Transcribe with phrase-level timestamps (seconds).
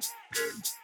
[0.00, 0.77] and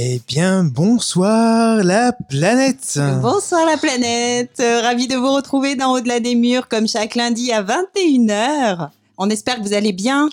[0.00, 3.00] Eh bien, bonsoir la planète.
[3.20, 4.60] Bonsoir la planète.
[4.60, 8.90] Euh, Ravi de vous retrouver dans Au-delà des murs comme chaque lundi à 21h.
[9.16, 10.28] On espère que vous allez bien.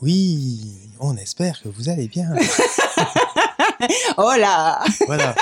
[0.00, 0.60] Oui,
[0.98, 2.30] on espère que vous allez bien.
[4.16, 5.34] Oh là, Voilà.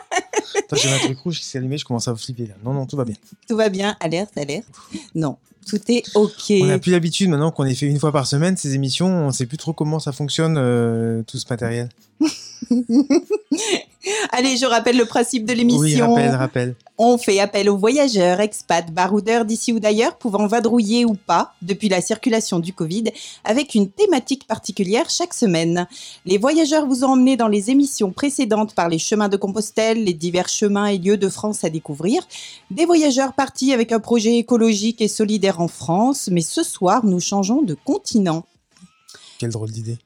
[0.58, 2.54] Attends, j'ai un truc rouge qui s'est allumé, je commence à flipper là.
[2.62, 3.14] Non, non, tout va bien.
[3.48, 3.96] tout va bien.
[4.00, 4.66] Alerte, alerte.
[5.14, 6.52] Non, tout est OK.
[6.60, 9.32] On n'a plus l'habitude maintenant qu'on les fait une fois par semaine ces émissions, on
[9.32, 11.88] sait plus trop comment ça fonctionne euh, tout ce matériel.
[14.32, 16.16] Allez, je rappelle le principe de Oui, l'émission.
[16.98, 21.88] On fait appel aux voyageurs, expats, baroudeurs d'ici ou d'ailleurs, pouvant vadrouiller ou pas depuis
[21.88, 23.04] la circulation du Covid,
[23.44, 25.86] avec une thématique particulière chaque semaine.
[26.26, 30.14] Les voyageurs vous ont emmené dans les émissions précédentes par les chemins de Compostelle, les
[30.14, 32.26] divers chemins et lieux de France à découvrir.
[32.70, 37.20] Des voyageurs partis avec un projet écologique et solidaire en France, mais ce soir, nous
[37.20, 38.44] changeons de continent.
[39.38, 39.98] Quelle drôle d'idée.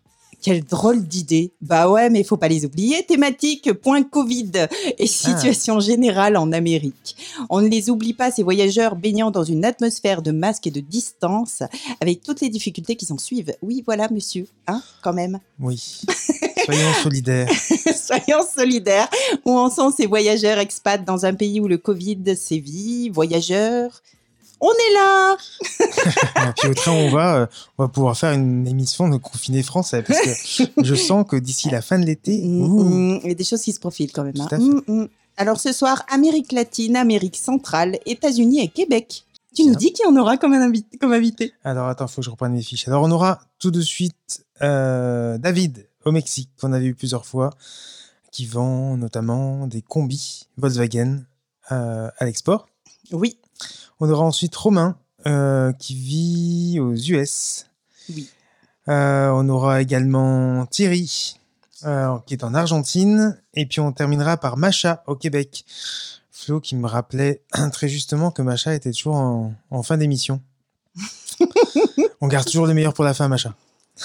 [0.42, 1.52] Quelle drôle d'idée.
[1.60, 3.04] Bah ouais, mais il faut pas les oublier.
[3.04, 4.50] Thématique, point Covid
[4.98, 7.16] et situation générale en Amérique.
[7.48, 10.80] On ne les oublie pas, ces voyageurs baignant dans une atmosphère de masques et de
[10.80, 11.62] distance,
[12.00, 13.54] avec toutes les difficultés qui s'en suivent.
[13.62, 14.48] Oui, voilà, monsieur.
[14.66, 15.38] Hein, quand même.
[15.60, 16.02] Oui.
[16.64, 17.48] Soyons solidaires.
[17.94, 19.08] Soyons solidaires.
[19.44, 23.10] Où en sont ces voyageurs expats dans un pays où le Covid sévit?
[23.10, 24.02] Voyageurs
[24.64, 25.36] on est là
[26.56, 27.46] puis au train on va, euh,
[27.78, 31.68] on va pouvoir faire une émission de confiné français parce que je sens que d'ici
[31.70, 34.24] la fin de l'été, Mm, mm, Il y a des choses qui se profilent quand
[34.24, 34.34] même.
[34.40, 34.82] hein.
[34.86, 35.06] Mm.
[35.36, 39.24] Alors ce soir, Amérique latine, Amérique centrale, États-Unis et Québec.
[39.54, 42.24] Tu nous dis qui on aura comme, un invité, comme invité Alors attends, faut que
[42.24, 42.86] je reprenne mes fiches.
[42.88, 47.50] Alors on aura tout de suite euh, David au Mexique qu'on a vu plusieurs fois,
[48.30, 51.24] qui vend notamment des combis Volkswagen
[51.70, 52.66] euh, à l'export.
[53.10, 53.36] Oui.
[54.00, 54.96] On aura ensuite Romain
[55.26, 57.66] euh, qui vit aux US.
[58.08, 58.28] Oui.
[58.88, 61.36] Euh, on aura également Thierry
[61.84, 63.40] euh, qui est en Argentine.
[63.54, 65.64] Et puis on terminera par Macha au Québec.
[66.30, 70.42] Flo qui me rappelait très justement que Macha était toujours en, en fin d'émission.
[72.20, 73.54] on garde toujours le meilleur pour la fin, Macha.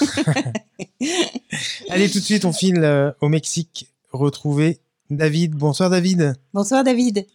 [1.88, 4.78] Allez, tout de suite, on file au Mexique retrouver
[5.10, 5.54] David.
[5.54, 6.34] Bonsoir David.
[6.52, 7.26] Bonsoir David.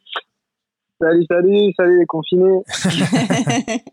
[1.04, 2.62] Salut, salut, salut les confinés.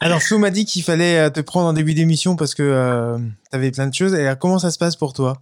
[0.00, 3.54] Alors Flo m'a dit qu'il fallait euh, te prendre en début d'émission parce que tu
[3.56, 4.14] avais plein de choses.
[4.14, 5.34] Et alors, comment ça se passe pour toi?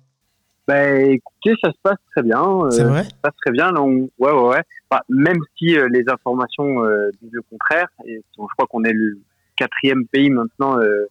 [0.66, 2.42] Bah écoutez, ça se passe très bien.
[2.42, 3.04] euh, C'est vrai?
[3.04, 3.70] Ça se passe très bien.
[3.70, 4.62] Là, on- Ouais, ouais, ouais.
[5.08, 9.20] Même si euh, les informations euh, disent le contraire, et je crois qu'on est le
[9.56, 11.06] quatrième pays maintenant euh,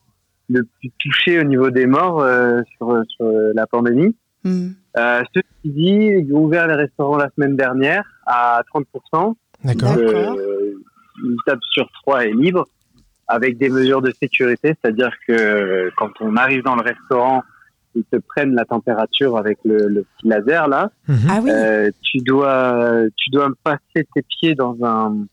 [0.50, 4.16] le plus touché au niveau des morts euh, sur, sur euh, la pandémie.
[4.44, 4.70] Hmm.
[4.98, 9.36] Euh, ceci dit, ils ont ouvert les restaurants la semaine dernière à 30%.
[9.64, 9.96] D'accord.
[9.96, 10.38] D'accord.
[10.38, 10.74] Euh,
[11.24, 12.66] une table sur trois est libre
[13.28, 17.44] avec des mesures de sécurité, c'est-à-dire que euh, quand on arrive dans le restaurant,
[17.96, 20.92] ils te prennent la température avec le, le petit laser là.
[21.08, 21.18] Mhm.
[21.30, 21.52] Ah oui.
[21.52, 25.26] Euh, tu dois tu dois passer tes pieds dans un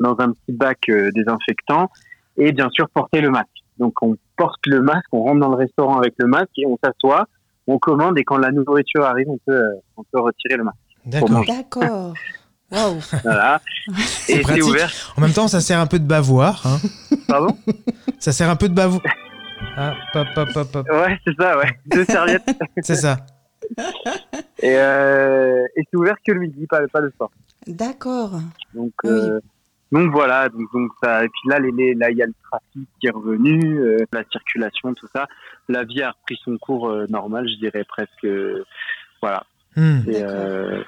[0.00, 1.90] dans un petit bac euh, désinfectant
[2.36, 3.48] et bien sûr porter le masque.
[3.78, 6.78] Donc on porte le masque, on rentre dans le restaurant avec le masque et on
[6.82, 7.26] s'assoit,
[7.68, 10.76] on commande et quand la nourriture arrive, on peut euh, on peut retirer le masque.
[11.06, 12.14] D'accord.
[12.70, 12.98] Waouh.
[13.22, 13.62] Voilà.
[13.88, 14.64] et c'est pratique.
[14.64, 14.92] ouvert.
[15.16, 16.66] En même temps, ça sert un peu de bavoir.
[16.66, 16.78] hein.
[17.28, 17.56] Pardon?
[18.18, 18.98] Ça sert un peu de bavou.
[19.76, 20.88] Ah, hop, hop, hop, hop.
[20.90, 21.70] Ouais, c'est ça, ouais.
[21.86, 22.44] Deux serviettes.
[22.82, 23.16] C'est ça.
[24.62, 27.30] Et, euh, et c'est ouvert que le midi, pas, pas le soir.
[27.66, 28.32] D'accord.
[28.74, 29.10] Donc, Oui.
[29.10, 29.40] euh,
[29.92, 32.34] donc voilà, donc, donc ça, et puis là, les, les- là, il y a le
[32.50, 35.26] trafic qui est revenu, euh, la circulation, tout ça.
[35.68, 38.24] La vie a repris son cours euh, normal, je dirais presque.
[38.24, 38.64] euh,
[39.22, 39.44] voilà.
[39.76, 40.00] Hmm.
[40.06, 40.82] Et, euh,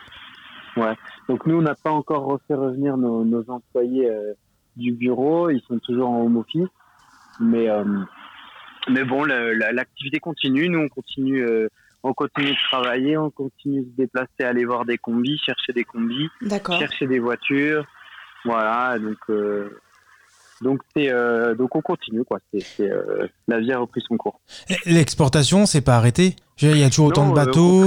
[0.77, 0.95] ouais.
[1.29, 4.33] Donc nous, on n'a pas encore refait revenir nos, nos employés euh,
[4.77, 5.51] du bureau.
[5.51, 6.69] Ils sont toujours en home office,
[7.41, 7.85] mais euh,
[8.89, 10.69] mais bon, l'activité continue.
[10.69, 11.69] Nous, on continue, euh,
[12.03, 15.85] on continue de travailler, on continue de se déplacer, aller voir des combis, chercher des
[15.85, 16.79] combis, D'accord.
[16.79, 17.85] chercher des voitures.
[18.45, 18.99] Voilà.
[18.99, 19.71] Donc euh,
[20.61, 22.39] donc c'est euh, donc on continue quoi.
[22.53, 24.41] C'est c'est, euh, la vie a repris son cours.
[24.87, 26.37] L'exportation, c'est pas arrêté?
[26.63, 27.85] Il y a toujours autant Non, de au bateaux.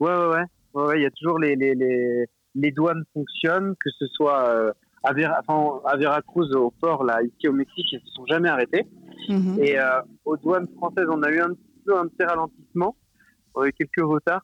[0.00, 0.44] ouais, ouais, ouais.
[0.74, 2.24] Ouais, ouais, il y a toujours les, les, les,
[2.56, 4.72] les douanes fonctionnent, que ce soit euh,
[5.04, 8.26] à, Vera- enfin, à Veracruz, au port, là, ici au Mexique, ils ne se sont
[8.26, 8.84] jamais arrêtés.
[9.28, 9.56] Mhm.
[9.62, 12.96] Et euh, aux douanes françaises, on a eu un petit peu un petit ralentissement,
[13.54, 14.42] on a eu quelques retards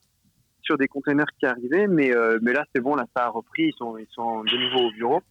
[0.62, 3.68] sur des containers qui arrivaient, mais, euh, mais là, c'est bon, là, ça a repris,
[3.68, 5.22] ils sont, ils sont de nouveau au bureau.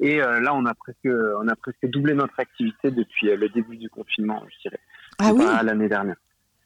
[0.00, 3.48] Et euh, là, on a presque, on a presque doublé notre activité depuis euh, le
[3.48, 4.80] début du confinement, je dirais.
[5.18, 5.44] Ah oui.
[5.64, 6.16] L'année dernière.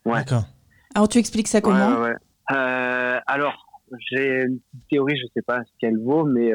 [0.04, 0.18] Ouais.
[0.18, 0.44] D'accord.
[0.94, 2.16] Alors tu expliques ça comment Ouais, ouais, ouais.
[2.52, 6.52] Euh, alors, j'ai une petite théorie, je sais pas ce qu'elle vaut, mais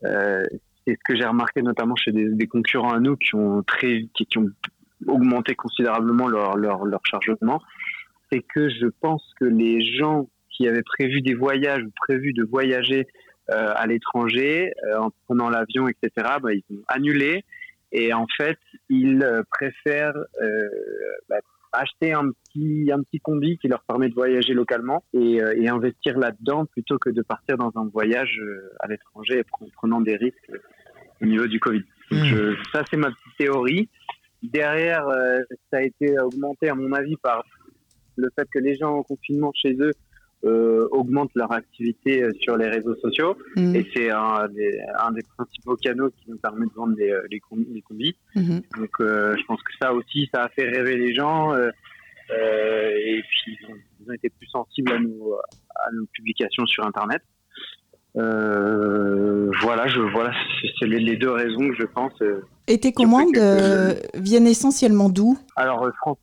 [0.00, 4.08] c'est ce que j'ai remarqué notamment chez des, des concurrents à nous qui ont très,
[4.14, 4.48] qui, qui ont
[5.06, 7.60] augmenté considérablement leur, leur, leur chargement.
[8.32, 12.44] C'est que je pense que les gens qui avaient prévu des voyages ou prévu de
[12.44, 13.06] voyager
[13.50, 16.10] euh, à l'étranger euh, en prenant l'avion, etc.,
[16.42, 17.44] bah, ils ont annulé.
[17.92, 18.58] Et en fait,
[18.88, 20.16] ils euh, préfèrent
[21.28, 21.36] bah,
[21.72, 26.18] acheter un petit, un petit combi qui leur permet de voyager localement et, et investir
[26.18, 28.40] là-dedans plutôt que de partir dans un voyage
[28.80, 30.50] à l'étranger en prenant des risques
[31.20, 31.82] au niveau du Covid.
[32.10, 32.24] Donc, Mm.
[32.26, 33.88] je- ça, c'est ma petite théorie.
[34.42, 35.38] Derrière, euh,
[35.70, 37.42] ça a été augmenté, à mon avis, par
[38.16, 39.92] le fait que les gens en confinement chez eux
[40.44, 43.36] euh, augmentent leur activité euh, sur les réseaux sociaux.
[43.56, 43.76] Mhm.
[43.76, 47.22] Et c'est un des, un des principaux canaux qui nous permet de vendre les, euh,
[47.30, 48.16] les, combis, les combis.
[48.34, 48.60] Mhm.
[48.76, 51.54] Donc euh, je pense que ça aussi, ça a fait rêver les gens.
[51.54, 51.70] euh,
[52.30, 55.34] et puis ils ont, ils ont été plus sensibles à nos,
[55.76, 57.22] à nos publications sur Internet.
[58.14, 60.32] Voilà, je voilà,
[60.78, 62.12] c'est les, les deux raisons que je pense.
[62.68, 63.36] Et tes commandes
[64.14, 65.38] viennent essentiellement d'où?
[65.56, 66.18] Alors France,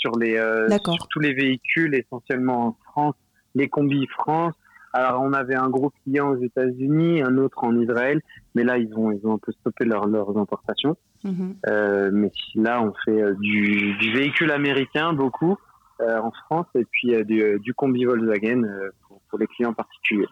[0.00, 3.14] sur les euh, sur tous les véhicules, essentiellement en France,
[3.54, 4.54] les combis France.
[4.92, 8.20] Alors on avait un gros client aux États-Unis, un autre en Israël,
[8.54, 10.96] mais là ils ont ils ont un peu stoppé leur, leurs importations.
[11.24, 11.56] Mhm.
[11.68, 15.56] Euh, mais là, on fait euh, du, du véhicule américain beaucoup
[16.00, 18.62] euh, en France et puis du, du combi Volkswagen
[19.06, 20.28] pour, pour les clients particuliers.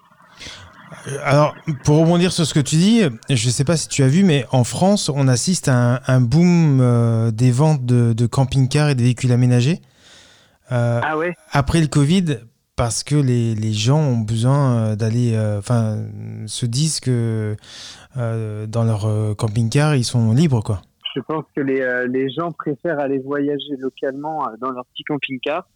[1.06, 1.54] Euh, Alors,
[1.84, 4.24] pour rebondir sur ce que tu dis, je ne sais pas si tu as vu,
[4.24, 8.88] mais en France, on assiste à un, un boom euh, des ventes de, de camping-cars
[8.90, 9.80] et de véhicules aménagés.
[10.72, 12.38] Euh, Ah ouais après le Covid,
[12.76, 15.98] parce que les, les gens ont besoin d'aller, euh, enfin,
[16.46, 17.56] se disent que
[18.16, 20.82] dans leur camping-car, ils sont libres, quoi.
[21.16, 25.66] Je pense que les, les gens préfèrent aller voyager localement dans leur petit camping-car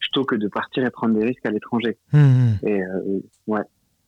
[0.00, 1.98] plutôt que de partir et prendre des risques à l'étranger.
[2.12, 2.68] Hum, hum.
[2.68, 3.62] Et euh, ouais.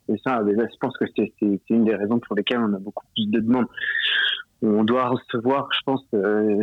[0.08, 2.74] Et ça, déjà, je pense que c'est c'est- c'est une des raisons pour lesquelles on
[2.74, 3.66] a beaucoup plus de demandes.
[4.62, 6.62] On doit recevoir, je pense, euh,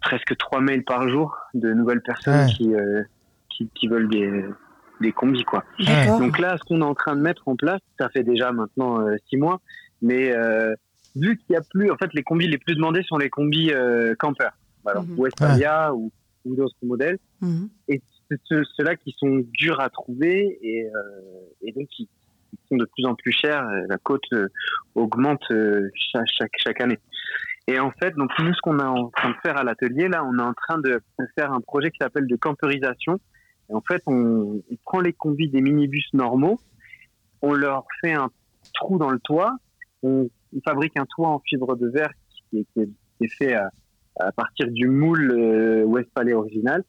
[0.00, 2.52] presque trois mails par jour de nouvelles personnes Ouais.
[2.56, 3.02] qui, euh,
[3.50, 4.44] qui, qui veulent des,
[5.00, 5.64] des combis, quoi.
[6.18, 9.00] Donc là, ce qu'on est en train de mettre en place, ça fait déjà maintenant
[9.00, 9.60] euh, six mois,
[10.00, 10.74] mais euh,
[11.16, 13.70] vu qu'il n'y a plus, en fait, les combis les plus demandés sont les combis
[13.72, 14.52] euh, campeurs,
[14.86, 15.18] alors Mhm.
[15.18, 16.10] Westphalia ou,
[16.44, 17.68] ou d'autres modèles Mhm.
[17.88, 18.00] et
[18.48, 20.90] ceux-là qui sont durs à trouver et, euh,
[21.60, 22.08] et donc qui,
[22.68, 23.64] sont de plus en plus chers.
[23.88, 24.48] La cote euh,
[24.94, 25.90] augmente euh,
[26.64, 26.98] chaque, année.
[27.66, 30.24] Et en fait, donc nous, ce qu'on est en train de faire à l'atelier, là,
[30.24, 31.00] on est en train de
[31.36, 33.20] faire un projet qui s'appelle de camperisation.
[33.70, 36.60] Et en fait, on, prend les combis des minibus normaux,
[37.40, 38.30] on leur fait un
[38.74, 39.56] trou dans le toit,
[40.02, 40.28] on,
[40.64, 42.12] fabrique un toit en fibre de verre
[42.50, 43.70] qui est, fait à,
[44.32, 46.84] partir du moule euh, Westphalia original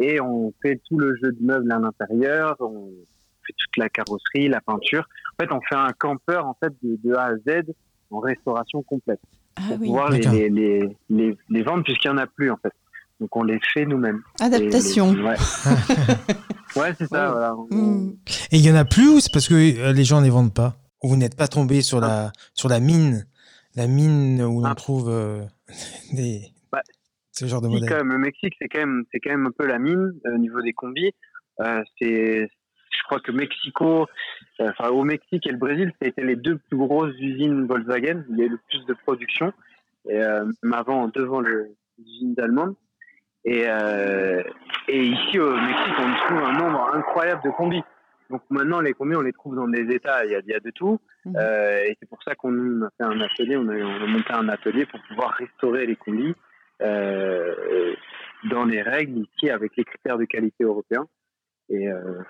[0.00, 2.88] et on fait tout le jeu de meubles à l'intérieur, on
[3.46, 5.08] fait toute la carrosserie, la peinture.
[5.38, 7.64] En fait, on fait un campeur en fait de, de A à Z
[8.10, 9.20] en restauration complète
[9.56, 9.86] Ah pour oui.
[9.88, 12.72] pouvoir les, les, les, les, les vendre puisqu'il n'y en a plus en fait.
[13.20, 14.22] Donc on les fait nous-mêmes.
[14.40, 15.12] Adaptation.
[15.12, 15.36] Les- ouais,
[16.76, 17.26] ouais c'est ça.
[17.26, 17.32] Ouais.
[17.32, 17.56] Voilà.
[17.56, 18.16] On- Mhm.
[18.52, 20.30] Et il y en a plus ou c'est parce que euh, les gens ne les
[20.30, 20.76] vendent pas?
[21.02, 23.26] Ou vous n'êtes pas tombé sur la, sur la mine
[23.76, 24.74] La mine où l'on Ah.
[24.74, 25.42] trouve euh,
[26.12, 26.42] des,
[27.38, 29.52] Ce genre de modèle quand même, le Mexique, c'est quand même, c'est quand même un
[29.56, 31.12] peu la mine euh, au niveau des combis.
[31.60, 32.48] Euh, c'est,
[32.90, 34.08] je crois que Mexico,
[34.60, 38.24] euh, enfin au Mexique et le Brésil, été les deux plus grosses usines Volkswagen.
[38.30, 39.52] Il y a eu le plus de production.
[40.08, 42.74] Et euh, même avant, devant le, usines allemandes.
[43.44, 44.42] Et, euh,
[44.88, 47.84] et ici au Mexique, on trouve un nombre incroyable de combis.
[48.30, 50.54] Donc maintenant, les combis, on les trouve dans des états, il y a, il y
[50.54, 50.98] a de tout.
[51.24, 51.36] Mhm.
[51.36, 54.32] Euh, et c'est pour ça qu'on a fait un atelier, on a, on a monté
[54.32, 56.34] un atelier pour pouvoir restaurer les combis
[56.80, 61.06] dans les règles ici avec les critères de qualité européens.
[61.68, 62.22] Et, euh,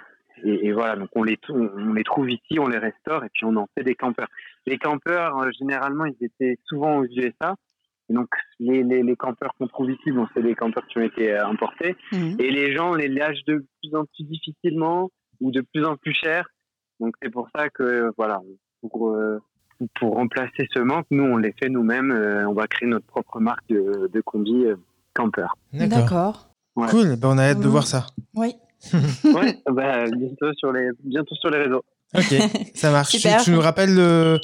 [0.44, 3.28] et, et voilà, donc on les, on, on les trouve ici, on les restaure et
[3.32, 4.28] puis on en fait des campeurs.
[4.66, 7.54] Les campeurs, euh, généralement, ils étaient souvent aux USA.
[8.10, 8.28] Et donc
[8.58, 11.46] les, les, les campeurs qu'on trouve ici, bon, c'est des campeurs qui ont été euh,
[11.46, 11.96] importés.
[12.12, 12.36] Mhm.
[12.38, 16.14] Et les gens les lâchent de plus en plus difficilement ou de plus en plus
[16.14, 16.48] cher.
[17.00, 18.40] Donc c'est pour ça que voilà,
[18.80, 19.38] pour, euh,
[19.98, 22.10] pour remplacer ce manque, nous on les fait nous-mêmes.
[22.10, 24.76] euh, on va créer notre propre marque de, de combi euh,
[25.14, 25.46] camper.
[25.72, 26.48] D'accord.
[26.76, 26.88] Ouais.
[26.90, 27.70] Cool, ben, on a hâte de Mhm.
[27.70, 28.06] voir ça.
[28.34, 28.54] Oui.
[29.24, 31.82] Ouais, bah, bientôt sur les bientôt sur les réseaux.
[32.14, 32.32] Ok,
[32.74, 33.10] ça marche.
[33.10, 33.42] Tu, Super.
[33.42, 34.38] tu nous rappelles le,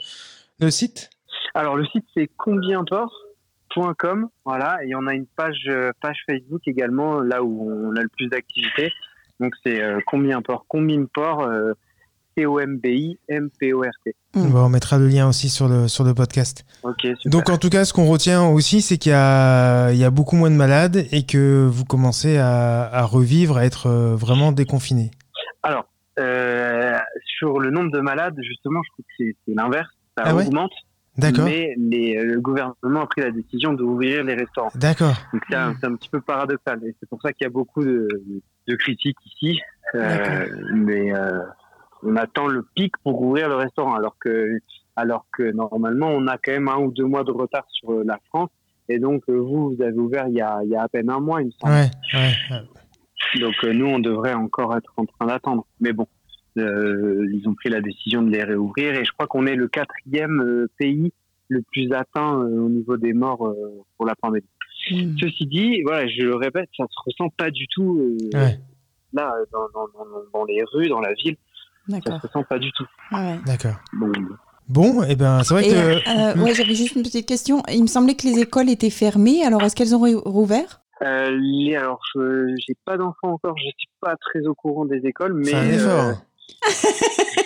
[0.60, 1.08] le site?
[1.54, 7.20] Alors le site c'est combiimport.com, voilà, et on a une page euh, page Facebook également
[7.20, 8.92] là où on a le plus d'activités.
[9.40, 11.72] Donc c'est euh, combiimport, combiimport, euh,
[12.36, 14.14] C O M B I M P O R T.
[14.34, 14.50] Mm.
[14.50, 16.64] Bon, On mettra le lien aussi sur le, sur le podcast.
[17.00, 17.16] Super.
[17.26, 20.10] Donc en tout cas, ce qu'on retient aussi, c'est qu'il y a, il y a
[20.10, 24.52] beaucoup moins de malades et que vous commencez à, à revivre, à être euh, vraiment
[24.52, 25.10] déconfiné.
[25.62, 25.86] Alors,
[26.18, 26.98] euh,
[27.38, 29.90] sur le nombre de malades, justement, je trouve que c'est l'inverse.
[30.16, 30.72] Ça Ah ouais augmente,
[31.16, 34.70] D'accord mais les, le gouvernement a pris la décision d'ouvrir les restaurants.
[34.74, 35.14] D'accord.
[35.32, 36.80] Donc c'est un, petit peu paradoxal.
[36.84, 38.08] Et c'est pour ça qu'il y a beaucoup de,
[38.66, 39.60] de critiques ici.
[39.94, 41.38] Euh, mais euh,
[42.04, 44.58] on attend le pic pour ouvrir le restaurant, alors que,
[44.96, 48.18] alors que normalement, on a quand même un ou deux mois de retard sur la
[48.28, 48.50] France.
[48.88, 51.10] Et donc, euh, vous, vous avez ouvert il y a, il y a à peine
[51.10, 51.72] un mois, il me semble.
[51.72, 52.32] Ouais, ouais.
[52.50, 53.40] ouais.
[53.40, 55.66] Donc euh, nous, on devrait encore être en train d'attendre.
[55.80, 56.06] Mais bon,
[56.58, 59.68] euh, ils ont pris la décision de les réouvrir et je crois qu'on est le
[59.68, 61.12] quatrième euh, pays
[61.48, 64.46] le plus atteint euh, au niveau des morts euh, pour la pandémie.
[64.90, 65.16] Mhm.
[65.18, 68.58] Ceci dit, voilà, je le répète, ça se ressent pas du tout euh, Ouais.
[69.14, 71.36] là dans, dans, dans, dans les rues, dans la ville,
[71.88, 72.20] ça D'accord.
[72.20, 72.86] se ressent pas du tout.
[73.12, 73.38] Ouais.
[73.46, 73.76] D'accord.
[73.92, 74.10] Bon,
[74.66, 75.76] Bon, et ben c'est vrai Et, que.
[76.38, 77.62] euh, ouais, j'avais juste une petite question.
[77.70, 79.44] Il me semblait que les écoles étaient fermées.
[79.44, 80.80] Alors, est-ce qu'elles ont rouvert?
[81.02, 85.06] Euh, les- alors, je j'ai pas d'enfants encore, je suis pas très au courant des
[85.06, 86.22] écoles, mais C'est un euh, effort.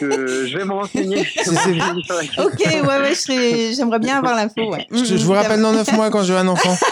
[0.01, 1.19] Je, je vais me renseigner.
[2.39, 4.71] Ok, ouais, ouais, j'aimerais bien avoir l'info.
[4.73, 4.87] Ouais.
[4.93, 6.77] Je, je vous Mhm, rappelle dans 9 mois quand j'aurai un enfant.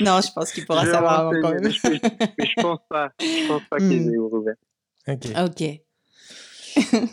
[0.00, 1.62] Non, je pense qu'il pourra Je savoir avant quand même.
[1.64, 1.98] mais je,
[2.38, 3.08] je pense pas.
[3.20, 4.12] Je pense pas qu'ils Hmm.
[4.14, 4.54] aient ouvert.
[5.08, 5.26] Ok.
[5.46, 5.62] Ok.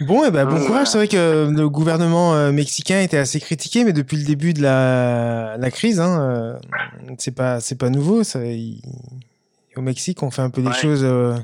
[0.00, 0.66] Bon, et ben bon Voilà.
[0.66, 0.88] courage.
[0.88, 4.60] C'est vrai que le gouvernement euh, mexicain était assez critiqué, mais depuis le début de
[4.60, 6.52] la, la crise, hein, euh,
[7.16, 8.22] c'est pas c'est pas nouveau.
[8.22, 8.82] Ça, il-
[9.76, 10.72] Au Mexique, on fait un peu Ouais.
[10.72, 11.34] choses euh,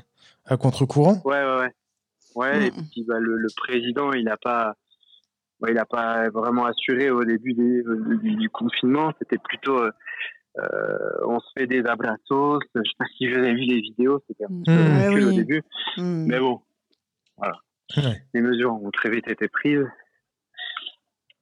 [0.47, 1.21] à contre-courant.
[1.25, 1.75] Ouais, ouais, ouais.
[2.35, 2.85] Ouais, et Mm.
[2.91, 4.75] puis bah, le, le président, il n'a pas,
[5.69, 7.83] il a pas vraiment assuré au début des-
[8.23, 9.13] du, du confinement.
[9.19, 9.91] C'était plutôt, euh,
[10.59, 12.59] euh, on se fait des abrazos.
[12.75, 14.77] Je sais pas si vous avez vu les vidéos, c'était un peu Mm.
[14.97, 15.37] Ouais, ridicule au oui.
[15.37, 15.63] début.
[15.99, 16.27] Mhm.
[16.27, 16.61] Mais bon,
[17.37, 17.59] voilà.
[17.99, 18.23] Ouais.
[18.33, 19.87] Les mesures ont très vite été prises.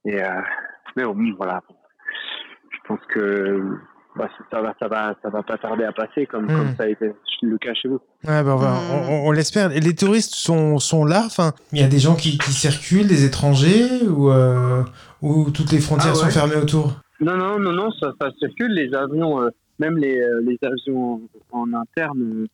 [0.06, 0.40] Et, euh,
[0.96, 1.62] mais bon, voilà.
[2.72, 3.78] Je pense que
[4.20, 6.48] bah, ça va, ça va, ça va pas tarder à passer comme, Mm.
[6.56, 7.10] comme ça a été
[7.42, 8.00] le cas chez vous.
[8.24, 9.08] Ouais, bah, on, va- Hmm.
[9.10, 9.68] on- on l'espère.
[9.70, 11.22] Les touristes sont, sont là.
[11.26, 14.82] Enfin, il y a des gens qui, qui circulent, des étrangers, ou, euh,
[15.22, 16.30] ou toutes les frontières Ah sont ouais.
[16.32, 16.92] fermées autour?
[17.20, 18.72] Non, non, non, non, ça, ça circule.
[18.74, 19.48] Les avions, euh,
[19.78, 21.20] même les, euh, les avions
[21.52, 22.46] en interne,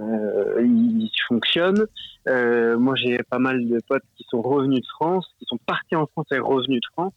[0.00, 1.86] euh, ils fonctionnent.
[2.28, 5.96] Euh, moi, j'ai pas mal de potes qui sont revenus de France, qui sont partis
[5.96, 7.12] en France et revenus de France.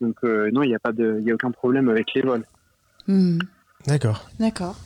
[0.00, 2.22] Donc, euh, non, il n'y a pas de, il y a aucun problème avec les
[2.22, 2.44] vols.
[3.10, 3.38] Mhm.
[3.86, 4.28] D'accord.
[4.38, 4.76] D'accord.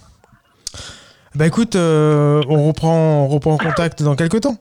[1.34, 4.56] Bah écoute, euh, on reprend, on reprend contact dans quelques temps.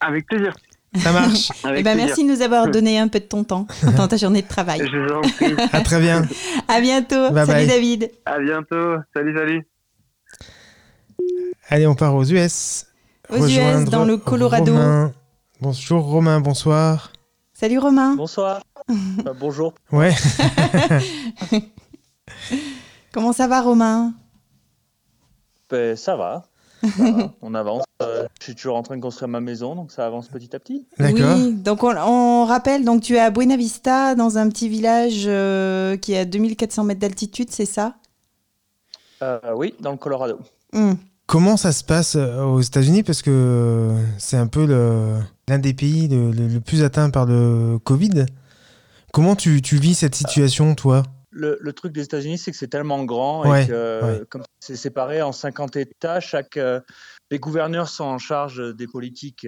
[0.00, 0.54] Avec plaisir.
[0.96, 1.50] Ça marche.
[1.64, 3.66] Avec Eh ben, merci de nous avoir donné un peu de ton temps
[3.96, 4.80] dans ta journée de travail.
[4.90, 5.54] Je vous en prie.
[5.72, 6.22] à très bien.
[6.68, 7.30] À bientôt.
[7.30, 7.66] Bye Salut bye.
[7.66, 8.10] David.
[8.24, 8.96] à bientôt.
[9.14, 9.66] Salut, salut.
[11.68, 12.86] Allez, on part aux US.
[13.28, 14.72] Aux US, dans le Colorado.
[14.72, 15.12] Romain.
[15.60, 17.12] Bonjour Romain, bonsoir.
[17.52, 18.14] Salut Romain.
[18.14, 18.62] Bonsoir.
[18.88, 19.74] Euh, bonjour.
[19.92, 20.14] Ouais.
[23.12, 24.12] Comment ça va Romain?
[25.70, 26.44] Ben, ça va.
[26.82, 27.34] Ça va.
[27.42, 27.84] On avance.
[28.02, 30.58] Euh, je suis toujours en train de construire ma maison, donc ça avance petit à
[30.58, 30.86] petit.
[30.98, 31.36] D'accord.
[31.36, 35.24] Oui, donc on, on rappelle, donc tu es à Buena Vista, dans un petit village
[35.26, 37.96] euh, qui est à 2400 mètres d'altitude, c'est ça?
[39.22, 40.38] Euh, oui, dans le Colorado.
[40.72, 40.94] Hmm.
[41.26, 43.02] Comment ça se passe aux États-Unis?
[43.02, 44.64] Parce que c'est un peu
[45.46, 48.24] l'un des pays le, le- le plus atteint par le Covid.
[49.12, 51.02] Comment tu, tu vis cette situation, toi?
[51.40, 54.26] Le, le truc des États-Unis, c'est que c'est tellement grand Ouais, et que euh, ouais.
[54.28, 56.80] comme c'est séparé en 50 États, chaque euh,
[57.30, 59.46] les gouverneurs sont en charge des politiques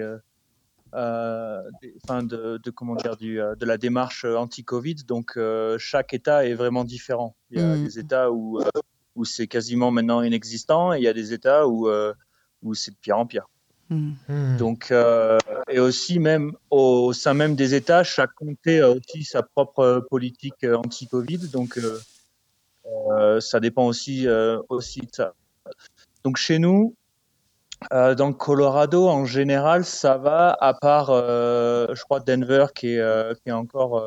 [0.95, 1.63] euh,
[2.05, 4.97] enfin de, de, comment dire du, de la démarche anti-Covid.
[5.07, 5.39] Donc
[5.79, 7.37] chaque État est vraiment différent.
[7.51, 7.85] Il y a Mm.
[7.85, 8.61] des États où
[9.15, 11.89] où c'est quasiment maintenant inexistant et il y a des États où
[12.63, 13.49] où c'est de pire en pire.
[13.93, 14.13] Mm.
[14.29, 14.57] Hmm.
[14.57, 19.43] Donc, euh, et aussi même au sein même des États, chaque comté a aussi sa
[19.43, 21.49] propre politique euh, anti-Covid.
[21.49, 24.27] Donc, euh, ça dépend aussi
[24.69, 25.35] aussi de ça.
[26.25, 26.95] Donc, chez nous,
[27.91, 33.51] dans le Colorado, en général, ça va, à part, je crois, Denver qui est, qui
[33.51, 34.05] est encore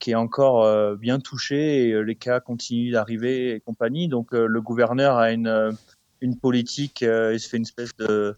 [0.00, 4.08] qui est encore bien touché et les cas continuent d'arriver et compagnie.
[4.08, 5.76] Donc, le gouverneur a une
[6.20, 8.36] une politique, il se fait une espèce de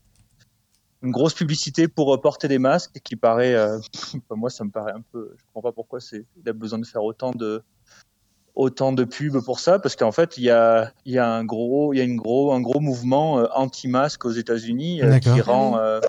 [1.06, 3.78] une grosse publicité pour euh, porter des masques qui paraît, euh,
[4.30, 6.86] moi ça me paraît un peu, je comprends pas pourquoi c'est, il a besoin de
[6.86, 7.62] faire autant de
[8.56, 11.44] autant de pubs pour ça parce qu'en fait il y a il y a un
[11.44, 15.40] gros il y a une gros un gros mouvement euh, anti-masque aux États-Unis euh, qui
[15.42, 16.00] rend euh,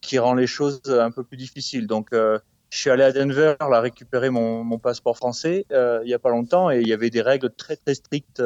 [0.00, 1.86] qui rend les choses un peu plus difficiles.
[1.86, 6.18] Donc je suis allé à Denver là récupérer mon, mon passeport français il y a
[6.18, 8.42] pas longtemps et il y avait des règles très très strictes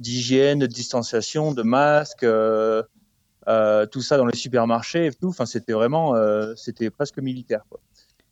[0.00, 2.26] d'hygiène, de distanciation, de masques.
[3.48, 5.28] Euh, tout ça dans les supermarchés et tout.
[5.28, 7.62] Enfin, c'était vraiment, euh, c'était presque militaire.
[7.68, 7.80] Quoi.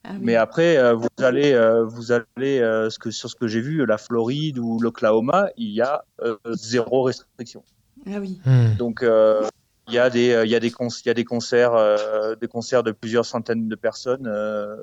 [0.04, 0.18] Ah oui.
[0.22, 3.60] Mais après, euh, vous allez, euh, vous allez, euh, ce que, sur ce que j'ai
[3.60, 7.64] vu, la Floride ou l'Oklahoma, il y a euh, zéro restriction.
[8.06, 8.40] Ah oui.
[8.44, 8.74] Hmm.
[8.76, 9.46] Donc, euh,
[9.88, 11.74] il y a des, euh, il y a des, cons- il y a des concerts,
[11.74, 14.76] euh, des concerts de plusieurs centaines de personnes euh,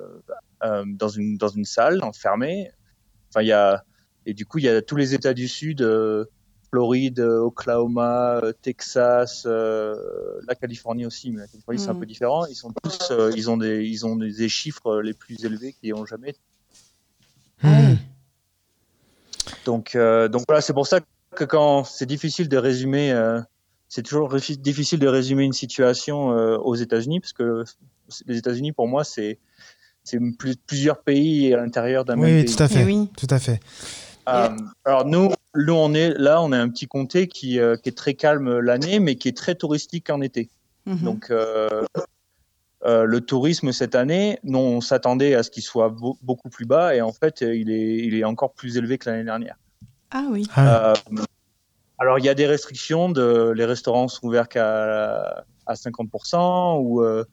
[0.63, 2.72] euh, dans une dans une salle enfermée.
[3.29, 3.84] Enfin, il y a
[4.25, 5.82] et du coup, il y a tous les États du Sud.
[6.75, 9.96] Floride, euh, Oklahoma, euh, Texas, euh,
[10.46, 12.00] la Californie aussi, mais la Californie c'est un Mhm.
[12.01, 12.46] peu différent.
[12.48, 15.72] Ils sont tous, euh, ils ont des, ils ont des, des chiffres les plus élevés
[15.72, 16.36] qu'ils ont jamais.
[17.63, 17.98] Ah oui.
[19.63, 21.00] Donc, euh, donc voilà, c'est pour ça
[21.34, 23.39] que quand c'est difficile de résumer, euh,
[23.88, 27.63] c'est toujours difficile de résumer une situation euh, aux États-Unis parce que
[28.25, 29.39] les États-Unis pour moi c'est
[30.03, 32.55] c'est plus- plusieurs pays à l'intérieur d'un Oui, même oui, pays.
[32.55, 32.82] tout à fait.
[32.82, 33.10] Eh oui.
[33.17, 33.60] Tout à fait.
[34.27, 34.50] Euh,
[34.84, 37.98] alors nous, nous on est là, on est un petit comté qui, euh, qui est
[37.98, 40.50] très calme l'année, mais qui est très touristique en été.
[40.85, 40.98] Mhm.
[41.00, 41.83] Donc euh,
[42.85, 46.65] euh, le tourisme cette année, nous on s'attendait à ce qu'il soit beau- beaucoup plus
[46.65, 49.55] bas et en fait euh, il est, il est encore plus élevé que l'année dernière.
[50.11, 50.48] Ah oui.
[50.55, 51.24] Ah, Euh,
[51.98, 57.01] alors il y a des restrictions, de, les restaurants sont ouverts qu'à à 50% ou
[57.01, 57.25] euh,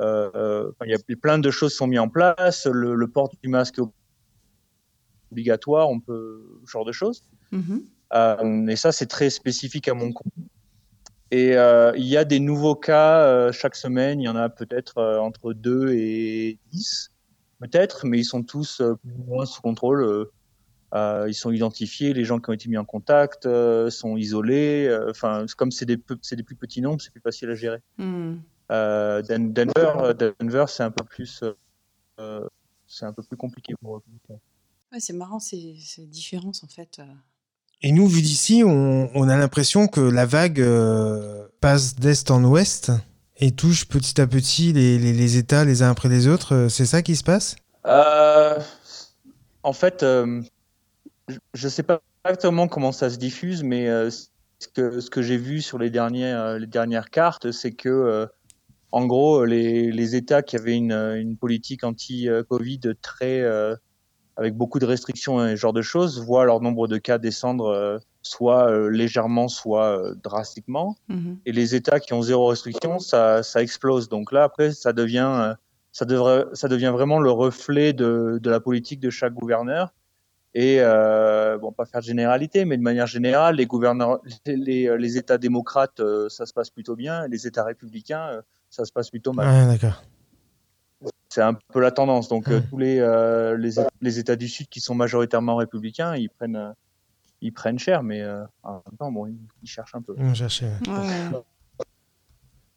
[0.00, 3.30] euh, euh, il y a plein de choses sont mises en place, le, le port
[3.42, 3.82] du masque est
[5.32, 7.22] obligatoire, on peut ce genre de choses.
[7.54, 7.84] Mhm.
[8.12, 10.32] Euh, et ça, c'est très spécifique à mon compte.
[11.30, 14.20] Et euh, il y a des nouveaux cas euh, chaque semaine.
[14.20, 17.10] Il y en a peut-être euh, entre 2 et 10,
[17.60, 20.02] peut-être, mais ils sont tous euh, plus ou moins sous contrôle.
[20.04, 20.30] euh,
[20.94, 24.86] euh, ils sont identifiés, les gens qui ont été mis en contact euh, sont isolés.
[24.86, 27.54] euh, Enfin, comme c'est des, peu- c'est des plus petits nombres, c'est plus facile à
[27.56, 27.80] gérer.
[28.70, 31.42] Den- Denver, Denver, c'est un peu plus,
[32.86, 34.02] c'est un peu plus compliqué pour eux.
[34.92, 37.00] Ouais, c'est marrant ces, ces différences en fait.
[37.86, 42.92] Et nous, vu d'ici, on, a l'impression que la vague euh, passe d'est en ouest
[43.36, 46.54] et touche petit à petit les, États les uns après les autres.
[46.54, 47.56] Euh, C'est ça qui se passe?
[47.84, 48.58] Euh,
[49.62, 55.36] en fait, je ne sais pas exactement comment ça se diffuse, mais ce que, j'ai
[55.36, 58.26] vu sur les dernières, cartes, c'est que,
[58.92, 63.42] en gros, les, États qui avaient une, politique anti-Covid très,
[64.36, 67.66] avec beaucoup de restrictions et ce genre de choses, voient leur nombre de cas descendre
[67.66, 71.38] euh, soit euh, légèrement, soit euh, drastiquement Mhm.
[71.46, 74.08] et les États qui ont zéro restriction, ça, ça explose.
[74.08, 75.54] Donc là, après, ça devient,
[75.92, 79.92] ça devrait, ça devient vraiment le reflet de, de la politique de chaque gouverneur.
[80.56, 84.98] Et euh, bon, pas faire de généralité, mais de manière générale, les gouverneurs, les, les,
[84.98, 87.26] les États démocrates, euh, ça se passe plutôt bien.
[87.26, 89.46] Les États républicains, euh, ça se passe plutôt mal.
[89.48, 90.02] Ouais, d'accord.
[91.34, 92.28] C'est un peu la tendance.
[92.28, 92.66] Donc euh, Ouais.
[92.70, 96.70] tous les, euh, les, les États du Sud qui sont majoritairement républicains, ils prennent, euh,
[97.40, 100.14] ils prennent cher, mais euh, en même temps, bon, ils, ils cherchent un peu.
[100.14, 101.42] Ouais.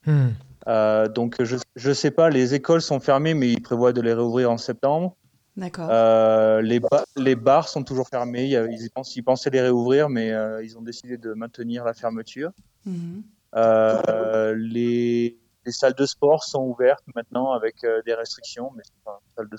[0.08, 0.30] Hmm.
[0.67, 4.13] Euh, donc je je sais pas, les écoles sont fermées, mais ils prévoient de les
[4.13, 5.15] réouvrir en septembre.
[5.56, 5.89] D'accord.
[5.91, 8.46] Euh, les, ba- les bars sont toujours fermés.
[8.48, 12.52] Ils, pensent- ils pensaient les réouvrir, mais euh, ils ont décidé de maintenir la fermeture.
[12.86, 13.22] Mhm.
[13.56, 19.19] Euh, les, les salles de sport sont ouvertes maintenant avec euh, des restrictions, mais pas
[19.36, 19.58] salle de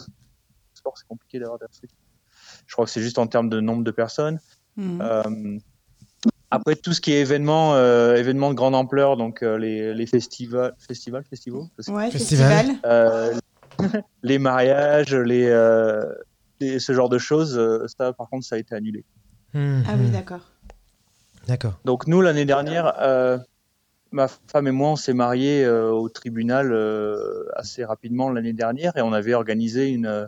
[0.74, 1.98] sport, c'est compliqué d'avoir des restrictions.
[2.66, 4.40] Je crois que c'est juste en termes de nombre de personnes.
[4.76, 5.00] Mhm.
[5.02, 5.58] Euh,
[6.50, 10.06] après tout ce qui est événements, euh, événements de grande ampleur, donc euh, les, les
[10.06, 12.10] festivals, festivals, que- ouais, festival.
[12.10, 12.66] festival.
[12.86, 13.38] euh,
[14.22, 16.02] les mariages, les, euh,
[16.60, 19.04] les- ce genre de choses, euh, ça par contre ça a été annulé.
[19.52, 20.40] Hmm, Ah oui, d'accord.
[21.46, 21.74] D'accord.
[21.84, 23.38] Donc nous l'année dernière, euh,
[24.10, 28.96] ma femme et moi, on s'est mariés euh, au tribunal euh, assez rapidement l'année dernière
[28.96, 30.26] et on avait organisé une, euh,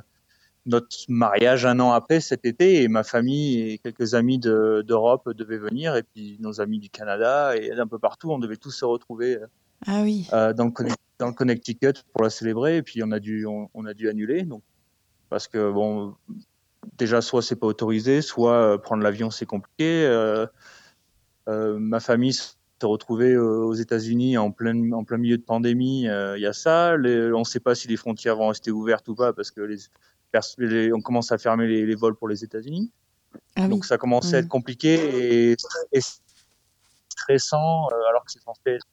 [0.66, 5.58] notre mariage un an après cet été et ma famille et quelques amis d'Europe devaient
[5.58, 8.84] venir et puis nos amis du Canada et un peu partout, on devait tous se
[8.84, 9.38] retrouver
[9.86, 10.28] Ah oui.
[10.32, 13.46] euh, dans, le, Conne- dans le Connecticut pour la célébrer et puis on a dû,
[13.46, 14.62] on, on a dû annuler donc,
[15.30, 16.14] parce que bon,
[16.98, 20.06] déjà soit c'est pas autorisé, soit prendre l'avion c'est compliqué.
[21.46, 22.36] ma famille
[22.80, 26.46] se retrouvait euh, aux États-Unis en plein, en plein milieu de pandémie, euh, il y
[26.46, 26.96] a ça.
[26.96, 29.60] Les- on ne sait pas si les frontières vont rester ouvertes ou pas parce que
[29.60, 29.76] les,
[30.32, 32.90] pers- les- on commence à fermer les, les vols pour les États-Unis.
[33.56, 33.68] Ah oui.
[33.68, 34.44] Donc ça commençait à Mhm.
[34.44, 35.56] être compliqué et,
[35.92, 36.00] et
[37.10, 38.86] stressant euh, alors que c'est censé être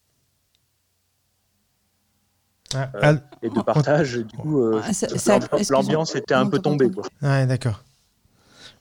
[2.76, 4.18] Ah, Euh, Al- et de partage.
[4.18, 6.92] Du coup, euh, Ah, l'ambiance était un peu tombée.
[6.92, 7.06] Quoi.
[7.22, 7.82] Ouais, d'accord.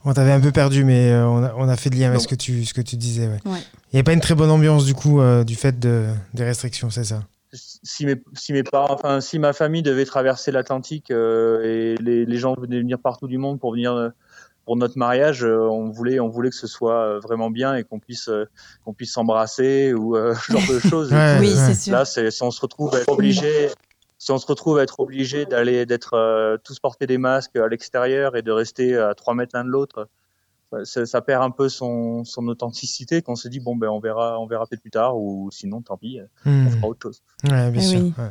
[0.09, 2.21] On t'avait un peu perdu, mais euh, on, a, on a fait le lien avec
[2.21, 3.27] ce que tu, ce que tu disais.
[3.27, 3.41] Ouais.
[3.45, 3.59] Ouais.
[3.93, 6.45] Il n'y avait pas une très bonne ambiance, du coup, euh, du fait de, des
[6.45, 7.25] restrictions, c'est ça?
[7.53, 12.25] Si mes, si mes parents, enfin, si ma famille devait traverser l'Atlantique euh, et les,
[12.25, 14.13] les gens venaient venir partout du monde pour venir
[14.67, 18.01] pour notre mariage, euh, on voulait, on voulait que ce soit vraiment bien et qu'on
[18.01, 18.45] puisse, euh,
[18.85, 21.13] qu'on puisse s'embrasser ou euh, ce genre de choses.
[21.13, 21.55] Ouais, Oui, ouais.
[21.55, 21.93] c'est sûr.
[21.95, 23.69] Là, c'est, si on se retrouve à être obligé,
[24.27, 27.69] si on se retrouve à être obligé d'aller, d'être euh, tous porter des masques à
[27.69, 30.09] l'extérieur et de rester à 3 mètres l'un de l'autre,
[30.83, 33.23] ça, ça perd un peu son, son authenticité.
[33.23, 35.97] Qu'on se dit bon ben on verra, on verra peut-être plus tard ou sinon tant
[35.97, 36.69] pis, on Hmm.
[36.71, 37.23] fera autre chose.
[37.45, 38.01] Ouais, bien Eh sûr.
[38.01, 38.13] oui.
[38.19, 38.31] ouais.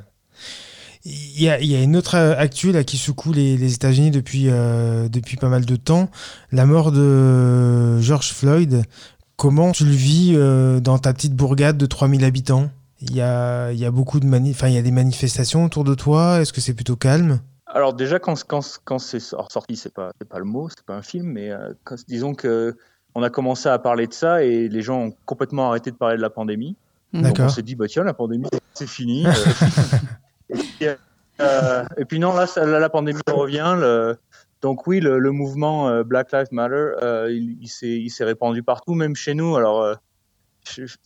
[1.06, 3.74] Il y, a, il y a une autre euh, actu là, qui secoue les, les
[3.76, 6.10] États-Unis depuis, euh, depuis pas mal de temps.
[6.52, 8.84] La mort de George Floyd.
[9.38, 12.70] Comment tu le vis euh, dans ta petite bourgade de 3000 habitants?
[13.02, 15.84] Il y, a, y a beaucoup de mani enfin, il y a des manifestations autour
[15.84, 16.40] de toi.
[16.42, 17.40] Est-ce que c'est plutôt calme?
[17.68, 20.86] Alors déjà quand quand, quand c'est sor- sorti, c'est pas c'est pas le mot, c'est
[20.86, 22.76] pas un film, mais euh, quand- disons que
[23.16, 26.16] on a commencé à parler de ça et les gens ont complètement arrêté de parler
[26.18, 26.76] de la pandémie.
[27.14, 27.24] Mhm.
[27.24, 29.26] Donc on s'est dit bah tiens la pandémie c'est fini.
[29.26, 29.32] euh.
[30.50, 30.88] et, puis,
[31.42, 33.76] euh, et puis non là, ça- là, la pandémie revient.
[33.78, 34.18] le-
[34.62, 38.94] donc oui le, le mouvement euh, Black Lives Matter euh, il, il s'est répandu partout
[38.94, 39.56] même chez nous.
[39.58, 39.96] Alors euh,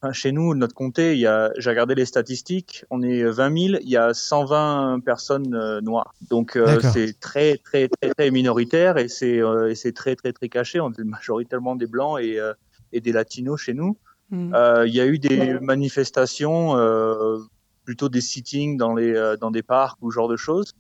[0.01, 3.67] enfin, chez nous notre comté il y a j'ai regardé les statistiques on est 20
[3.69, 6.13] 000 il y a 120 personnes euh, noires.
[6.29, 10.33] Donc euh, c'est très très très très minoritaire et c'est euh, et c'est très très
[10.33, 10.79] très caché.
[10.79, 12.53] On est majoritairement des blancs et euh,
[12.91, 13.97] et des latinos chez nous.
[14.31, 17.39] Euh, Il y a eu des manifestations, euh,
[17.83, 20.73] plutôt des sittings dans les euh, dans des parcs ou ce genre de choses.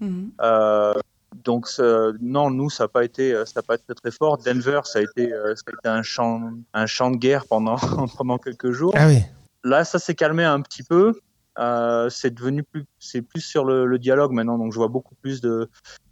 [0.00, 0.32] Mhm.
[1.44, 1.66] Donc
[2.20, 4.38] non, nous ça n'a pas été euh, ça a pas été très, très fort.
[4.38, 7.76] Denver ça a été euh, ça a été un champ un champ de guerre pendant
[8.18, 8.92] pendant quelques jours.
[8.96, 9.18] Ah oui.
[9.64, 11.18] Là ça s'est calmé un petit peu.
[11.58, 14.58] Euh, c'est devenu plus c'est plus sur le, le dialogue maintenant.
[14.58, 15.68] Donc je vois beaucoup plus de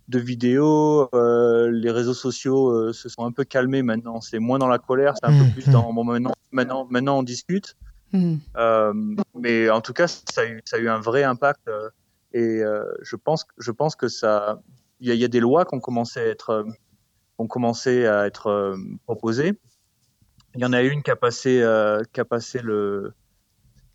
[0.09, 1.09] de vidéos.
[1.15, 4.21] euh, les réseaux sociaux euh, se sont un peu calmés maintenant.
[4.21, 7.23] C'est moins dans la colère, c'est un peu plus dans bon maintenant maintenant maintenant on
[7.23, 7.77] discute.
[8.57, 8.93] Euh,
[9.39, 11.61] mais en tout cas, ça a eu, ça a eu un vrai impact.
[11.69, 11.89] euh,
[12.33, 14.61] et euh, je pense, que- je pense que ça,
[15.01, 16.65] y, y a des lois qui ont commencé à être, euh,
[17.39, 19.59] ont commencé à être euh, proposées.
[20.55, 23.13] Il y en a une qui a passé, euh, qui a passé le,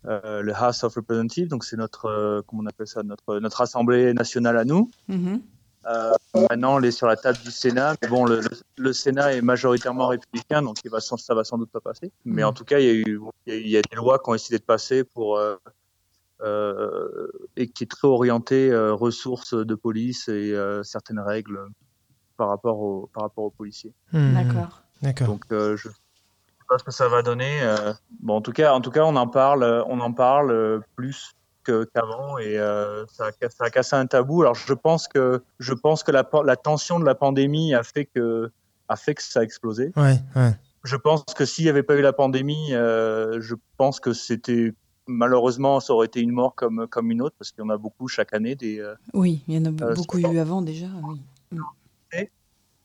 [0.06, 3.60] euh, le House of Representatives, donc c'est notre, euh, comment on appelle ça, notre, notre
[3.60, 4.90] assemblée nationale à nous.
[5.08, 5.42] Mhm.
[5.88, 6.12] Euh,
[6.50, 7.94] maintenant, elle est sur la table du Sénat.
[8.02, 8.40] Mais bon, le,
[8.76, 12.10] le, Sénat est majoritairement républicain, donc il va, sans- ça va sans doute pas passer.
[12.24, 12.48] Mais Mhm.
[12.48, 13.94] en tout cas, il y, a eu, il y a eu- il y a des
[13.96, 15.38] lois qui ont essayé de passer pour
[16.44, 21.58] et qui est très orientée euh, ressources de police et euh, certaines règles
[22.36, 23.92] par rapport aux par rapport aux policiers.
[24.12, 24.34] Hmm.
[24.34, 24.82] D'accord.
[25.02, 25.26] D'accord.
[25.26, 25.94] Donc, euh, je sais
[26.68, 27.62] pas ce que ça va donner.
[27.62, 27.92] euh.
[28.20, 30.80] bon, en tout cas, en tout cas, on en parle, euh, on en parle euh,
[30.96, 31.32] plus
[31.64, 34.42] qu'avant et euh, ça, a, ca- ça a cassé un tabou.
[34.42, 36.22] Alors, je pense que je pense que la,
[36.56, 38.50] tension de la pandémie a fait que
[38.88, 39.92] a fait que ça a explosé.
[39.96, 40.52] Ouais, ouais.
[40.84, 44.72] Je pense que s'il n'y avait pas eu la pandémie, euh, je pense que c'était
[45.06, 47.76] malheureusement ça aurait été une mort comme comme une autre parce qu'il y en a
[47.78, 50.86] beaucoup chaque année des euh, Oui, il y en a Euh, beaucoup eu avant déjà.
[51.04, 51.20] Oui.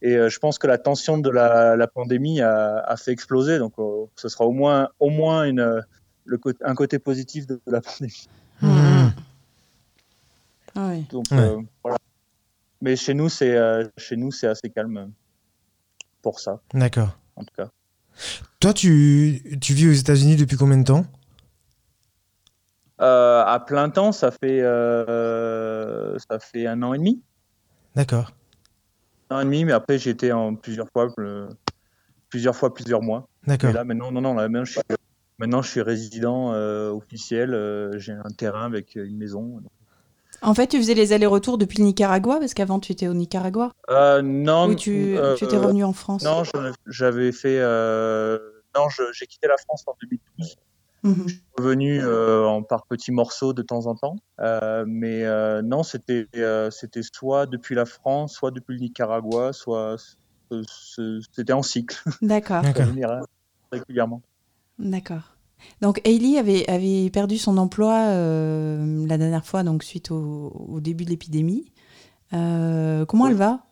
[0.03, 3.59] Et euh, je pense que la tension de la, la pandémie a, a fait exploser.
[3.59, 5.83] Donc, euh, ce sera au moins, au moins une,
[6.25, 8.27] le côté, un côté positif de, de la pandémie.
[8.63, 9.13] Mhm.
[10.73, 11.05] Ah oui.
[11.11, 11.37] Donc, Ouais.
[11.37, 11.97] euh, voilà.
[12.81, 15.11] Mais chez nous, c'est euh, chez nous, c'est assez calme
[16.23, 17.15] pour ça, D'accord.
[17.35, 17.69] en tout cas.
[18.59, 21.05] Toi, tu, tu vis aux États-Unis depuis combien de temps?
[23.01, 27.21] Euh, à plein temps, ça fait, euh, ça fait un an et demi.
[27.95, 28.31] D'accord.
[29.29, 31.47] Un an et demi, mais après, j'ai été en plusieurs fois, euh,
[32.29, 33.27] plusieurs fois, plusieurs mois.
[33.47, 33.71] D'accord.
[33.71, 34.81] Et là, maintenant, non, non, là, maintenant, je suis,
[35.39, 37.53] maintenant, je suis résident euh, officiel.
[37.53, 39.61] euh, j'ai un terrain avec une maison.
[40.43, 43.71] En fait, tu faisais les allers-retours depuis le Nicaragua parce qu'avant tu étais au Nicaragua?
[43.89, 46.23] Euh, non, ou tu, euh, tu étais revenu en France?
[46.23, 46.43] Non,
[46.87, 47.59] j'avais fait.
[47.59, 48.39] euh,
[48.75, 50.55] non, j'ai quitté la France en 2012
[51.03, 51.27] Mhm.
[51.57, 54.15] revenu euh, en par petits morceaux de temps en temps.
[54.39, 59.51] Euh, mais euh, non, c'était euh, c'était soit depuis la France, soit depuis le Nicaragua,
[59.53, 59.95] soit
[60.49, 62.63] c'était en cycle, D'accord,
[63.71, 64.21] régulièrement.
[64.77, 65.35] d'accord.
[65.81, 70.79] Donc Hailey avait, avait perdu son emploi euh, la dernière fois, donc suite au, au
[70.81, 71.71] début de l'épidémie.
[72.33, 73.63] Euh, comment elle va?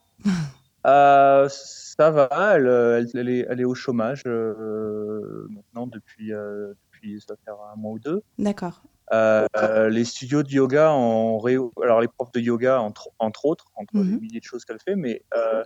[0.88, 6.74] Euh, ça va, elle, elle, elle est, elle est au chômage euh, maintenant depuis, euh,
[7.02, 8.22] depuis ça va faire un mois ou deux.
[8.38, 8.84] D'accord.
[9.12, 11.58] Euh, euh, les studios de yoga ont ré...
[11.84, 14.20] alors les profs de yoga entre, entre autres, entre les Mhm.
[14.20, 15.64] milliers de choses qu'elle fait, mais euh,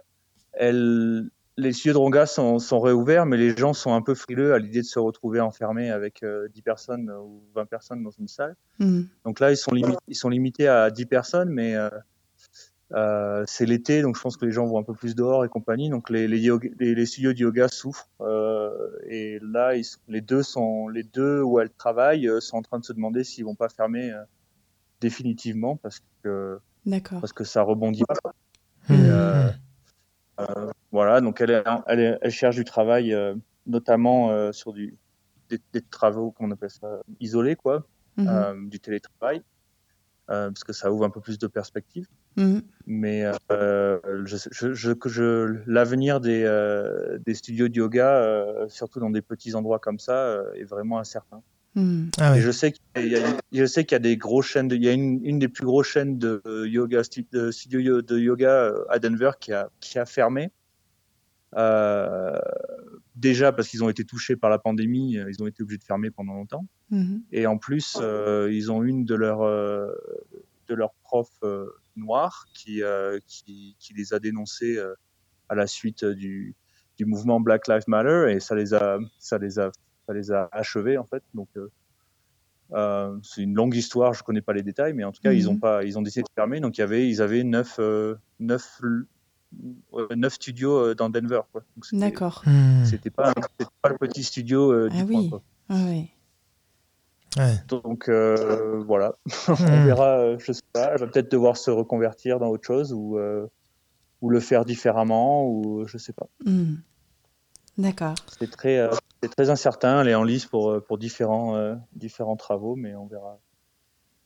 [0.53, 4.53] elle, les studios de yoga sont, sont réouverts, mais les gens sont un peu frileux
[4.53, 8.29] à l'idée de se retrouver enfermés avec euh, 10 personnes ou 20 personnes dans une
[8.29, 8.55] salle.
[8.79, 9.09] Mhm.
[9.25, 9.71] Donc là, ils sont,
[10.07, 11.75] ils sont limités à 10 personnes, mais
[12.93, 15.49] euh, c'est l'été, donc je pense que les gens vont un peu plus dehors et
[15.49, 15.89] compagnie.
[15.89, 18.07] Donc les, les, yoga- les, les studios de yoga souffrent.
[18.21, 18.69] euh,
[19.07, 22.61] et là, ils sont- les deux sont les deux où elles travaillent euh, sont en
[22.61, 24.21] train de se demander s'ils vont pas fermer euh,
[25.01, 26.59] définitivement parce que
[27.19, 28.31] parce que ça rebondit pas.
[30.39, 33.35] Euh, voilà, donc elle, est- elle, est- elle cherche du travail, euh,
[33.67, 34.95] notamment euh, sur du,
[35.49, 37.85] des, des travaux, qu'on appelle ça, isolés, quoi,
[38.27, 39.41] euh, du télétravail,
[40.29, 42.07] euh, parce que ça ouvre un peu plus de perspectives.
[42.35, 42.61] Mhm.
[42.85, 48.67] Mais euh, je, je, je, que je, l'avenir des, euh, des studios de yoga, euh,
[48.67, 51.41] surtout dans des petits endroits comme ça, euh, est vraiment incertain.
[52.19, 54.91] Ah Et je sais qu'il y a, y des grosses chaînes, de, il y a
[54.91, 59.53] une, une des plus grosses chaînes de yoga, de studio de yoga à Denver qui
[59.53, 60.51] a, qui a fermé.
[61.55, 62.39] Euh,
[63.15, 66.11] déjà parce qu'ils ont été touchés par la pandémie, ils ont été obligés de fermer
[66.11, 66.65] pendant longtemps.
[66.91, 67.23] Mhm.
[67.31, 69.91] Et en plus, euh, ils ont une de leurs euh,
[70.67, 71.43] de leurs profs
[71.97, 74.93] euh, qui, euh, qui qui les a dénoncés euh,
[75.49, 76.55] à la suite du
[76.97, 79.71] du mouvement Black Lives Matter et ça les a ça les a
[80.07, 81.23] ça les a achevés en fait.
[81.33, 81.69] Donc euh,
[82.73, 85.49] euh, c'est une longue histoire, je connais pas les détails, mais en tout cas ils
[85.49, 85.59] ont Mhm.
[85.59, 86.59] pas ils ont décidé de fermer.
[86.59, 88.81] Donc il y avait ils avaient neuf euh, neuf
[89.91, 91.41] ouais, neuf studios euh, dans Denver.
[91.83, 92.41] c'était- D'accord.
[92.45, 92.83] Hmm.
[92.85, 95.19] C'était pas c'était pas le petit studio euh, du Ah coin.
[95.19, 95.29] oui.
[95.29, 95.43] quoi.
[95.69, 95.85] Ah.
[97.37, 97.55] Ouais.
[97.67, 99.15] Donc euh, voilà,
[99.49, 99.85] on Hmm.
[99.85, 100.17] verra.
[100.19, 103.47] euh, je sais pas, elle va peut-être devoir se reconvertir dans autre chose ou euh,
[104.21, 106.27] ou le faire différemment ou je sais pas.
[106.45, 106.81] Mhm.
[107.77, 108.15] D'accord.
[108.39, 108.91] C'est très euh,
[109.21, 110.01] c'est très incertain.
[110.01, 113.39] Elle est en lice pour pour différents euh, différents travaux, mais on verra.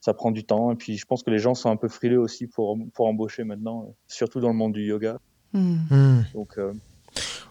[0.02, 2.20] Ça prend du temps et puis je pense que les gens sont un peu frileux
[2.20, 5.18] aussi pour pour embaucher maintenant, surtout dans le monde du yoga.
[5.54, 6.22] Hmm.
[6.34, 6.60] Donc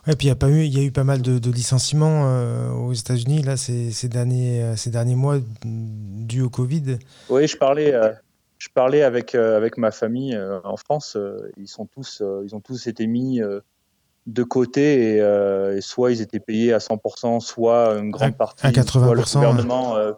[0.07, 1.51] Ouais, puis il y a pas eu, il y a eu pas mal de, de
[1.51, 6.49] licenciements euh, aux États-Unis là ces, ces derniers euh, ces derniers mois mm, dû au
[6.49, 6.99] Covid.
[7.29, 8.13] Oui, je parlais, euh,
[8.59, 11.17] je parlais avec euh, avec ma famille euh, en France.
[11.17, 13.61] euh, ils sont tous, euh, ils ont tous été mis euh,
[14.27, 18.67] de côté et, euh, et soit ils étaient payés à 100%, soit une grande partie,
[18.67, 20.13] à 80%, soit le gouvernement, euh,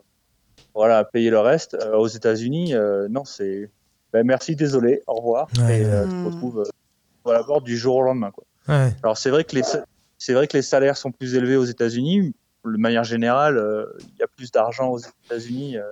[0.74, 1.74] voilà, a payé le reste.
[1.74, 3.70] Euh, aux États-Unis, euh, non, c'est,
[4.12, 5.48] ben, merci, désolé, au revoir.
[5.58, 8.44] Ouais, et euh, tu te retrouves euh, à la porte du jour au lendemain, quoi.
[8.68, 8.92] Ouais.
[9.02, 9.62] Alors c'est vrai que les
[10.18, 12.34] c'est vrai que les salaires sont plus élevés aux États-Unis.
[12.64, 15.84] De manière générale, euh, il y a plus d'argent aux États-Unis euh,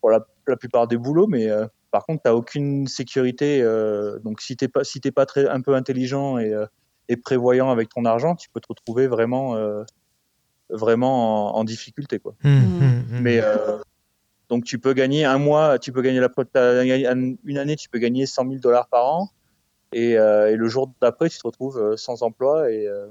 [0.00, 3.60] pour la, la plupart des boulots, mais euh, par contre, tu n'as aucune sécurité.
[3.62, 6.64] euh, donc si t'es pas si t'es pas très un peu intelligent et, euh,
[7.08, 9.82] et prévoyant avec ton argent, tu peux te retrouver vraiment euh,
[10.70, 12.34] vraiment en, en difficulté, quoi.
[12.42, 12.48] Hmm.
[12.50, 13.20] hmm, hmm.
[13.20, 13.78] Mais euh,
[14.48, 18.26] donc tu peux gagner un mois, tu peux gagner la une année, tu peux gagner
[18.26, 19.30] 100 000 dollars par an,
[19.92, 23.06] et, euh, et le jour d'après, tu te retrouves euh, sans emploi et euh,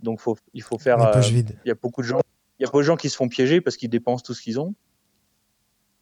[0.00, 0.98] donc faut, il faut faire.
[1.08, 1.20] euh.
[1.64, 2.20] Il y a beaucoup de gens,
[2.58, 4.42] il y a beaucoup de gens qui se font piéger parce qu'ils dépensent tout ce
[4.42, 4.74] qu'ils ont.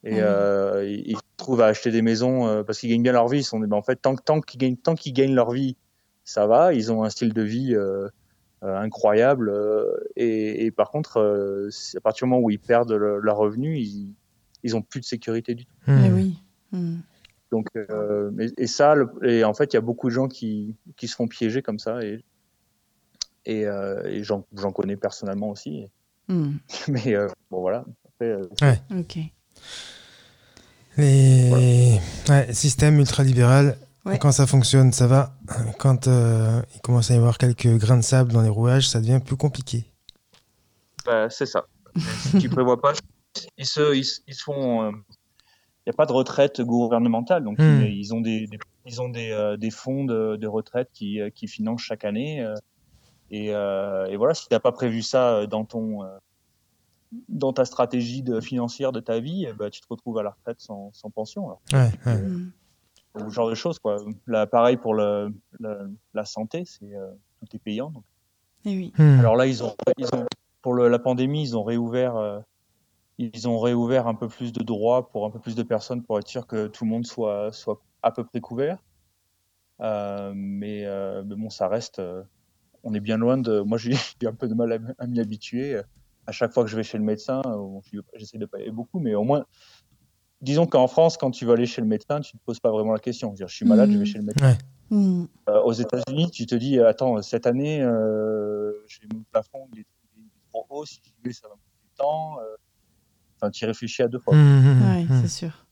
[0.06, 3.02] Et Ah euh, ils ils se trouvent à acheter des maisons euh, parce qu'ils gagnent
[3.02, 3.38] bien leur vie.
[3.38, 5.76] Ils sont, ben, en fait, tant, qu'ils gagnent, tant qu'ils gagnent leur vie,
[6.24, 6.74] ça va.
[6.74, 8.08] Ils ont un style de vie euh,
[8.64, 9.48] euh, incroyable.
[9.48, 13.36] euh, et, et par contre, euh, à partir du moment où ils perdent le- leur
[13.38, 14.12] revenu, ils,
[14.62, 15.72] ils ont plus de sécurité du tout.
[15.86, 16.04] Hmm.
[16.04, 16.34] Eh oui.
[16.72, 17.00] Mhm.
[17.54, 20.26] Donc, euh, et, et ça, le- et en fait, il y a beaucoup de gens
[20.26, 22.02] qui, qui se font piéger comme ça.
[22.02, 22.24] Et,
[23.46, 25.86] et, euh, et j'en j'en connais personnellement aussi.
[26.26, 26.58] Mhm.
[26.88, 27.84] Mais euh, bon, voilà.
[28.08, 29.18] Après, euh, Ok.
[30.96, 34.18] Les ouais, systèmes ultralibéral, Ouais.
[34.18, 35.34] quand ça fonctionne, ça va.
[35.78, 39.00] Quand euh, il commence à y avoir quelques grains de sable dans les rouages, ça
[39.00, 39.84] devient plus compliqué.
[41.06, 41.64] Bah, c'est ça.
[41.96, 42.92] si tu prévois pas,
[43.56, 44.92] ils se, ils, se- ils se font.
[45.86, 47.82] Il n'y a pas de retraite gouvernementale, donc Hmm.
[47.82, 51.20] ils, ils ont des, des- ils ont des, euh, des fonds de, de retraite qui,
[51.20, 52.40] euh, qui financent chaque année.
[52.42, 52.54] euh,
[53.30, 56.08] et, euh, et voilà, si tu n'as pas prévu ça dans ton, euh,
[57.28, 60.60] dans ta stratégie de, financière de ta vie, ben, tu te retrouves à la retraite
[60.60, 61.46] sans, sans pension.
[61.46, 62.18] Alors, Ouais, ouais.
[63.16, 63.96] Ce genre de choses, quoi.
[64.26, 67.90] Là, pareil pour le, le- la santé, c'est euh, tout est payant.
[67.90, 68.02] Donc.
[68.64, 68.92] Eh oui.
[68.98, 69.20] Hmm.
[69.20, 70.26] Alors là, ils ont, ils ont
[70.62, 72.40] pour le- la pandémie, ils ont réouvert, euh,
[73.18, 76.18] ils ont réouvert un peu plus de droits pour un peu plus de personnes pour
[76.18, 78.78] être sûr que tout le monde soit, soit à peu près couvert.
[79.80, 81.98] Euh, mais, euh, mais, bon, ça reste.
[81.98, 82.22] Euh,
[82.82, 83.60] on est bien loin de.
[83.60, 83.92] Moi, j'ai
[84.26, 85.80] un peu de mal à, m'y habituer.
[86.26, 87.42] À chaque fois que je vais chez le médecin,
[88.14, 89.44] j'essaie de pas aller beaucoup, mais au moins,
[90.40, 92.70] disons qu'en France, quand tu vas aller chez le médecin, tu ne te poses pas
[92.70, 93.32] vraiment la question.
[93.34, 94.06] Dire, je suis malade, je vais mmh.
[94.06, 94.56] chez le médecin.
[94.90, 95.24] Mmh.
[95.64, 97.78] aux États-Unis, tu te dis, attends, cette année,
[98.86, 99.86] j'ai mon plafond, il est,
[100.50, 102.38] trop haut, si j'y vais, ça va me coûter temps.
[103.36, 104.34] Enfin, tu y réfléchis à deux fois.
[104.34, 105.66] Mmh, oui, c'est sûr.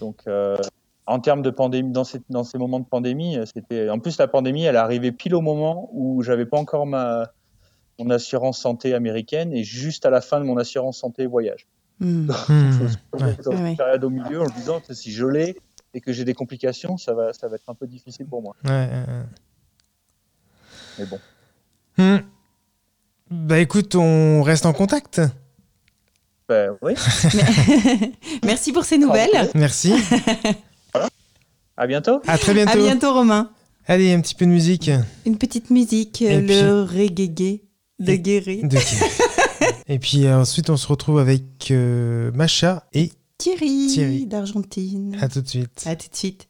[0.00, 0.24] Donc,
[1.08, 3.88] en termes de pandémie, dans ces, dans ces moments de pandémie, euh, c'était.
[3.88, 7.32] En plus, la pandémie, elle est arrivée pile au moment où j'avais pas encore ma
[7.98, 11.66] mon assurance santé américaine et juste à la fin de mon assurance santé voyage.
[11.98, 12.26] Mmh.
[13.44, 15.56] dans une période au milieu en me disant que si je l'ai
[15.94, 18.54] et que j'ai des complications, ça va, ça va être un peu difficile pour moi.
[18.64, 18.88] Ouais,
[20.98, 21.18] Mais bon.
[23.30, 25.20] Bah écoute, on reste en contact.
[26.48, 26.94] Ben oui.
[28.44, 29.50] Merci pour ces nouvelles.
[29.54, 29.92] Merci.
[31.76, 32.20] À bientôt.
[32.26, 32.72] À très bientôt.
[32.72, 33.50] À bientôt, Romain.
[33.86, 34.90] Allez, un petit peu de musique.
[35.26, 37.60] Une petite musique, le reggae
[37.98, 38.62] de Guéry.
[39.88, 44.26] et puis euh, ensuite, on se retrouve avec euh, Macha et Thierry, Thierry.
[44.26, 45.16] d'Argentine.
[45.20, 45.84] À tout de suite.
[45.86, 46.47] À tout de suite.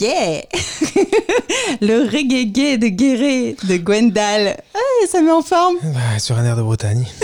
[0.00, 0.42] Yeah
[1.80, 4.56] Le reggae de Guéret de Gwendal.
[4.74, 5.76] Ah, ça met en forme.
[5.82, 7.06] Bah, sur un air de Bretagne.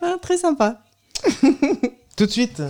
[0.00, 0.78] Ah, très sympa.
[2.16, 2.62] Tout de suite.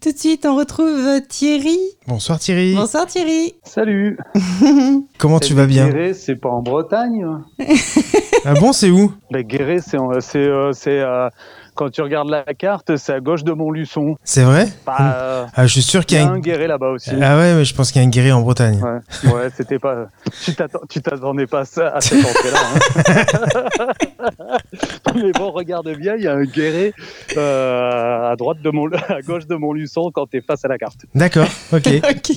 [0.00, 1.78] Tout de suite, on retrouve Thierry.
[2.06, 2.74] Bonsoir Thierry.
[2.74, 3.54] Bonsoir Thierry.
[3.64, 4.18] Salut.
[5.16, 5.88] Comment tu vas bien?
[5.88, 7.24] Guéret, c'est pas en Bretagne.
[8.44, 9.12] Ah bon, c'est où?
[9.30, 11.28] Ben, Guéret, c'est en- c'est euh, c'est, euh,
[11.74, 14.16] quand tu regardes la carte, c'est à gauche de Montluçon.
[14.24, 16.38] C'est vrai Bah, euh, Ah, je suis sûr y qu'il y a un un...
[16.38, 17.10] Guéret là-bas aussi.
[17.20, 18.80] Ah ouais, mais je pense qu'il y a un guéri en Bretagne.
[18.82, 20.06] Ouais, ouais c'était pas.
[20.44, 20.54] Tu
[20.88, 22.58] tu t'attendais pas à, ça, à cette entrée-là.
[23.78, 23.86] hein.
[25.14, 26.92] Mais bon, regarde bien, il y a un Guéret
[27.36, 31.00] euh, à droite de Mont, à gauche de Montluçon quand t'es face à la carte.
[31.14, 31.88] D'accord, ok.
[32.10, 32.32] Ok.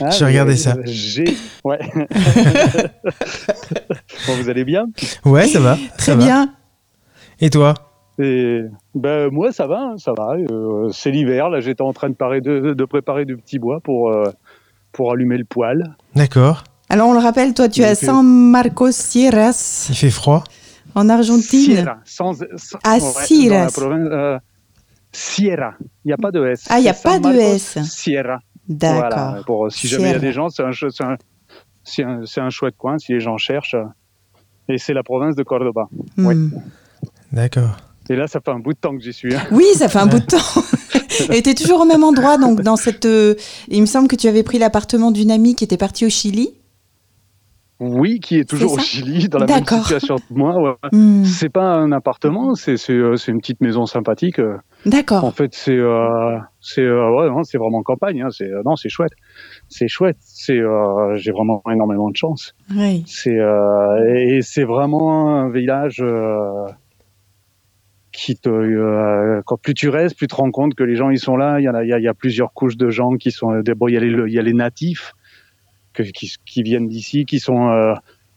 [0.00, 0.76] Ah, J'ai regardé mais, ça.
[0.84, 1.36] J'ai.
[1.64, 1.78] Ouais.
[4.26, 4.86] bon, vous allez bien?
[5.24, 5.76] Ouais, ça va.
[5.98, 6.46] Très ça va.
[7.42, 7.74] Et toi
[8.18, 8.62] Et
[8.94, 10.36] ben moi ça va, hein, ça va.
[10.50, 13.80] Euh, c'est l'hiver, là j'étais en train de, parer de, de préparer du petit bois
[13.80, 14.24] pour euh,
[14.92, 15.96] pour allumer le poêle.
[16.14, 16.64] D'accord.
[16.88, 20.44] Alors, on le rappelle, toi, tu es à San Marcos Sierras, Il fait froid
[20.94, 21.58] en Argentine.
[21.58, 23.70] Sierra, sans, sans- Ah, Sierras.
[23.72, 24.38] province, euh,
[25.10, 25.72] Sierra,
[26.04, 26.66] il n'y a pas de S.
[26.68, 27.78] Ah, il y a San pas de Marcos, S.
[27.84, 28.40] Sierra.
[28.68, 29.42] D'accord.
[29.46, 32.98] Voilà, si jamais il y a des gens, c'est un, un, c'est un, chouette coin
[32.98, 33.76] si les gens cherchent.
[34.68, 35.88] Et c'est la province de Cordoba.
[36.18, 36.50] Hmm.
[37.32, 37.76] D'accord.
[38.10, 39.34] Et là, ça fait un bout de temps que j'y suis.
[39.34, 39.40] hein.
[39.52, 40.62] Oui, ça fait un bout de temps.
[41.32, 43.06] Et tu es toujours au même endroit, donc dans cette.
[43.06, 43.34] euh,
[43.68, 46.50] il me semble que tu avais pris l'appartement d'une amie qui était partie au Chili.
[47.80, 50.56] Oui, qui est toujours au Chili, dans la même situation que moi.
[50.60, 50.72] ouais.
[50.92, 51.24] Hmm.
[51.24, 54.38] C'est pas un appartement, c'est c'est euh, une petite maison sympathique.
[54.38, 54.56] euh.
[54.86, 55.34] En D'accord.
[55.34, 58.22] fait, c'est euh, c'est euh, ouais, non, c'est vraiment campagne.
[58.22, 58.28] Hein.
[58.30, 59.12] C'est euh, non, c'est chouette.
[59.68, 60.18] C'est chouette.
[60.20, 62.54] C'est euh, j'ai vraiment énormément de chance.
[62.76, 63.04] Oui.
[63.06, 66.66] C'est euh, et c'est vraiment un village euh,
[68.12, 71.10] qui te euh, quand plus tu restes, plus tu te rends compte que les gens
[71.10, 71.58] ils sont là.
[71.60, 73.30] Il y en a il y a, il y a plusieurs couches de gens qui
[73.30, 75.14] sont euh, il y a les il y a les natifs
[75.94, 77.94] que, qui qui viennent d'ici, qui sont euh,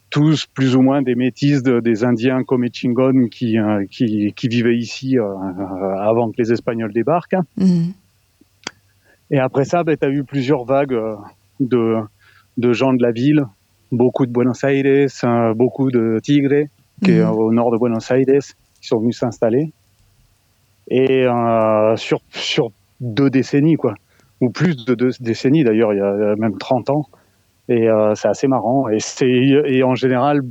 [0.10, 4.48] tous plus ou moins des métis de- des Indiens comme Chingon qui, euh, qui, qui
[4.48, 7.36] vivaient ici avant que les Espagnols débarquent.
[7.58, 7.90] Hmm.
[9.32, 10.98] Et après ça, ben, tu as eu plusieurs vagues
[11.60, 11.96] de,
[12.58, 13.46] de gens de la ville,
[13.92, 16.68] beaucoup de Buenos Aires, beaucoup de Tigre,
[17.04, 17.32] qui est Mhm.
[17.32, 18.42] au nord de Buenos Aires,
[18.86, 19.74] qui sont venus s'installer.
[20.88, 22.70] Et euh, sur, sur
[23.02, 23.96] deux décennies, quoi,
[24.42, 27.06] ou plus de deux décennies d'ailleurs, il y a même 30 ans.
[27.68, 28.88] Et euh, c'est assez marrant.
[28.90, 30.42] Et, c'est, et en général,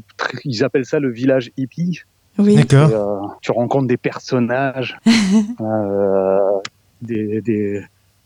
[0.45, 2.01] ils appellent ça le village hippie.
[2.39, 2.57] Oui.
[2.57, 2.91] D'accord.
[2.91, 6.61] Euh, tu rencontres des personnages, euh,
[7.01, 7.81] des, des,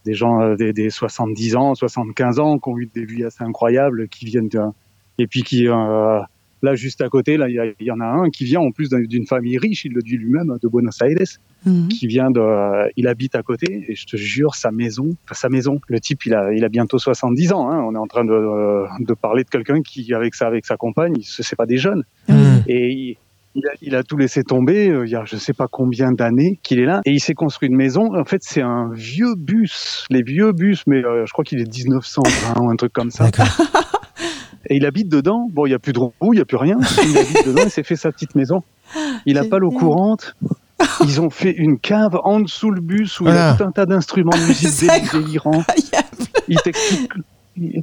[0.06, 3.44] des gens euh, des, des 70 ans, 75 ans, qui ont eu des vies assez
[3.44, 4.60] incroyables, qui viennent de,
[5.18, 6.20] et puis qui euh,
[6.62, 9.00] là juste à côté, là il y, en a un qui vient en plus d'un-
[9.02, 11.16] d'une famille riche, il le dit lui-même, de Buenos Aires,
[11.64, 11.88] Hmm.
[11.88, 15.34] qui vient de, euh, il habite à côté et je te jure sa maison, enfin,
[15.34, 17.68] sa maison, le type il a, il a bientôt 70 ans.
[17.68, 20.64] Hein, on est en train de, euh, de parler de quelqu'un qui avec sa avec
[20.66, 22.04] sa compagne, ce c'est pas des jeunes.
[22.28, 22.58] Hmm.
[22.68, 23.16] Et il,
[23.56, 24.88] il a, il a tout laissé tomber.
[24.88, 27.00] euh, Il y a je sais pas combien d'années qu'il est là.
[27.04, 28.14] Et il s'est construit une maison.
[28.16, 30.06] En fait, c'est un vieux bus.
[30.10, 33.28] Les vieux bus, mais euh, je crois qu'il est 1920 ou un truc comme ça.
[34.68, 35.48] Et il habite dedans.
[35.52, 36.78] Bon, il y a plus de roue, il y a plus rien.
[37.04, 37.62] Il habite dedans.
[37.64, 38.62] Il s'est fait sa petite maison.
[39.26, 40.36] Il a pas l'eau courante.
[41.02, 43.72] Ils ont fait une cave en dessous le bus où il y a tout un
[43.72, 45.64] tas d'instruments de musique délirants.
[46.48, 47.10] Il t'explique.
[47.56, 47.82] il-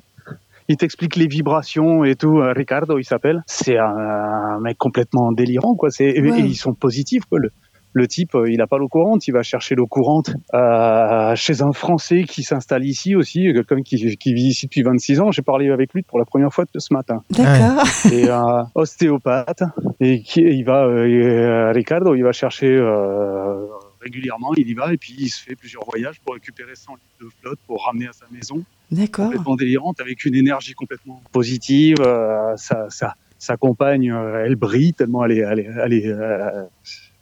[0.68, 2.40] Il t'explique les vibrations et tout.
[2.40, 3.44] Euh, Ricardo, il s'appelle.
[3.46, 5.92] C'est un, un mec complètement délirant, quoi.
[5.92, 7.38] C'est, et ils sont positifs, quoi.
[7.38, 7.52] Le,
[7.96, 9.28] le type, euh, il a pas l'eau courante.
[9.28, 14.18] Il va chercher l'eau courante euh, chez un Français qui s'installe ici aussi, quelqu'un qui,
[14.18, 15.32] qui vit ici depuis 26 ans.
[15.32, 17.86] J'ai parlé avec lui pour la première fois ce matin D'accord.
[18.12, 19.64] et un ostéopathe
[20.00, 23.68] et qui il va euh, euh, Ricardo il va chercher euh,
[24.02, 27.04] régulièrement il y va et puis il se fait plusieurs voyages pour récupérer 100 litres
[27.22, 29.26] de flotte pour ramener à sa maison D'accord.
[29.26, 33.16] complètement délirante avec une énergie complètement positive euh, sa,
[33.46, 36.64] sa, compagne euh, elle brille tellement elle est elle est, elle est, euh,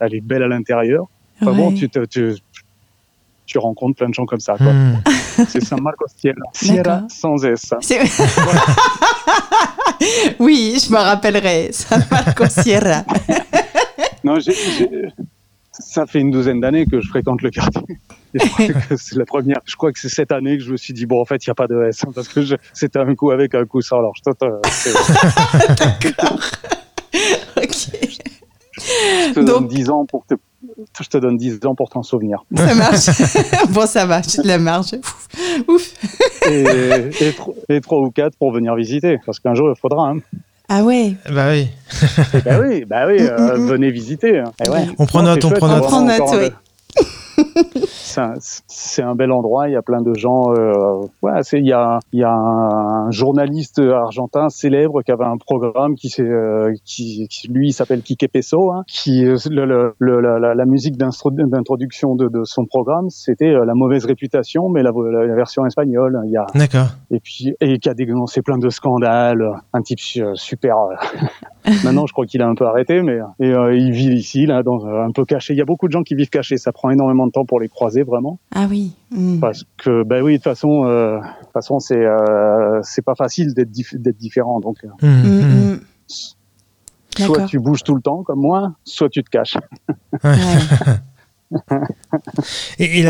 [0.00, 1.06] elle est belle à l'intérieur
[1.40, 2.34] enfin bon tu, te, tu
[3.46, 4.54] tu rencontres plein de gens comme ça.
[4.54, 4.94] Hmm.
[5.48, 7.74] c'est San Marcos Sierra Sierra sans S
[10.38, 11.70] oui, je me rappellerai.
[11.72, 13.04] San Marco Sierra.
[14.22, 14.54] Non, j'ai-
[15.80, 17.82] ça fait une douzaine d'années que je fréquente le quartier.
[18.34, 19.58] Et je crois que c'est la première.
[19.66, 21.48] Je crois que c'est cette année que je me suis dit bon, en fait, il
[21.48, 22.40] n'y a pas de S hein, parce que
[22.72, 23.98] c'était un coup avec un coup sans.
[23.98, 24.44] Alors, je te, te-
[27.56, 27.74] Ok.
[28.78, 30.34] je te Donc- donne 10 ans pour te,
[31.00, 32.44] je te donne 10 ans pour t'en souvenir.
[32.54, 33.06] Ça marche.
[33.70, 34.94] bon, ça va, j'ai de la marge.
[34.94, 35.28] Ouf.
[35.68, 35.94] Ouf.
[36.50, 36.64] Et,
[37.20, 40.10] et, tro- et trois ou quatre pour venir visiter, parce qu'un jour il faudra.
[40.10, 40.18] Hein.
[40.68, 41.14] Ah ouais.
[41.30, 41.68] Bah oui.
[42.44, 44.38] Bah oui, bah oui, euh, venez visiter.
[44.38, 44.52] hein.
[44.64, 44.86] Eh ouais.
[44.98, 45.84] On prend Non, note, on prend hein, note.
[45.84, 46.50] On prend note, oui.
[47.86, 49.68] c'est un, bel endroit.
[49.68, 50.52] Il y a plein de gens.
[50.52, 55.24] Euh, ouais, c'est il y a il y a un, journaliste argentin célèbre qui avait
[55.24, 59.94] un programme qui s'est euh, qui, qui, lui s'appelle Kike Peso, hein, qui euh, le,
[59.98, 64.82] le, la, la, musique d'introduction de, de, son programme, c'était euh, la mauvaise réputation, mais
[64.82, 66.20] la, la version espagnole.
[66.26, 66.88] Il y a d'accord.
[67.10, 69.44] Et puis et qui a dénoncé plein de scandales.
[69.72, 70.00] Un type
[70.34, 70.74] super.
[71.84, 74.86] Maintenant, je crois qu'il a un peu arrêté, mais et, il vit ici là, dans
[74.86, 75.54] un peu caché.
[75.54, 76.58] Il y a beaucoup de gens qui vivent cachés.
[76.58, 78.38] Ça prend énormément de temps pour les croiser vraiment.
[78.54, 78.92] Ah oui.
[79.10, 79.40] Hmm.
[79.40, 83.54] Parce que ben oui, de toute façon, euh, toute façon, c'est euh, c'est pas facile
[83.54, 84.60] d'être d'être différent.
[84.60, 85.80] Donc, mmh, mmh.
[87.18, 89.56] soit tu bouges tout le temps comme moi, soit tu te caches.
[90.22, 90.36] Ouais.
[92.78, 93.02] et, et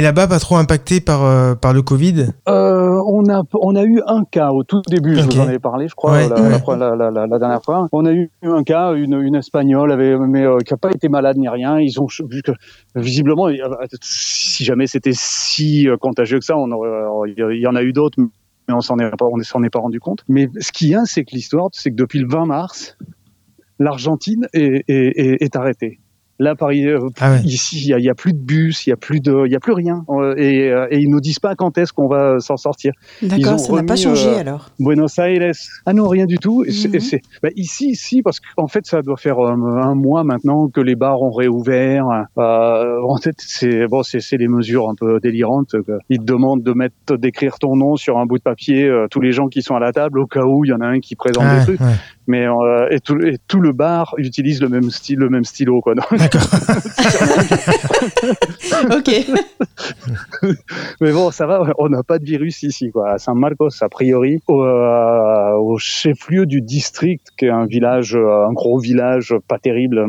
[0.00, 2.26] là-bas, pas trop impacté par euh, par le Covid?
[2.48, 5.16] Euh, on a on a eu un cas au tout début.
[5.16, 6.76] Je vous en avais parlé, je crois, Ouais, la, ouais.
[6.78, 7.88] la- la- la- la dernière fois.
[7.92, 11.08] On a eu un cas, une une espagnole avait mais euh, qui a pas été
[11.08, 11.78] malade ni rien.
[11.78, 12.52] Ils ont vu que
[12.94, 13.48] visiblement,
[14.00, 17.82] si jamais c'était si euh, contagieux que ça, on aurait, euh, il y en a
[17.82, 18.18] eu d'autres.
[18.68, 20.22] Mais on s'en est pas, on s'en est pas rendu compte.
[20.28, 22.96] Mais ce qu'il y a, c'est que l'histoire, c'est que depuis le 20 mars,
[23.80, 25.98] l'Argentine est, est, est, est arrêtée.
[26.42, 27.40] Là, Paris, euh, Ah ouais.
[27.44, 29.44] ici, il y, a- il y a plus de bus, il y a plus de,
[29.46, 31.92] il y a plus rien, Euh, et, euh, et ils nous disent pas quand est-ce
[31.92, 32.92] qu'on va s'en sortir.
[33.22, 34.70] ont D'accord, ça n'a pas changé euh, alors.
[34.80, 35.52] Buenos Aires,
[35.86, 36.64] ah non, rien du tout.
[36.66, 36.94] Mhm.
[36.94, 37.00] et
[37.42, 40.96] bah, ici, si, parce qu'en fait, ça doit faire euh, un mois maintenant que les
[40.96, 42.06] bars ont réouvert.
[42.38, 45.70] Euh, en fait, c'est bon, c'est c'est les mesures un peu délirantes.
[45.86, 49.06] que Ils te demandent de mettre, d'écrire ton nom sur un bout de papier, euh,
[49.10, 50.86] tous les gens qui sont à la table, au cas où il y en a
[50.86, 51.80] un qui présente Ah, des trucs.
[51.80, 51.86] ouais.
[52.28, 55.80] Mais euh, et, tout, et tout le bar utilise le même style, le même stylo,
[55.80, 55.94] quoi.
[55.94, 56.42] D'accord.
[58.96, 59.10] ok.
[61.00, 63.12] Mais bon, ça va, on n'a pas de virus ici, quoi.
[63.12, 68.14] À San Marcos, a priori, au, euh, au chef-lieu du district, qui est un village,
[68.14, 70.06] euh, un gros village pas terrible.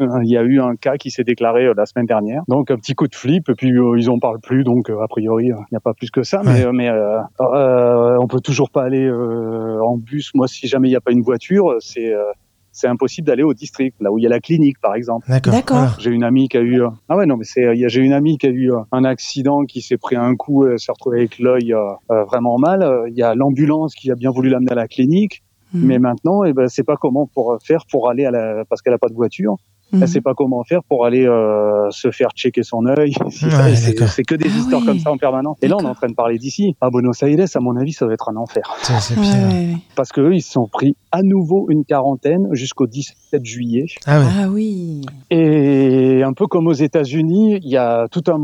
[0.00, 2.42] Euh, Il y a eu un cas qui s'est déclaré euh, la semaine dernière.
[2.48, 4.64] Donc, un petit coup de flip, et puis euh, ils en parlent plus.
[4.64, 6.42] Donc, euh, a priori, euh, il n'y a pas plus que ça.
[6.44, 10.30] Mais, euh, mais euh, euh, on peut toujours pas aller euh, en bus.
[10.34, 12.22] Moi, si jamais il n'y a pas une voiture, c'est euh,
[12.70, 15.26] c'est impossible d'aller au district, là où il y a la clinique, par exemple.
[15.28, 15.96] D'accord.
[15.98, 18.46] J'ai une amie qui a eu ah ouais non mais c'est j'ai une amie qui
[18.46, 22.24] a eu un accident qui s'est pris un coup elle s'est retrouvée avec l'œil euh,
[22.24, 25.42] vraiment mal il y a l'ambulance qui a bien voulu l'amener à la clinique
[25.72, 28.80] Mais maintenant eh ben c'est pas comment pour euh, faire pour aller à la parce
[28.82, 29.56] qu'elle a pas de voiture
[29.92, 30.02] Mhm.
[30.02, 34.24] elle sait pas comment faire pour aller euh, se faire checker son œil C'est- Ouais,
[34.24, 34.86] que des Ah histoires oui.
[34.86, 37.22] comme ça en permanence et là on est en train de parler d'ici à Buenos
[37.22, 39.48] Aires à mon avis ça va être un enfer Ouais, pire.
[39.48, 43.86] ouais, parce que eux, ils se sont pris à nouveau une quarantaine jusqu'au 17 juillet
[44.06, 44.26] Ah ouais.
[44.40, 45.02] Ah oui.
[45.30, 48.38] Et un peu comme aux États-Unis, il y a tout un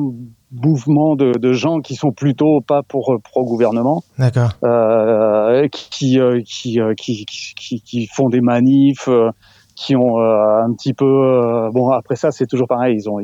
[0.53, 4.51] mouvement de, de gens qui sont plutôt pas pour pro gouvernement, D'accord.
[4.64, 9.30] euh, qui, euh, qui, euh, qui, qui, qui, qui font des manifs, euh,
[9.75, 13.18] qui ont euh, un petit peu euh, bon après ça c'est toujours pareil, ils ont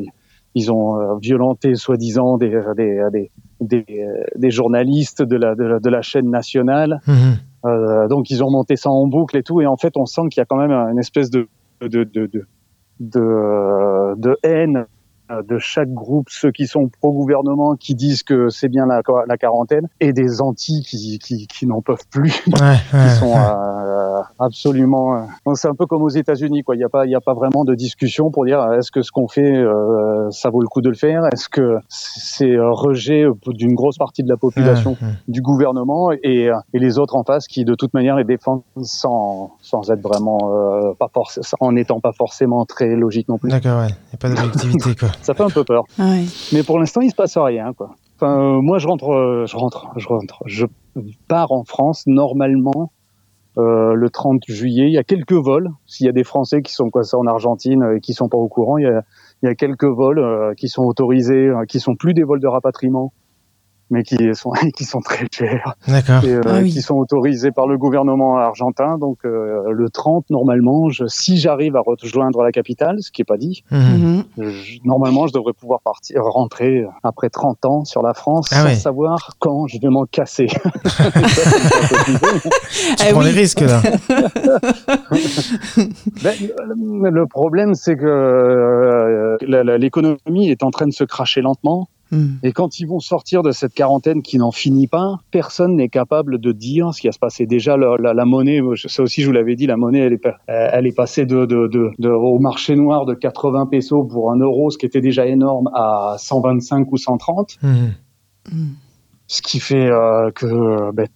[0.53, 3.31] ils ont euh, violenté soi-disant des des, des
[3.61, 3.85] des
[4.35, 6.99] des journalistes de la de la, de la chaîne nationale.
[7.07, 7.37] Mhm.
[8.09, 10.39] Donc ils ont monté ça en boucle et tout, et en fait on sent qu'il
[10.39, 11.47] y a quand même une espèce de
[11.79, 12.29] de de
[12.99, 14.85] de, de, haine
[15.47, 19.87] de chaque groupe, ceux qui sont pro-gouvernement, qui disent que c'est bien la, la quarantaine,
[19.99, 23.37] et des anti qui, qui, qui n'en peuvent plus, Ouais, qui ouais, sont ouais.
[23.37, 25.15] euh, absolument.
[25.47, 26.75] euh, c'est un peu comme aux États-Unis, quoi.
[26.75, 28.91] Il n'y a pas, il y a pas vraiment de discussion pour dire euh, est-ce
[28.91, 32.51] que ce qu'on fait, euh, ça vaut le coup de le faire, est-ce que c'est
[32.55, 37.15] euh, rejet d'une grosse partie de la population du gouvernement et, euh, et les autres
[37.15, 41.07] en face qui de toute manière les défendent sans, sans être vraiment euh, pas
[41.59, 43.49] en n'étant pas forcément très logique non plus.
[43.49, 43.87] D'accord, ouais.
[43.89, 45.09] Il n'y a pas d'objectivité, quoi.
[45.21, 45.83] Ça fait un peu peur.
[45.99, 46.25] Ah ouais.
[46.51, 47.95] Mais pour l'instant, il se passe rien, quoi.
[48.15, 50.43] Enfin, euh, moi, je rentre, euh, je rentre, je rentre.
[50.45, 50.65] Je
[51.27, 52.91] pars en France normalement
[53.57, 54.85] euh, le 30 juillet.
[54.87, 55.69] Il y a quelques vols.
[55.87, 58.37] S'il y a des Français qui sont quoi ça en Argentine et qui sont pas
[58.37, 59.01] au courant, il y a,
[59.41, 63.11] il y a quelques vols qui sont autorisés, qui sont plus des vols de rapatriement,
[63.91, 66.23] mais qui sont qui sont très chers D'accord.
[66.23, 66.71] et, euh, Ah oui.
[66.71, 68.97] qui sont autorisés par le gouvernement argentin.
[68.97, 73.25] Donc euh, le 30 normalement, je, si j'arrive à rejoindre la capitale, ce qui est
[73.25, 74.23] pas dit, Mhm.
[74.37, 74.51] Mhm.
[74.51, 78.75] je- normalement, je devrais pouvoir partir, rentrer après 30 ans sur la France Ah sans
[78.79, 80.47] savoir quand je vais m'en casser.
[80.85, 81.11] Ça.
[81.11, 81.19] Tu
[82.99, 83.25] Ah prends oui.
[83.25, 83.81] les risques, là.
[86.23, 86.33] Ben,
[86.75, 91.41] le, le problème, c'est que euh, la- la- l'économie est en train de se cracher
[91.41, 91.87] lentement.
[92.11, 92.39] Mhm.
[92.43, 96.39] Et quand ils vont sortir de cette quarantaine qui n'en finit pas, personne n'est capable
[96.39, 97.45] de dire ce qui va se passer.
[97.45, 100.17] Déjà, la, la, la monnaie, ça aussi je vous l'avais dit, la monnaie, elle est,
[100.17, 104.31] pa- elle est passée de, de, de, de- au marché noir de 80 pesos pour
[104.31, 107.57] un euro, ce qui était déjà énorme, à 125 ou 130.
[107.63, 107.93] Mhm.
[108.51, 108.67] Mhm.
[109.27, 111.07] Ce qui fait euh, que, ben,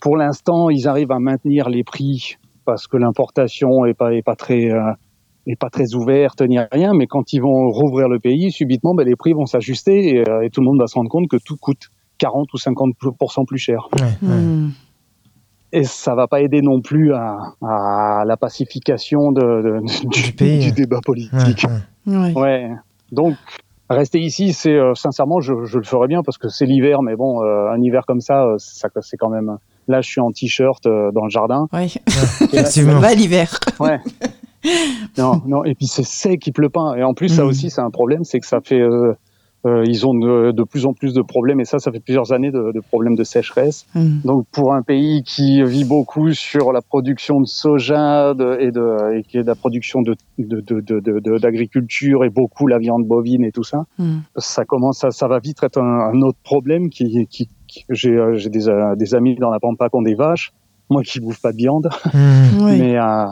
[0.00, 4.36] pour l'instant, ils arrivent à maintenir les prix parce que l'importation est pas est pas
[4.36, 4.80] très euh,
[5.52, 9.06] est pas très ouverte ni rien, mais quand ils vont rouvrir le pays, subitement, ben,
[9.06, 11.36] les prix vont s'ajuster et, euh, et tout le monde va se rendre compte que
[11.36, 13.88] tout coûte 40 ou 50% plus cher.
[14.00, 14.68] Ouais, ouais.
[15.72, 20.32] Et ça va pas aider non plus à, à la pacification de, de- du, Du
[20.32, 20.58] pays.
[20.60, 21.64] du débat politique.
[22.06, 22.32] Ouais, ouais.
[22.32, 22.40] Ouais.
[22.40, 22.70] Ouais.
[23.10, 23.34] Donc,
[23.90, 27.16] rester ici, c'est euh, sincèrement, je, je le ferais bien parce que c'est l'hiver, mais
[27.16, 29.56] bon, euh, un hiver comme ça, euh, ça c'est quand même.
[29.88, 31.66] Là, je suis en t-shirt euh, dans le jardin.
[31.72, 31.86] Ouais.
[31.86, 32.22] Et là,
[32.62, 33.00] Effectivement.
[33.00, 33.58] Va l'hiver.
[33.80, 33.98] Ouais.
[35.18, 35.64] non, non.
[35.64, 36.94] Et puis c'est sec, il pleut pas.
[36.96, 37.48] Et en plus, ça Mhm.
[37.48, 38.80] aussi, c'est un problème, c'est que ça fait.
[38.80, 39.12] euh,
[39.66, 42.32] euh, ils ont de, de plus en plus de problèmes, et ça, ça fait plusieurs
[42.32, 43.86] années de, de problèmes de sécheresse.
[43.94, 44.18] Hmm.
[44.22, 49.16] Donc, pour un pays qui vit beaucoup sur la production de soja de, et, de,
[49.16, 50.02] et qui est de la production
[51.40, 54.18] d'agriculture et beaucoup la viande bovine et tout ça, Hmm.
[54.36, 56.90] ça commence, à, ça va vite être un, un autre problème.
[56.90, 60.52] Qui, qui, qui- j'ai, euh, des, des amis dans la pampa qui ont des vaches,
[60.90, 61.88] moi qui bouffe pas de viande,
[62.68, 63.24] mais euh,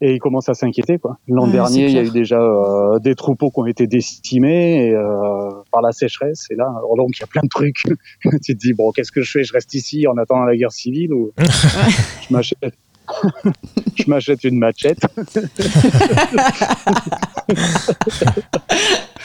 [0.00, 1.18] et ils commencent à s'inquiéter quoi.
[1.28, 4.88] L'an Ouais, dernier, il y a eu déjà euh, des troupeaux qui ont été décimés
[4.88, 6.46] et, euh, par la sécheresse.
[6.50, 7.82] Et là, alors donc il y a plein de trucs.
[8.22, 9.44] tu te dis bon, qu'est-ce que je fais?
[9.44, 12.74] Je reste ici en attendant la guerre civile ou je m'achète
[13.96, 15.04] je m'achète une machette?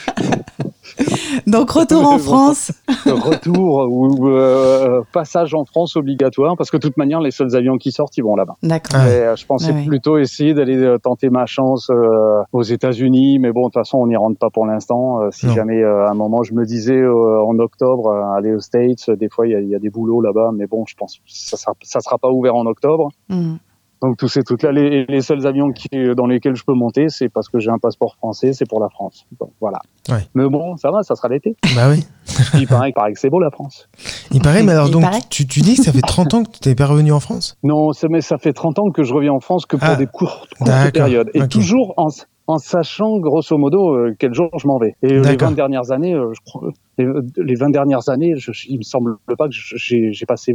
[1.46, 2.72] Donc retour en France.
[3.04, 7.76] Retour ou euh, passage en France obligatoire parce que de toute manière, les seuls avions
[7.76, 8.54] qui sortent, ils vont là-bas.
[8.62, 9.00] D'accord.
[9.06, 9.86] Euh, je pensais Ah oui.
[9.86, 13.98] plutôt essayer d'aller euh, tenter ma chance euh, aux États-Unis, mais bon, de toute façon,
[13.98, 15.20] on n'y rentre pas pour l'instant.
[15.20, 15.52] Euh, si Non.
[15.54, 19.08] jamais euh, à un moment, je me disais euh, en octobre euh, aller aux States,
[19.10, 20.94] euh, des fois il y a, il y a des boulots là-bas, mais bon, je
[20.96, 23.08] pense que ça sera, ça sera pas ouvert en octobre.
[23.28, 23.56] Hmm.
[24.02, 27.28] Donc tous ces trucs-là, les, les seuls avions qui, dans lesquels je peux monter, c'est
[27.28, 29.26] parce que j'ai un passeport français, c'est pour la France.
[29.40, 29.78] Donc voilà.
[30.08, 30.26] Ouais.
[30.34, 31.56] Mais bon, ça va, ça sera l'été.
[31.74, 32.04] Bah oui.
[32.54, 33.88] Il paraît, il paraît que c'est beau la France.
[34.30, 36.58] Il paraît, mais alors Il donc, tu, tu dis que ça fait 30 ans que
[36.60, 37.56] tu n'es pas revenu en France?
[37.62, 39.96] Non, ça, mais ça fait 30 ans que je reviens en France que pour Ah,
[39.96, 41.30] des courtes, courtes périodes.
[41.34, 42.08] Et toujours en,
[42.48, 44.94] en sachant, grosso modo, euh, quel jour je m'en vais.
[45.02, 45.48] Et euh, les D'accord.
[45.50, 49.16] 20 dernières années, euh, je crois, les, les 20 dernières années, je, il me semble
[49.36, 50.54] pas que j'ai passé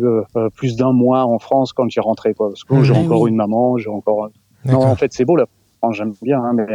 [0.55, 2.33] plus d'un mois en France quand j'ai rentré.
[2.33, 2.83] Quoi, parce que Mhm.
[2.83, 4.29] j'ai Ah encore une maman, j'ai encore...
[4.65, 6.65] Non, en fait, c'est beau France, j'aime bien, hein, mais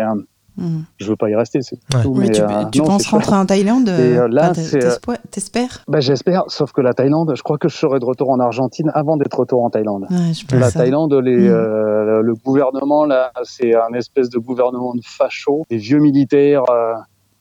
[0.59, 0.83] euh, Hmm.
[0.99, 2.03] je veux pas y rester, c'est Ouais.
[2.03, 2.15] tout.
[2.15, 5.17] Mais mais, tu, euh, tu non, penses rentrer en Thaïlande Et, euh, là, Enfin, euh,
[5.31, 8.41] t'espères- Bah, J'espère, sauf que la Thaïlande, je crois que je serai de retour en
[8.41, 10.07] Argentine avant d'être retour en Thaïlande.
[10.11, 10.81] Ouais, je Ouais, La ça.
[10.81, 11.53] Thaïlande, les, Mm.
[11.53, 16.95] euh, le gouvernement là, c'est un espèce de gouvernement de fachos, des vieux militaires euh,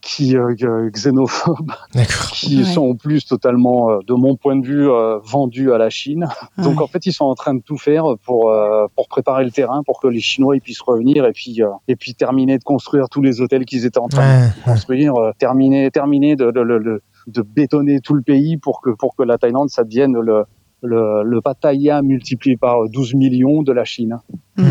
[0.08, 0.54] qui euh,
[0.92, 2.30] xénophobes, D'accord.
[2.32, 2.64] qui Ouais.
[2.64, 6.28] sont en plus totalement, euh, de mon point de vue, euh, vendus à la Chine.
[6.60, 9.50] Donc en fait, ils sont en train de tout faire pour euh, pour préparer le
[9.52, 12.64] terrain pour que les Chinois ils puissent revenir et puis euh, et puis terminer de
[12.64, 16.52] construire tous les hôtels qu'ils étaient en train Ouais, de construire, euh, terminer terminer de,
[16.52, 19.84] de, de, de- de bétonner tout le pays pour que pour que la Thaïlande ça
[19.84, 20.44] devienne le
[20.84, 24.20] le, le Pattaya multiplié par 12 millions de la Chine.
[24.56, 24.64] Hmm.
[24.64, 24.68] Hmm,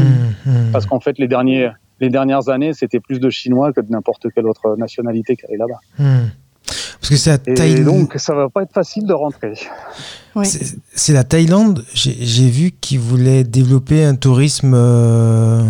[0.46, 0.70] hmm.
[0.72, 1.70] Parce qu'en fait, les, derniers,
[2.04, 5.56] les dernières années, c'était plus de Chinois que de n'importe quelle autre nationalité qui allait
[5.56, 5.80] là-bas.
[5.98, 6.28] Hmm.
[7.00, 7.84] Parce que c'est la Et Thaïlande.
[7.84, 9.54] donc, ça va pas être facile de rentrer.
[10.42, 11.84] C'est la Thaïlande.
[11.94, 15.62] J'ai vu qu'ils voulaient développer un tourisme euh,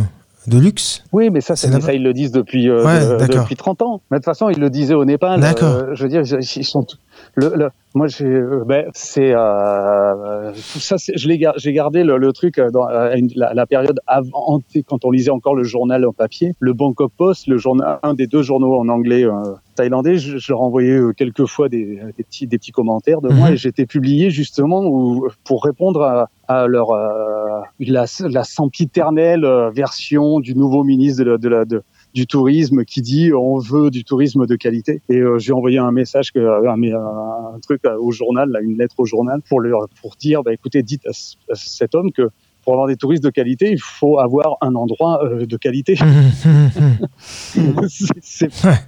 [0.47, 1.03] de luxe.
[1.13, 3.43] Oui, mais ça, ça ils le disent depuis, euh, Ouais, de- d'accord.
[3.43, 4.01] depuis 30 ans.
[4.11, 5.41] Mais de toute façon, ils le disaient au Népal.
[5.41, 5.69] D'accord.
[5.75, 6.87] Euh, je veux dire, ils sont.
[7.35, 10.97] Le, le- moi, j'ai, euh, ben, c'est euh, tout ça.
[11.37, 15.05] gar- j'ai gardé le, le truc euh, dans euh, une- la, la période avant, quand
[15.05, 18.43] on lisait encore le journal en papier, le Bangkok Post, le journal, un des deux
[18.43, 19.31] journaux en anglais euh,
[19.77, 20.17] thaïlandais.
[20.17, 23.55] Je, je leur envoyais quelques fois des, des petits, des petits commentaires de moi Mhm.
[23.55, 30.41] et j'étais publié justement où, pour répondre à, à leur euh, la, la sempiternelle version
[30.41, 31.83] du nouveau ministre de la, de la de,
[32.15, 35.91] du tourisme qui dit on veut du tourisme de qualité et euh, j'ai envoyé un
[35.91, 39.61] message que un, un, un truc euh, au journal là, une lettre au journal pour
[39.61, 41.13] leur pour dire bah écoutez dites à,
[41.55, 42.31] cet homme que
[42.65, 45.97] pour avoir des touristes de qualité, il faut avoir un endroit euh, de qualité.
[46.01, 47.87] Hmm, hmm, hmm.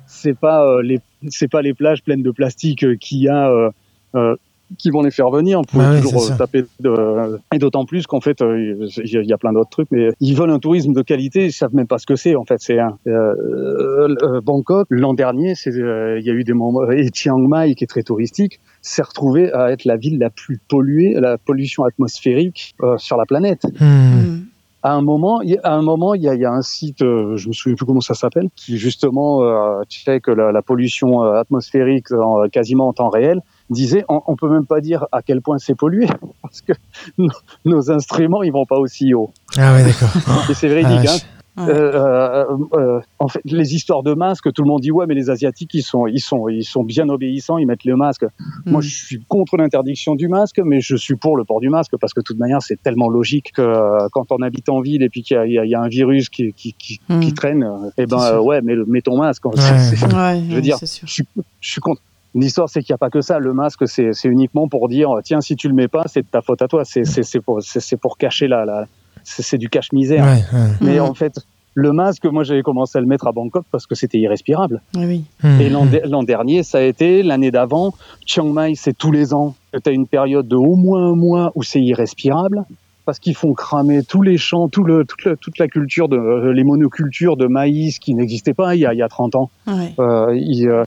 [0.06, 3.50] c'est pas euh, les c'est pas les plages pleines de plastique euh, qu'il y a
[3.50, 3.70] euh,
[4.14, 4.36] euh,
[4.78, 5.60] qui vont les faire venir.
[5.60, 7.38] On peut oui, toujours euh, taper de...
[7.54, 10.50] et d'autant plus qu'en fait euh, il y, a- plein d'autres trucs, mais ils veulent
[10.50, 12.56] un tourisme de qualité, ils savent même pas ce que c'est en fait.
[12.60, 16.90] C'est un euh, euh, Bangkok l'an dernier, c'est euh, il y a eu des moments
[16.90, 20.58] et Chiang Mai qui est très touristique s'est retrouvé à être la ville la plus
[20.68, 24.44] polluée, la pollution atmosphérique euh, sur la planète Hmm.
[24.82, 26.52] À un moment, il y a- à un moment, il y a, il y a
[26.52, 30.52] un site, euh, je me souviens plus comment ça s'appelle, qui justement euh, check la,
[30.52, 33.40] la pollution atmosphérique en- quasiment en temps réel.
[33.68, 36.06] Disait, on, on peut même pas dire à quel point c'est pollué
[36.42, 36.72] parce que
[37.18, 37.28] nos,
[37.64, 39.30] nos instruments, ils vont pas aussi haut.
[39.56, 40.08] Ah ouais, d'accord.
[40.50, 41.10] Et c'est Ah, véridique.
[41.10, 41.22] vache.
[41.22, 41.26] hein.
[41.58, 41.70] Ouais.
[41.72, 45.14] Euh, euh, euh, en fait, les histoires de masques, tout le monde dit ouais, mais
[45.14, 48.26] les asiatiques, ils sont, ils sont, ils sont bien obéissants, ils mettent le masque.
[48.66, 48.82] Moi, Mm.
[48.82, 52.12] je suis contre l'interdiction du masque, mais je suis pour le port du masque parce
[52.12, 55.08] que de toute manière, c'est tellement logique que euh, quand on habite en ville et
[55.08, 57.00] puis qu'il y, a- il y a- il y a un virus qui, qui, qui,
[57.08, 57.20] Mm.
[57.20, 59.46] qui traîne, euh, eh ben euh, ouais, mais le- mets ton masque.
[59.46, 59.52] Ouais.
[59.56, 61.24] Ouais, je veux ouais, dire, je suis,
[61.60, 62.02] je suis contre.
[62.36, 63.38] L'histoire, c'est qu'il n'y a pas que ça.
[63.38, 66.26] Le masque, c'est c'est uniquement pour dire, tiens, si tu le mets pas, c'est de
[66.30, 66.84] ta faute à toi.
[66.84, 68.86] C'est c'est- c'est pour, c'est- c'est pour cacher la, la
[69.24, 70.24] c'est c'est du cache-misère.
[70.24, 70.68] Ouais, ouais.
[70.80, 71.02] Mais Mm.
[71.02, 71.40] en fait,
[71.74, 74.80] le masque, moi, j'avais commencé à le mettre à Bangkok parce que c'était irrespirable.
[74.96, 75.24] Oui, oui.
[75.42, 75.60] Hmm.
[75.60, 77.92] Et l'an de- l'an dernier, ça a été l'année d'avant.
[78.24, 79.54] Chiang Mai, c'est tous les ans.
[79.72, 82.64] Tu as une période de au moins un mois où c'est irrespirable
[83.04, 86.16] parce qu'ils font cramer tous les champs, tout le, toute, la, toute la culture, de,
[86.16, 89.34] euh, les monocultures de maïs qui n'existaient pas il y, a, il y a 30
[89.36, 89.50] ans.
[89.66, 89.92] Ouais.
[89.98, 90.84] Euh, euh,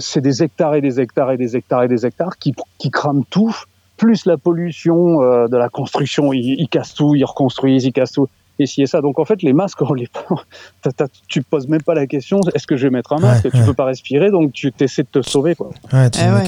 [0.00, 3.24] c'est des hectares et des hectares et des hectares et des hectares qui, qui crament
[3.30, 3.54] tout,
[3.96, 6.32] plus la pollution euh, de la construction.
[6.32, 8.28] Ils, ils cassent tout, ils reconstruisent, ils cassent tout.
[8.58, 9.00] Et si et ça.
[9.00, 10.08] Donc en fait, les masques, on les,
[10.82, 13.44] t'as- t'as- tu poses même pas la question est-ce que je vais mettre un masque?
[13.44, 13.64] Ouais, Tu ouais.
[13.66, 15.54] peux pas respirer, donc tu essaies de te sauver.
[15.54, 15.70] Quoi.
[15.92, 16.42] Ouais, tu clair.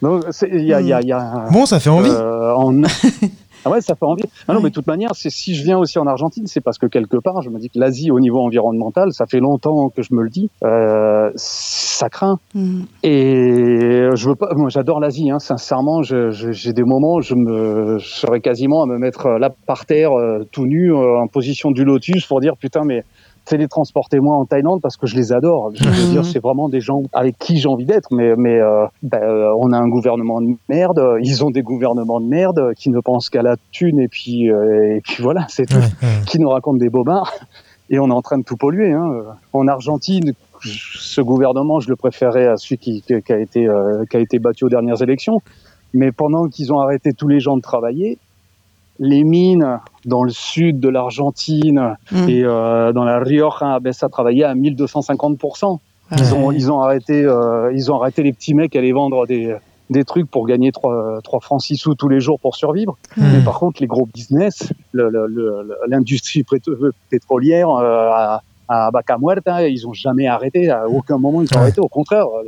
[0.00, 2.10] Donc c'est- il y a, il y a, il y a Bon, ça fait envie.
[2.10, 2.82] euh, en-
[3.68, 4.24] Ah ouais, ça fait envie.
[4.46, 6.78] Ah non, mais de toute manière, c'est si je viens aussi en Argentine, c'est parce
[6.78, 10.02] que quelque part, je me dis que l'Asie, au niveau environnemental, ça fait longtemps que
[10.02, 12.38] je me le dis, euh, ça craint.
[12.54, 12.82] Mm.
[13.02, 14.54] Et je veux pas.
[14.54, 15.30] Moi, j'adore l'Asie.
[15.30, 19.50] Hein, sincèrement, j'ai des moments où je me, je serais quasiment à me mettre là
[19.66, 23.04] par terre, euh, tout nu, euh, en position du lotus, pour dire putain, mais
[23.48, 25.70] télétransportez-moi en Thaïlande parce que je les adore.
[25.74, 26.10] Je veux Mhm.
[26.10, 28.08] dire, c'est vraiment des gens avec qui j'ai envie d'être.
[28.12, 31.02] Mais, mais euh, ben, euh, on a un gouvernement de merde.
[31.22, 34.96] Ils ont des gouvernements de merde qui ne pensent qu'à la thune et puis euh,
[34.96, 35.76] et puis voilà, c'est tout
[36.26, 37.32] qui nous racontent des bobards
[37.90, 38.92] et on est en train de tout polluer.
[38.92, 39.10] Hein.
[39.52, 40.32] En Argentine,
[40.62, 44.20] ce gouvernement, je le préférais à celui qui, qui- qui a été euh, qui a
[44.20, 45.40] été battu aux dernières élections.
[45.94, 48.18] Mais pendant qu'ils ont arrêté tous les gens de travailler,
[48.98, 52.28] les mines dans le sud de l'Argentine Mm.
[52.28, 55.78] et euh, dans la Rioja, ben, ça travaillait à 1250%
[56.10, 56.32] Ils Ouais.
[56.32, 59.54] ont, ils ont arrêté, euh, ils ont arrêté les petits mecs à aller vendre des,
[59.90, 62.96] des trucs pour gagner 3, 3 francs 6 sous tous les jours pour survivre.
[63.16, 63.22] Mm.
[63.34, 64.72] Mais par contre, les gros business,
[65.86, 70.70] l'industrie pétro- pétrolière euh, à, à Vaca Muerta, ils ont jamais arrêté.
[70.70, 71.80] À aucun moment, ils ont arrêté.
[71.80, 72.44] Au contraire, euh,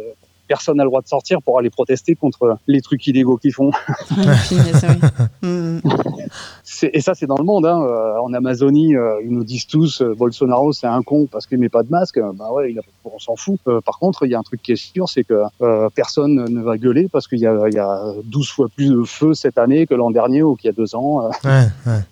[0.50, 3.70] personne n'a le droit de sortir pour aller protester contre les trucs illégaux qu'ils font.
[5.42, 5.78] Mm.
[6.64, 7.64] C'est- Et ça, c'est dans le monde.
[7.66, 7.80] Hein.
[7.82, 11.58] Euh, En Amazonie, euh, ils nous disent tous euh, Bolsonaro, c'est un con parce qu'il
[11.58, 12.18] met pas de masque.
[12.34, 13.58] Bah ouais, il a, on s'en fout.
[13.84, 16.60] Par contre, il y a un truc qui est sûr, c'est que euh, personne ne
[16.62, 19.58] va gueuler parce qu'il y a, il y a 12 fois plus de feu cette
[19.58, 21.28] année que l'an dernier ou qu'il y a deux ans.
[21.28, 21.60] Ouais, ouais.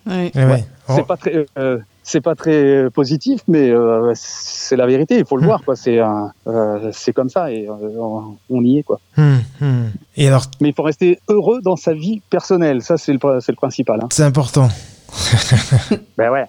[0.06, 0.32] Ouais.
[0.34, 0.64] Ouais, ouais.
[0.88, 1.78] C'est pas très, euh,
[2.10, 5.18] c'est pas très positif, mais euh, c'est la vérité.
[5.18, 5.76] Il faut le voir, quoi.
[5.76, 7.74] C'est euh, c'est comme ça et euh,
[8.48, 8.98] on- y est, quoi.
[9.18, 9.84] hmm, hmm.
[10.16, 12.80] Et alors, Mais il faut rester heureux dans sa vie personnelle.
[12.80, 14.00] Ça, c'est le, c'est le principal.
[14.02, 14.08] Hein.
[14.10, 14.68] c'est important.
[16.16, 16.46] Ben ouais.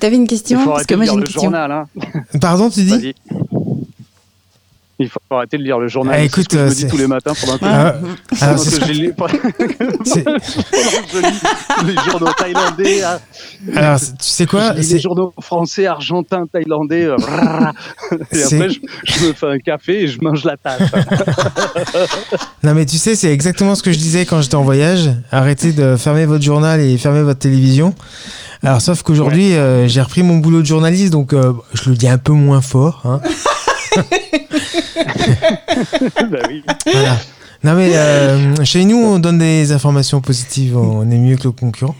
[0.00, 1.42] T'avais une question Il faut Parce que moi j'ai une question.
[1.42, 1.70] journal.
[1.72, 1.86] Hein.
[2.40, 2.90] Pardon, tu dis?
[2.90, 3.14] Vas-y.
[5.00, 6.14] Il faut arrêter de lire le journal.
[6.18, 7.94] Ah, écoute, ce que je euh, me dis c'est- tous les matins pendant que, Ah,
[8.28, 9.12] pendant alors, que que je lis
[11.86, 13.02] les journaux thaïlandais.
[13.04, 13.18] hein.
[13.76, 17.04] alors, tu sais quoi les journaux français, argentins, thaïlandais.
[17.04, 17.16] euh,
[18.32, 20.82] et après, je, je me fais un café et je mange la tasse.
[22.64, 25.10] Non, mais tu sais, c'est exactement ce que je disais quand j'étais en voyage.
[25.30, 27.94] Arrêtez de fermer votre journal et fermer votre télévision.
[28.64, 32.08] Alors, sauf qu'aujourd'hui, euh, j'ai repris mon boulot de journaliste, donc euh, je le dis
[32.08, 33.02] un peu moins fort.
[33.04, 33.20] Hein.
[36.30, 36.62] bah oui.
[36.92, 37.16] Voilà.
[37.64, 41.50] Non mais euh, chez nous on donne des informations positives, on est mieux que le
[41.50, 41.96] concurrent.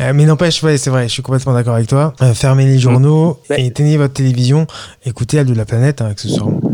[0.00, 2.14] Euh, mais n'empêche, ouais, c'est vrai, je suis complètement d'accord avec toi.
[2.22, 3.60] Euh, fermez les journaux Ouais.
[3.62, 4.66] et éteignez votre télévision.
[5.04, 6.60] Écoutez Elle de la planète, hein, accessoirement.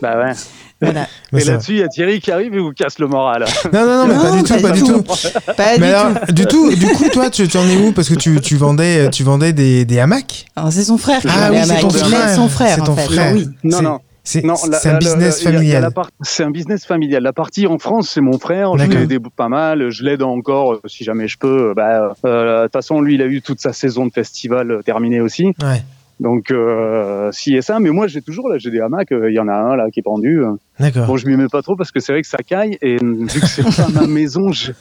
[0.00, 0.32] Bah ouais.
[0.80, 1.06] Voilà.
[1.32, 3.44] Mais là-dessus, il y a Thierry qui arrive et vous casse le moral.
[3.72, 5.02] Non, non, non, mais pas Non, du tout, pas, du tout.
[5.02, 6.32] Pas Mais du alors, tout.
[6.32, 7.92] du tout, du coup, toi, tu, en es où?
[7.92, 10.46] Parce que tu, tu vendais, tu vendais des, des hamacs.
[10.56, 12.30] Alors, c'est son frère qui Ah oui, c'est ton frère.
[12.34, 13.02] son frère, C'est ton en fait.
[13.12, 13.32] frère.
[13.34, 13.48] Oui.
[13.64, 13.98] Non, C'est- non.
[14.24, 15.82] C'est Non, c'est la- un business la- familial.
[15.82, 17.22] la part- C'est un business familial.
[17.22, 18.72] La partie en France, c'est mon frère.
[18.74, 18.96] Je D'accord.
[18.96, 19.88] l'ai aidé pas mal.
[19.88, 21.72] Je l'aide encore euh, si jamais je peux.
[21.74, 24.82] Bah, euh, de toute façon, lui, il a eu toute sa saison de festival euh,
[24.82, 25.46] terminée aussi.
[25.62, 25.82] Ouais,
[26.20, 27.78] Donc, euh, si et ça.
[27.80, 29.12] Mais moi, j'ai toujours là, j'ai des hamacs.
[29.12, 30.42] euh, Il y en a un là qui est pendu.
[30.42, 30.52] euh.
[30.80, 31.06] d'accord.
[31.06, 32.76] Bon, je m'y mets pas trop parce que c'est vrai que ça caille.
[32.82, 34.72] Et euh, vu que c'est pas ma maison, je...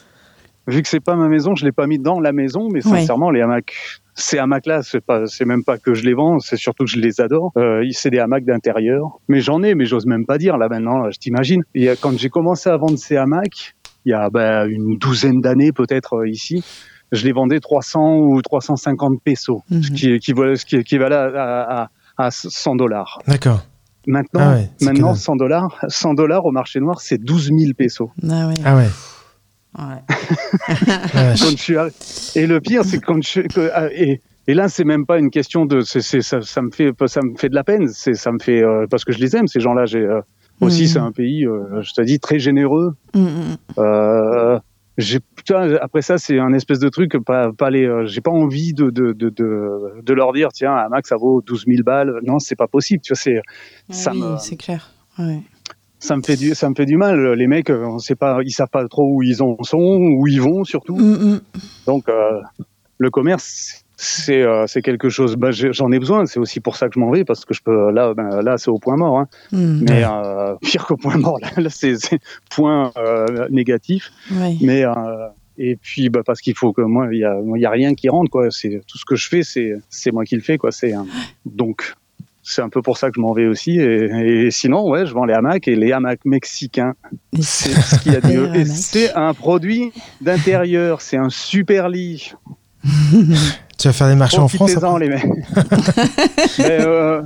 [0.67, 2.69] vu que c'est pas ma maison, je l'ai pas mis dans la maison.
[2.71, 2.99] Mais Ouais.
[2.99, 3.73] sincèrement, les hamacs,
[4.15, 6.99] ces hamacs-là, c'est pas, c'est même pas que je les vends, c'est surtout que je
[6.99, 7.51] les adore.
[7.57, 9.19] Euh, c'est des hamacs d'intérieur.
[9.27, 10.97] Mais j'en ai, mais j'ose même pas dire là maintenant.
[11.03, 11.61] là, Je t'imagine.
[11.75, 13.75] Et quand j'ai commencé à vendre ces hamacs,
[14.05, 16.63] il y a bah, une douzaine d'années peut-être ici.
[17.11, 19.81] Je les vendais 300 ou 350 pesos, ce Mhm.
[19.95, 23.19] qui, équivalait, ce qui équivalait à, à, à 100 dollars.
[23.27, 23.65] D'accord.
[24.05, 25.17] Maintenant, Ah ouais, maintenant dalle.
[25.17, 28.09] 100 dollars, 100 dollars au marché noir, c'est 12 000 pesos.
[28.29, 28.53] Ah ouais.
[28.63, 28.77] Ah
[29.89, 30.01] ouais.
[32.35, 35.05] Et le pire, c'est que quand je suis- que- ah, et, et là, c'est même
[35.05, 37.63] pas une question de, c'est, c'est- ça, ça me fait, ça me fait de la
[37.63, 37.87] peine.
[37.89, 39.85] C'est, ça me fait euh, parce que je les aime ces gens-là.
[39.85, 40.21] J'ai, euh,
[40.61, 40.87] Aussi, Mhm.
[40.87, 42.95] c'est un pays, euh, je te dis, très généreux.
[43.13, 43.57] Mm, mm.
[45.47, 48.31] J'ai, putain, après ça, c'est un espèce de truc, pas, pas les, euh, j'ai pas
[48.31, 51.83] envie de, de, de, de, de leur dire, tiens, un Mac, ça vaut 12 000
[51.83, 52.19] balles.
[52.23, 53.01] Non, c'est pas possible.
[53.01, 53.41] Tu vois, c'est,
[53.89, 54.91] ça oui, me- c'est clair.
[55.19, 55.41] Ouais.
[55.99, 57.33] ça me fait du, ça me fait du mal.
[57.33, 60.27] Les mecs, euh, on sait pas, ils savent pas trop où ils en sont, où
[60.27, 60.95] ils vont surtout.
[60.97, 61.39] Mm, mm.
[61.87, 62.41] Donc, euh,
[62.97, 65.35] le commerce, c'est, euh, c'est quelque chose.
[65.35, 66.27] Bah, j'en ai besoin.
[66.27, 67.91] C'est aussi pour ça que je m'en vais parce que je peux.
[67.91, 69.17] Là, ben, là, c'est au point mort.
[69.17, 69.27] Hein.
[69.51, 69.85] Mm.
[69.89, 71.97] Mais euh, pire qu'au point mort, là, là, c'est,
[72.51, 74.11] point euh, négatif.
[74.31, 74.55] Ouais.
[74.61, 74.91] Mais euh,
[75.57, 77.95] et puis bah, parce qu'il faut que moi, il y a, il y a rien
[77.95, 78.51] qui rentre quoi.
[78.51, 80.71] C'est tout ce que je fais, c'est, c'est moi qui le fais quoi.
[80.71, 80.93] C'est
[81.45, 81.93] donc.
[82.49, 83.77] C'est un peu pour ça que je m'en vais aussi.
[83.77, 86.93] Et, et sinon, ouais, je vends les hamacs et les hamacs mexicains.
[87.41, 88.55] C'est ce qu'il y a de mieux.
[88.55, 89.91] Et c'est un produit
[90.21, 91.01] d'intérieur.
[91.01, 92.31] C'est un super lit.
[93.77, 95.25] Tu vas faire des marchés en France Profitez-en, après les mecs.
[96.59, 97.21] Mais, euh,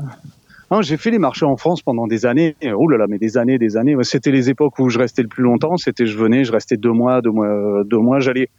[0.70, 2.56] non, j'ai fait les marchés en France pendant des années.
[2.76, 3.96] Oh là là, mais des années, des années.
[4.04, 5.76] C'était les époques où je restais le plus longtemps.
[5.76, 8.20] C'était, je venais, je restais deux mois, deux mois, euh, deux mois.
[8.22, 8.50] J'allais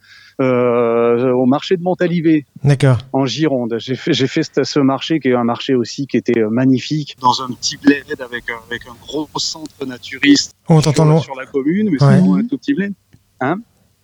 [0.41, 2.99] euh, au marché de Montalivet D'accord.
[3.13, 3.75] en Gironde.
[3.79, 7.15] J'ai fait, j'ai fait ce, ce marché qui est un marché aussi qui était magnifique
[7.19, 11.23] dans un petit bled avec, un- avec un gros centre naturiste Oh, on t'entend sur,
[11.33, 11.97] sur la commune, mais Ouais.
[11.99, 12.93] c'est vraiment un tout petit bled.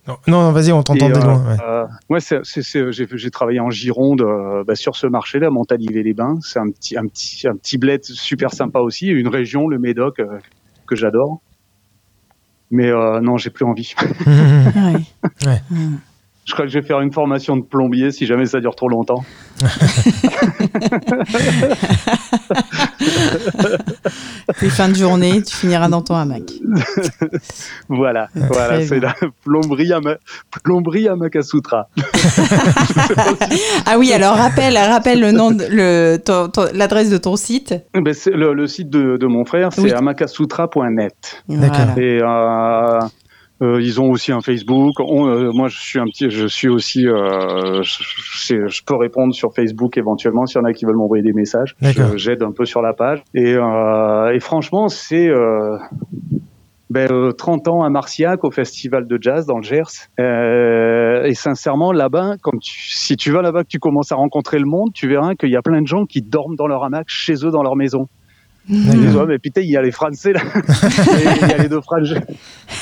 [0.08, 1.44] Non, non, vas-y, on t'entend de euh, loin.
[1.46, 1.56] ouais.
[1.62, 5.48] euh, ouais, c'est, c'est, c'est- j'ai, j'ai travaillé en Gironde euh, bah, sur ce marché-là,
[5.48, 6.38] à Montalivet-les-Bains.
[6.42, 10.18] C'est un petit, un petit, un petit bled super sympa aussi, une région, le Médoc,
[10.18, 10.38] euh,
[10.86, 11.40] que j'adore.
[12.72, 13.94] Mais euh, non, j'ai plus envie.
[15.46, 15.62] Ouais.
[16.50, 18.88] Je crois que je vais faire une formation de plombier si jamais ça dure trop
[18.88, 19.24] longtemps.
[24.70, 26.42] Fin de journée, tu finiras dans ton hamac.
[27.88, 30.16] Voilà, voilà, c'est la plomberie à, ma,
[30.64, 31.88] plomberie à Makasutra.
[33.86, 37.74] Ah oui, alors rappelle, rappelle le nom, de- le, ton- ton- l'adresse de ton site.
[37.94, 39.92] Ben, c'est le, le site de, de mon frère, c'est Oui.
[39.92, 41.42] amakasutra.net.
[41.48, 41.94] Voilà.
[41.96, 42.98] Et euh,
[43.62, 44.94] euh, ils ont aussi un Facebook.
[45.00, 49.34] On, euh, moi, je suis un petit, je suis aussi, euh, je, je- peux répondre
[49.34, 51.76] sur Facebook éventuellement s'il y en a qui veulent m'envoyer des messages.
[52.16, 53.22] J'aide un peu sur la page.
[53.34, 55.76] Et, euh, et franchement, c'est euh,
[56.88, 60.08] ben, euh, 30 ans à Marciac au festival de jazz dans le Gers.
[60.18, 64.58] Euh, et sincèrement, là-bas, quand tu, si tu vas là-bas, que tu commences à rencontrer
[64.58, 67.04] le monde, tu verras qu'il y a plein de gens qui dorment dans leur hamac
[67.08, 68.08] chez eux dans leur maison.
[68.68, 70.40] Ils disent, ouais, mais putain, il y a les Français là.
[71.42, 72.20] Il y a les deux frangins.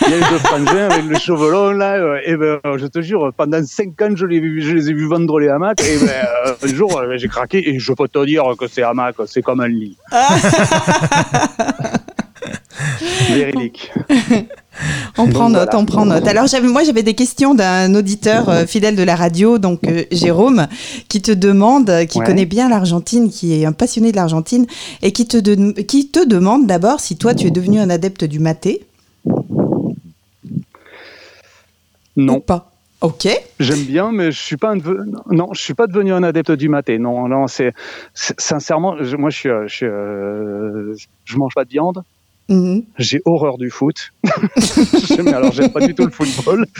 [0.06, 1.94] Il y a les deux frangins avec les cheveux longs là.
[1.94, 4.74] euh, Et ben, euh, je te jure, pendant cinq ans, je, les, ai vus- je
[4.74, 5.80] les ai vus vendre les hamacs.
[5.80, 6.10] Et ben,
[6.46, 7.70] euh, un jour, j'ai craqué.
[7.70, 9.96] Et je peux te dire que c'est hamac, c'est comme un lit.
[13.30, 13.90] Véridique.
[15.16, 15.78] On Donc, prend note, voilà.
[15.78, 16.26] on prend note.
[16.28, 20.66] Alors moi j'avais des questions d'un auditeur euh, fidèle de la radio, donc euh, Jérôme,
[21.08, 22.24] qui te demande, qui Ouais.
[22.26, 24.66] connaît bien l'Argentine, qui est un passionné de l'Argentine,
[25.02, 28.24] et qui te, de- qui te demande d'abord si toi tu es devenu un adepte
[28.24, 28.84] du maté
[29.26, 29.94] ou
[32.16, 32.40] Non.
[32.40, 32.70] pas.
[33.00, 33.28] Ok.
[33.60, 36.50] J'aime bien, mais je suis pas un deve- non, je suis pas devenu un adepte
[36.50, 36.98] du maté.
[36.98, 37.72] Non, non, c'est
[38.14, 40.94] sincèrement, je- moi, je suis, je, suis, euh,
[41.24, 42.02] je mange pas de viande.
[42.48, 42.82] Mhm.
[42.98, 44.10] J'ai horreur du foot.
[45.26, 46.66] Alors, j'aime pas du tout le football.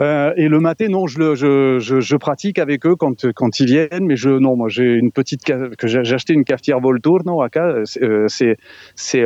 [0.00, 3.60] Euh, et le maté, non, je, le, je, je, je pratique avec eux quand, quand
[3.60, 7.40] ils viennent, mais je, non, moi, j'ai une petite, que j'ai acheté une cafetière Volturno,
[7.84, 8.56] c'est, euh, c'est,
[8.96, 9.22] c'est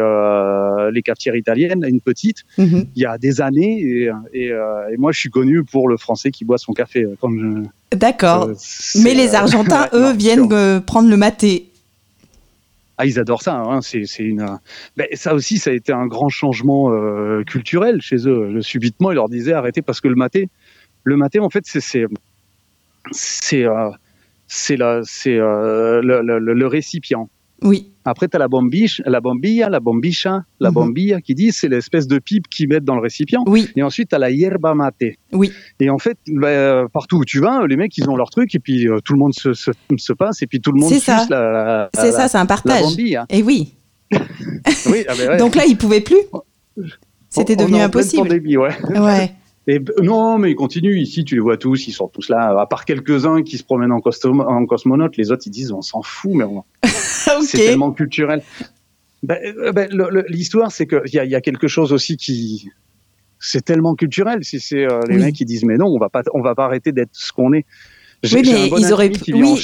[0.93, 2.87] les cafetières italiennes, une petite, Mhm.
[2.97, 5.97] il y a des années, et, et, euh, et moi, je suis connu pour le
[5.97, 7.05] français qui boit son café.
[7.05, 7.30] euh, Quand
[7.95, 8.49] D'accord.
[8.49, 8.55] euh,
[9.03, 11.66] Mais les euh, Argentins, eux, viennent euh, prendre le maté.
[12.99, 13.57] Ah, ils adorent ça.
[13.57, 13.80] Hein.
[13.82, 14.59] C'est, une.
[14.97, 18.61] Ben, ça aussi, ça a été un grand changement euh, culturel chez eux.
[18.62, 20.49] Subitement, ils leur disaient arrêtez parce que le maté,
[21.05, 22.07] le maté, en fait, c'est
[23.12, 23.90] c'est euh,
[24.49, 27.28] c'est euh, le, le- le récipient.
[27.62, 27.92] Oui.
[28.04, 30.74] Après, tu as la bombiche, la bombilla, la bombicha, la Mhm.
[30.74, 33.42] bombilla qui dit c'est l'espèce de pipe qu'ils mettent dans le récipient.
[33.46, 33.68] Oui.
[33.76, 34.94] Et ensuite, tu as la yerba mate.
[35.32, 35.50] Oui.
[35.80, 38.59] Et en fait, euh, partout où tu vas, les mecs, ils ont leur truc et
[38.59, 41.00] puis euh, tout le monde se, se, se passe et puis tout le monde C'est
[41.00, 41.20] ça.
[41.20, 42.82] suce la, la, C'est la- ça, c'est un la partage.
[42.82, 43.26] bombilla.
[43.30, 43.72] Et oui.
[44.90, 45.36] Oui, ah ben ouais.
[45.38, 46.20] Donc là, ils pouvaient plus.
[47.28, 48.22] C'était devenu impossible.
[48.28, 48.70] pandémie, ouais.
[48.98, 49.32] Ouais.
[49.69, 50.99] Et, non, mais ils continuent.
[50.99, 52.55] Ici, tu les vois tous, ils sont tous là.
[52.61, 55.83] À part quelques-uns qui se promènent en, costom- en cosmonaute, les autres, ils disent on
[55.83, 56.62] s'en fout, mais on-
[57.43, 58.43] c'est tellement culturel.
[59.23, 59.89] Ben, euh, ben,
[60.29, 62.69] L'histoire, c'est qu'il y y a quelque chose aussi qui.
[63.39, 64.45] C'est tellement culturel.
[64.45, 65.23] Si c'est euh, les Oui.
[65.25, 67.53] mecs qui disent mais non, on va pas, on va pas arrêter d'être ce qu'on
[67.53, 67.67] est.
[68.25, 69.55] Oui, mais bon ils auraient pu- en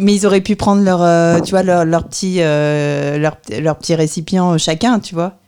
[0.00, 3.78] Mais ils auraient pu prendre leur, euh, tu vois, leur, leur petit, euh, leur, leur
[3.78, 5.38] petit récipient chacun, tu vois.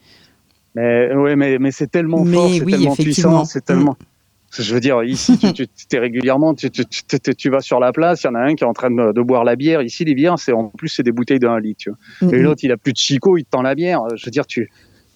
[0.79, 3.97] Mais ouais, mais, mais c'est tellement Mais fort, c'est oui, tellement puissant, c'est tellement.
[4.57, 7.93] Je veux dire, ici, tu, tu es régulièrement, tu, tu, tu, tu vas sur la
[7.93, 9.83] place, il y en a un qui est en train de, de boire la bière.
[9.83, 11.79] Ici, les bières, c'est en plus, c'est des bouteilles d'un litre.
[11.81, 12.33] Tu vois.
[12.33, 12.43] Et Mhm.
[12.45, 14.01] l'autre, il a plus de chicot, il te tend la bière.
[14.17, 14.71] Je veux dire, tu.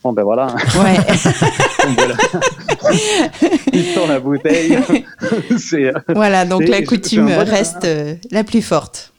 [0.05, 0.49] Bon, ben voilà.
[0.49, 0.97] Ouais.
[1.97, 2.15] Voilà.
[3.73, 4.77] il te tend la bouteille.
[5.75, 9.12] euh, voilà, donc la coutume reste euh, la plus forte.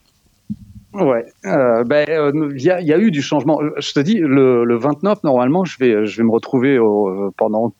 [0.94, 3.60] Ouais, euh, ben euh, il y, a, il y a eu du changement.
[3.62, 7.32] Euh, Je te dis, le, le 29 normalement, je vais je vais me retrouver au-
[7.36, 7.74] pendant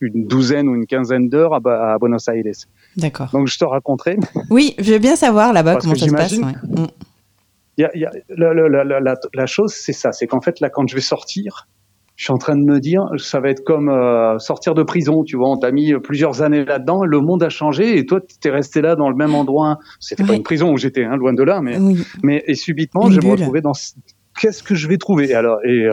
[0.00, 2.42] une douzaine ou une quinzaine d'heures à, Buenos Aires.
[2.96, 3.28] D'accord.
[3.32, 4.18] Donc je te raconterai.
[4.50, 6.36] Oui, je veux bien savoir là-bas comment ça se passe.
[6.38, 6.52] ouais.
[7.78, 10.40] Y a, il y a, la, la, la, la, la chose, c'est ça, c'est qu'en
[10.42, 11.68] fait là, quand je vais sortir,
[12.16, 15.24] je suis en train de me dire, ça va être comme euh, sortir de prison.
[15.24, 18.48] Tu vois, on t'a mis plusieurs années là-dedans, le monde a changé et toi, tu
[18.48, 19.78] es resté là dans le même endroit.
[19.98, 22.02] C'était pas une prison où j'étais, hein, loin de là, mais Oui.
[22.22, 23.94] Mais et subitement, Une je me retrouver dans ce-
[24.40, 25.34] qu'est-ce que je vais trouver?
[25.34, 25.90] Alors et euh,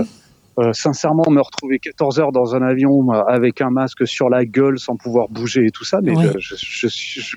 [0.60, 4.78] euh, sincèrement me retrouver 14 heures dans un avion avec un masque sur la gueule
[4.78, 6.26] sans pouvoir bouger et tout ça mais Ouais.
[6.38, 6.56] je,
[6.90, 7.36] je,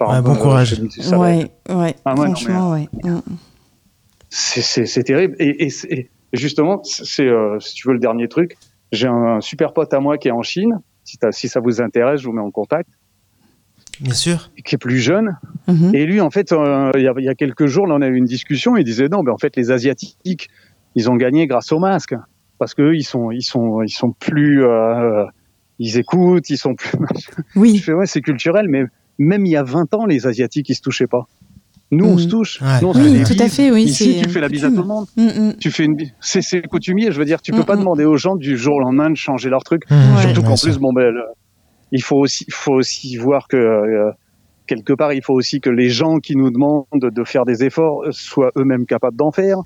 [0.00, 0.74] bon courage.
[1.12, 1.94] Ouais, ouais.
[2.04, 2.88] Ah ouais, Franchement, ouais.
[3.04, 3.20] Mm.
[4.30, 5.68] c'est terrible et,
[6.32, 8.56] et justement c'est euh, si tu veux le dernier truc
[8.92, 12.26] j'ai un super pote à moi qui est en Chine si, ça vous intéresse je
[12.26, 12.88] vous mets en contact
[14.00, 14.50] Bien sûr.
[14.64, 15.36] qui est plus jeune
[15.68, 15.94] Mhm.
[15.94, 18.02] Et lui, en fait, euh, il y, a, il y a quelques jours, là, on
[18.02, 18.76] a eu une discussion.
[18.76, 20.48] Il disait non, mais en fait, les asiatiques,
[20.96, 22.16] ils ont gagné grâce au masque
[22.58, 25.24] parce que eux, ils sont, ils sont, ils sont plus, euh,
[25.78, 26.90] ils écoutent, ils sont plus.
[27.54, 27.78] Je Oui.
[27.78, 28.86] fais ouais, c'est culturel, mais
[29.18, 31.28] même il y a 20 ans, les asiatiques, ils se touchaient pas.
[31.92, 32.60] Nous, on se touche.
[32.62, 32.80] Ouais.
[32.80, 34.80] Nous, on se Oui, tout à fait, oui, Ici, tu fais la bise à tout
[34.80, 35.06] le monde.
[35.16, 35.56] Mm, mm.
[35.60, 36.12] Tu fais une bise.
[36.20, 37.12] C'est, coutumier.
[37.12, 39.50] Je veux dire, tu peux pas demander aux gens du jour au lendemain de changer
[39.50, 39.82] leur truc.
[39.90, 40.18] Mmh.
[40.22, 41.12] Surtout qu'en plus, bon, ben,
[41.92, 44.10] il faut aussi, faut aussi voir que euh,
[44.66, 48.04] quelque part, il faut aussi que les gens qui nous demandent de faire des efforts
[48.10, 49.58] soient eux-mêmes capables d'en faire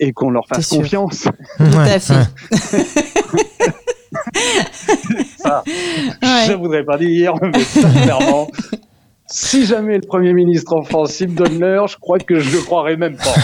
[0.00, 1.28] et qu'on leur fasse confiance.
[1.58, 2.14] Tout à fait.
[5.36, 6.46] Ça, Ouais.
[6.48, 8.48] je voudrais pas dire, mais sincèrement,
[9.28, 12.50] si jamais le Premier ministre en France il me donne l'heure, je crois que je
[12.50, 13.34] le croirais même pas.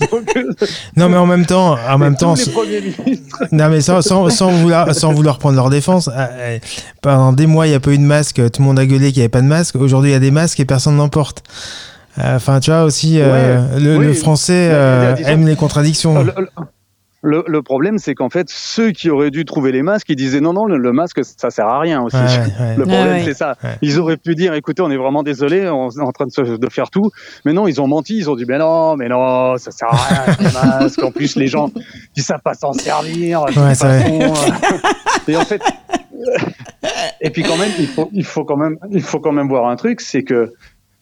[0.10, 0.52] Donc, euh,
[0.96, 3.44] Non, mais en même temps, en même temps, les premiers ministres.
[3.52, 6.58] non, mais sans, sans, sans vouloir, sans vouloir prendre leur défense, euh, euh,
[7.02, 9.08] pendant des mois, il n'y a pas eu de masque, tout le monde a gueulé
[9.08, 9.76] qu'il n'y avait pas de masque.
[9.76, 11.42] Aujourd'hui, il y a des masques et personne n'en porte.
[12.18, 14.06] Enfin, tu vois aussi, euh, le, oui.
[14.06, 16.22] le français euh, aime les contradictions.
[16.22, 16.32] Le,
[17.26, 20.40] le- le problème, c'est qu'en fait, ceux qui auraient dû trouver les masques, ils disaient
[20.40, 22.16] non, non, le, le masque, ça sert à rien aussi.
[22.16, 22.22] Ouais,
[22.60, 22.76] ouais.
[22.76, 23.22] Le Ah problème, ouais.
[23.24, 23.56] c'est ça.
[23.64, 23.76] Ouais.
[23.82, 26.56] Ils auraient pu dire, écoutez, on est vraiment désolé, on est en train de, se-
[26.56, 27.10] de faire tout.
[27.44, 28.16] Mais non, ils ont menti.
[28.16, 31.02] Ils ont dit, mais non, mais non, ça sert à rien, les masques.
[31.02, 31.70] En plus, les gens,
[32.16, 33.44] ils savent pas s'en servir.
[33.52, 34.32] façon.
[35.28, 35.60] Et en fait,
[37.20, 39.68] et puis quand même, il faut, il faut quand même, il faut quand même voir
[39.68, 40.52] un truc, c'est que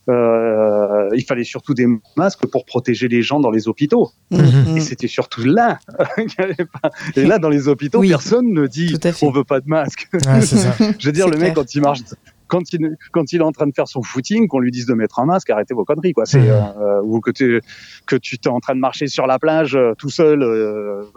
[0.09, 1.87] euh, il fallait surtout des
[2.17, 4.11] masques pour protéger les gens dans les hôpitaux.
[4.31, 4.77] Mhm.
[4.77, 5.79] Et c'était surtout là.
[7.17, 8.09] Et là, dans les hôpitaux, Oui.
[8.11, 10.09] personne ne dit on veut pas de masque.
[10.13, 10.75] Ouais, c'est ça.
[10.99, 11.49] Je veux dire, le clair.
[11.49, 12.01] mec, quand il marche,
[12.47, 14.95] quand il, quand il est en train de faire son footing, qu'on lui dise de
[14.95, 16.27] mettre un masque, arrêtez vos conneries, quoi.
[16.27, 16.49] C'est, Mhm.
[16.81, 17.61] euh, ou que, t'es-
[18.07, 20.41] que tu t'es en train de marcher sur la plage euh, tout seul,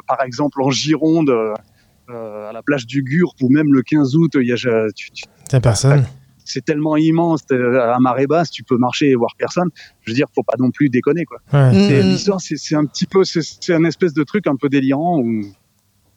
[0.08, 1.30] par exemple en Gironde,
[2.10, 4.56] à la plage du Gurk, ou même le 15 août, il y a,
[4.96, 5.26] tu- tu-
[5.62, 6.06] personne.
[6.48, 9.70] C'est tellement immense, t'es à marée basse, tu peux marcher et voir personne.
[10.04, 11.40] Je veux dire, faut pas non plus déconner, quoi.
[11.54, 11.72] Ouais.
[11.72, 12.08] Mm, Et mm.
[12.08, 15.20] l'histoire, c'est c'est un petit peu, c'est c'est un espèce de truc un peu délirant
[15.20, 15.42] où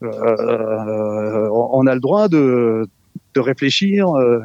[0.02, 2.86] euh, on a le droit de,
[3.34, 4.40] de réfléchir euh,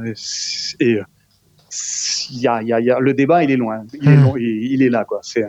[0.80, 1.00] et
[2.32, 4.16] il y a, il y a, y a- le débat, il est loin, il est,
[4.18, 4.24] Mm.
[4.24, 5.20] long- il, il est là, quoi.
[5.22, 5.46] C'est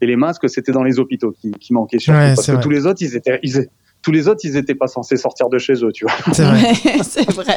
[0.00, 2.62] et les masques, c'était dans les hôpitaux qui, qui manquaient surtout Ouais, parce que vrai.
[2.62, 3.68] tous les autres, ils étaient, ils
[4.02, 6.14] tous les autres, ils étaient pas censés sortir de chez eux, tu vois.
[6.32, 6.74] C'est vrai.
[7.04, 7.56] C'est vrai.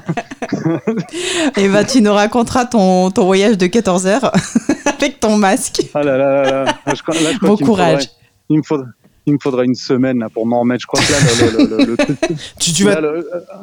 [1.56, 4.32] Et ben, tu nous raconteras ton, ton voyage de 14 heures
[4.86, 5.82] avec ton masque.
[5.94, 6.64] Ah là là là là.
[6.64, 8.10] Là, je là, je Bon courage.
[8.48, 8.88] il me faudrait.
[9.24, 10.82] Il me faudrait une semaine là, pour m'en remettre.
[10.82, 11.96] Je crois que là, le,
[12.58, 13.00] Tu, tu vas.
[13.00, 13.12] là,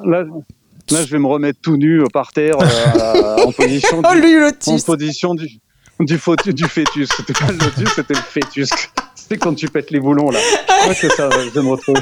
[0.06, 4.16] là, là, je vais me remettre tout nu euh, par terre euh, en position Oh,
[4.16, 5.60] du, en position du
[6.00, 7.10] du, fautu- du fœtus.
[7.16, 8.70] C'était pas le lotus, c'était le fœtus.
[9.16, 10.40] C'est quand tu pètes les boulons là.
[10.40, 12.00] Je crois que ça, je me retrouver.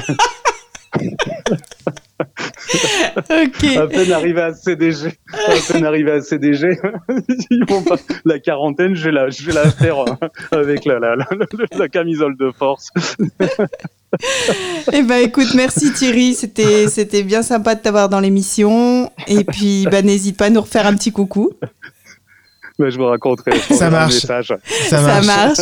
[2.20, 3.64] Ok.
[3.76, 6.78] À peine arrivé à CDG, à peine arrivé à CDG,
[7.50, 10.06] ils vont pas, la quarantaine, je vais la, je vais la faire euh,
[10.50, 12.88] avec la, la, la, la- la camisole de force.
[14.92, 16.34] Eh ben, écoute, merci Thierry.
[16.34, 19.10] C'était, c'était bien sympa de t'avoir dans l'émission.
[19.26, 21.52] Et puis, bah, n'hésite pas à nous refaire un petit coucou.
[22.78, 23.52] Mais je vous raconterai.
[23.70, 24.14] je Ça marche.
[24.14, 24.54] message.
[24.88, 25.26] Ça marche.
[25.26, 25.58] marche.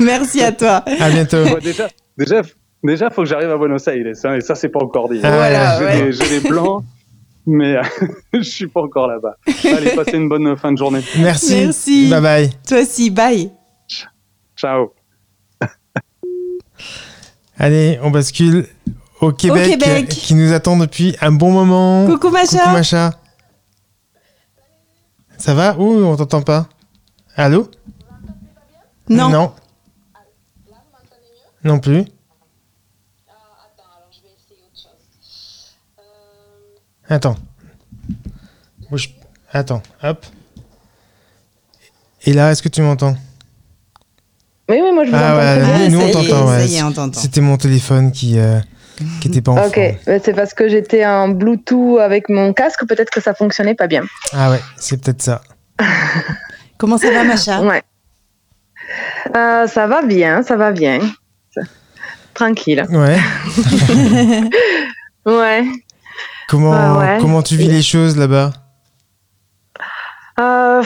[0.00, 0.84] merci à toi.
[1.00, 1.38] À bientôt.
[1.42, 2.42] Ouais, déjà, déjà,
[2.84, 5.20] déjà, faut que j'arrive à Buenos Aires, hein, et ça, c'est pas encore dit.
[5.22, 6.40] Ah, Voilà, j'ai, ouais.
[6.40, 6.84] des, plans,
[7.46, 7.76] mais
[8.32, 9.36] je suis pas encore là-bas.
[9.64, 11.00] Allez, passez une bonne fin de journée.
[11.18, 11.64] Merci.
[11.64, 12.10] Merci.
[12.10, 12.50] Bye bye.
[12.66, 13.50] Toi aussi, bye.
[14.56, 14.92] Ciao.
[17.58, 18.66] Allez, on bascule
[19.20, 20.08] au Québec, Québec.
[20.08, 22.06] qui nous attend depuis un bon moment.
[22.06, 22.58] Coucou Macha.
[22.58, 23.10] Coucou Macha.
[25.36, 26.68] Ça va Ouh, on t'entend pas.
[27.36, 27.70] Allô?
[29.08, 29.28] Non.
[29.28, 29.52] Non.
[31.64, 32.04] Non plus.
[37.10, 37.36] Attends.
[38.90, 39.14] Bouge-
[39.52, 40.24] Attends, hop.
[42.24, 43.16] Et là, est-ce que tu m'entends?
[44.68, 45.88] Oui, oui, moi je vous Ah entends ouais, très bien.
[45.88, 46.68] nous, ça on t'entend, ouais.
[47.14, 48.60] C'était mon téléphone qui euh,
[49.20, 52.86] qui était pas en Ok, bah, c'est parce que j'étais en Bluetooth avec mon casque,
[52.86, 54.04] peut-être que ça fonctionnait pas bien.
[54.32, 55.42] Ah ouais, c'est peut-être ça.
[56.78, 57.82] Comment ça va, Macha Ouais.
[59.34, 61.00] Euh, ça va bien, ça va bien.
[62.34, 62.86] Tranquille.
[62.90, 63.18] Ouais.
[65.26, 65.64] Ouais.
[66.50, 67.18] Comment Ah ouais.
[67.20, 68.50] comment tu vis les choses là-bas?
[70.40, 70.82] Euh,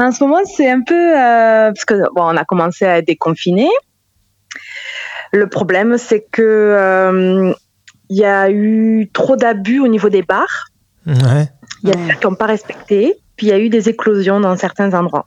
[0.00, 3.06] en ce moment, c'est un peu euh, parce que bon, on a commencé à être
[3.06, 3.68] déconfiné.
[5.32, 7.54] Le problème, c'est que euh,
[8.08, 10.66] il y a eu trop d'abus au niveau des bars.
[11.06, 11.48] Ouais.
[11.84, 13.14] Il y a des gens qui n'ont pas respecté.
[13.36, 15.26] Puis il y a eu des éclosions dans certains endroits.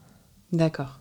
[0.52, 1.00] D'accord.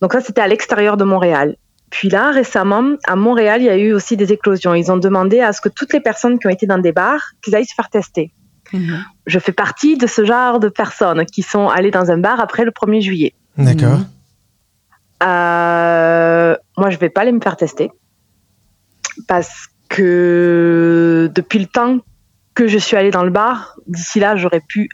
[0.00, 1.56] Donc ça, c'était à l'extérieur de Montréal.
[1.90, 4.74] Puis là, récemment, à Montréal, il y a eu aussi des éclosions.
[4.74, 7.30] Ils ont demandé à ce que toutes les personnes qui ont été dans des bars,
[7.42, 8.32] qu'ils aillent se faire tester.
[8.72, 9.02] Mhm.
[9.26, 12.64] Je fais partie de ce genre de personnes qui sont allées dans un bar après
[12.64, 13.34] le 1er juillet.
[13.56, 14.00] D'accord.
[15.22, 17.90] Euh, moi, je vais pas aller me faire tester
[19.26, 21.98] parce que depuis le temps
[22.54, 24.88] que je suis allée dans le bar, d'ici là, j'aurais pu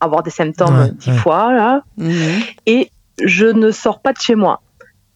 [0.00, 1.16] avoir des symptômes dix ouais.
[1.16, 2.40] fois là, Mhm.
[2.66, 2.90] et
[3.22, 4.62] je ne sors pas de chez moi.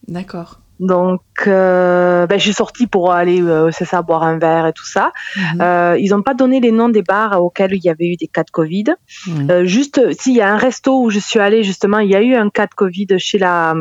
[0.07, 0.59] D'accord.
[0.83, 4.73] Donc, euh, ben, je suis sortie pour aller, euh, c'est ça, boire un verre et
[4.73, 5.13] tout ça.
[5.37, 5.61] Mhm.
[5.61, 8.27] Euh, ils n'ont pas donné les noms des bars auxquels il y avait eu des
[8.27, 8.95] cas de Covid.
[9.27, 9.49] Mhm.
[9.49, 12.21] Euh, juste, s'il y a un resto où je suis allée, justement, il y a
[12.21, 13.73] eu un cas de Covid chez la,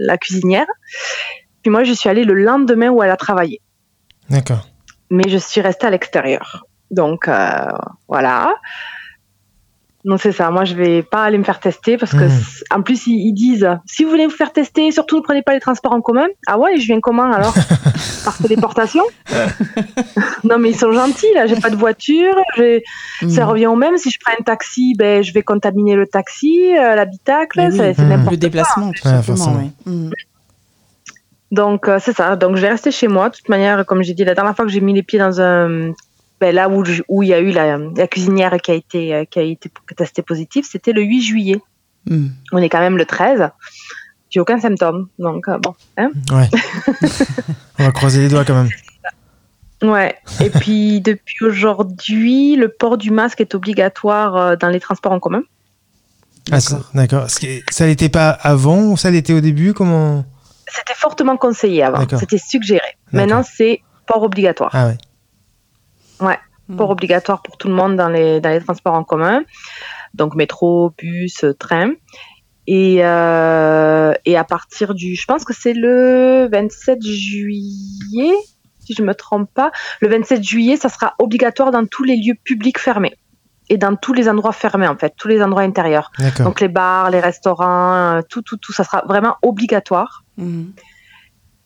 [0.00, 0.66] la cuisinière.
[1.62, 3.60] Puis moi, je suis allée le lendemain où elle a travaillé.
[4.28, 4.66] D'accord.
[5.10, 6.66] Mais je suis restée à l'extérieur.
[6.90, 7.30] Donc,
[8.08, 8.54] voilà.
[10.04, 10.50] Donc, c'est ça.
[10.50, 13.32] Moi, je vais pas aller me faire tester parce que, c- en plus, ils, ils
[13.32, 16.26] disent si vous voulez vous faire tester, surtout ne prenez pas les transports en commun.
[16.46, 17.52] Ah ouais, je viens comment alors
[18.24, 19.02] Par téléportation
[20.44, 21.46] Non, mais ils sont gentils, là.
[21.46, 22.34] J'ai pas de voiture.
[22.56, 22.82] J'ai
[23.28, 23.96] Ça revient au même.
[23.98, 27.60] Si je prends un taxi, ben, je vais contaminer le taxi, euh, l'habitacle.
[27.68, 27.76] Oui.
[27.76, 28.08] C'est Mhm.
[28.08, 29.70] n'importe Le déplacement, tout Ouais, simplement.
[29.84, 30.10] Mhm.
[31.50, 32.36] Donc, euh, c'est ça.
[32.36, 33.30] Donc, je vais rester chez moi.
[33.30, 35.40] De toute manière, comme j'ai dit, la dernière fois que j'ai mis les pieds dans
[35.40, 35.92] un.
[36.40, 39.24] Ben, là où où il y a eu la, la cuisinière qui a été, euh,
[39.24, 41.60] qui a été testée positive, c'était le 8 juillet.
[42.08, 42.30] Mhm.
[42.52, 43.50] On est quand même le 13.
[44.30, 45.08] J'ai aucun symptôme.
[45.18, 45.74] Donc, euh, bon.
[45.96, 46.48] Hein Ouais.
[47.78, 48.70] On va croiser les doigts quand même.
[49.90, 50.14] ouais.
[50.40, 55.20] Et puis, depuis aujourd'hui, le port du masque est obligatoire euh, dans les transports en
[55.20, 55.42] commun.
[56.50, 57.26] Ah, ça- D'accord.
[57.28, 59.72] Ça l'était pas avant ou ça l'était au début?
[59.74, 60.24] Comment?
[60.66, 62.06] C'était fortement conseillé avant.
[62.18, 62.80] C'était suggéré.
[63.12, 64.70] Maintenant, c'est port obligatoire.
[64.72, 64.98] Ah ouais.
[66.76, 69.42] Port obligatoire pour tout le monde dans les, dans les transports en commun.
[70.14, 71.92] Donc métro, bus, train.
[72.66, 78.34] Et, euh, et à partir du, je pense que c'est le 27 juillet,
[78.80, 82.36] si je me trompe pas, le 27 juillet, ça sera obligatoire dans tous les lieux
[82.44, 83.16] publics fermés
[83.70, 86.10] et dans tous les endroits fermés en fait, tous les endroits intérieurs.
[86.44, 90.24] Donc les bars, les restaurants, euh, tout, tout, tout, ça sera vraiment obligatoire.
[90.36, 90.72] Mhm.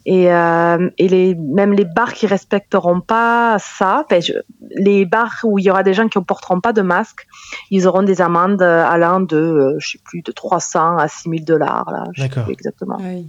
[0.04, 4.32] Et, euh, et les, même les bars qui respecteront pas ça, je-
[4.76, 7.24] les bars où il y aura des gens qui ne porteront pas de masque,
[7.70, 11.88] ils auront des amendes allant de, euh, je sais plus, de 300 à 6000 dollars,
[11.92, 12.44] là, je sais D'accord.
[12.44, 12.96] plus exactement.
[13.00, 13.28] Oui.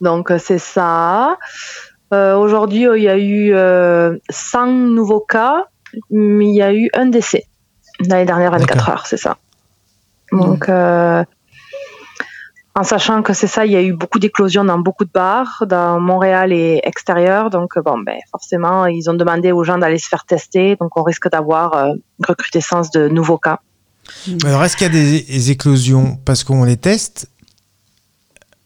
[0.00, 1.36] Donc, euh, c'est ça.
[2.14, 5.66] Euh, Aujourd'hui, il y a eu euh, 100 nouveaux cas,
[6.10, 7.44] mais il y a eu un décès
[8.00, 8.88] dans les dernières 24 D'accord.
[8.94, 9.36] heures, c'est ça.
[10.32, 11.22] Donc, euh,
[12.74, 15.64] en sachant que c'est ça, il y a eu beaucoup d'éclosions dans beaucoup de bars,
[15.66, 17.50] dans Montréal et extérieur.
[17.50, 20.76] Donc, euh, bon, ben, forcément, ils ont demandé aux gens d'aller se faire tester.
[20.76, 21.92] Donc, on risque d'avoir euh,
[22.26, 23.58] recrudescence de nouveaux cas.
[24.44, 27.28] Alors, est-ce qu'il y a des éclosions parce qu'on les teste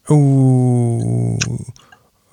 [0.08, 1.38] ou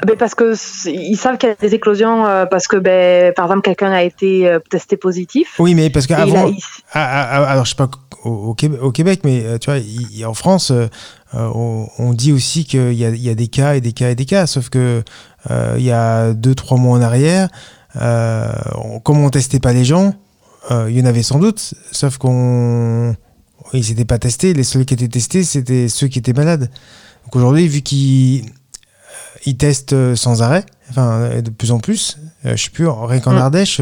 [0.08, 0.54] Ben, parce que
[0.90, 4.02] ils savent qu'il y a des éclosions euh, parce que, ben, par exemple, quelqu'un a
[4.04, 5.56] été euh, testé positif.
[5.60, 6.58] Oui, mais parce qu'avant, il-
[6.94, 7.90] Ah, ah, ah, alors je sais pas
[8.24, 10.88] au, au Québec, mais euh, tu vois, il- en France, euh,
[11.36, 14.16] euh, on, on dit aussi qu'il y y a des cas et des cas et
[14.16, 15.04] des cas, sauf que
[15.52, 17.50] euh, il y a deux trois mois en arrière,
[18.02, 20.14] euh, on- comme on testait pas les gens,
[20.72, 23.16] euh, il y en avait sans doute, sauf qu'on
[23.74, 24.54] ils s'étaient pas testés.
[24.54, 26.70] Les seuls qui étaient testés, c'était ceux qui étaient malades.
[27.26, 28.46] Donc aujourd'hui, vu qu'ils
[29.46, 32.88] ils testent euh, sans arrêt, enfin euh, de plus en plus, euh, je sais plus,
[32.88, 33.38] rien qu'en Mm.
[33.38, 33.82] Ardèche,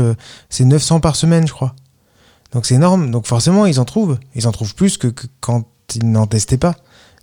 [0.49, 1.75] c'est 900 par semaine, je crois.
[2.53, 3.11] Donc c'est énorme.
[3.11, 4.17] Donc forcément, ils en trouvent.
[4.35, 5.65] Ils en trouvent plus que, que quand
[5.95, 6.75] ils n'en testaient pas.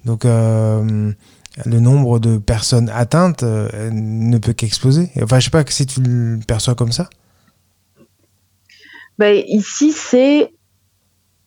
[0.04, 1.12] Donc euh,
[1.64, 5.10] le nombre de personnes atteintes euh, ne peut qu'exploser.
[5.22, 7.08] Enfin, je sais pas si tu le perçois comme ça.
[9.18, 10.52] Ben, ici, c'est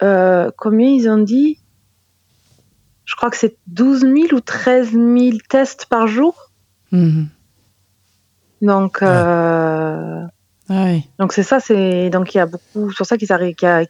[0.01, 1.59] euh, combien ils ont dit?
[3.05, 6.46] Je crois que c'est 12 000 ou 13 000 tests par jour.
[6.91, 7.27] Mhm.
[8.61, 10.21] Donc, euh,
[10.69, 10.87] Ah
[11.19, 11.59] donc c'est ça.
[11.59, 13.85] C'est donc il y a beaucoup sur ça qu'ils arrivent, a-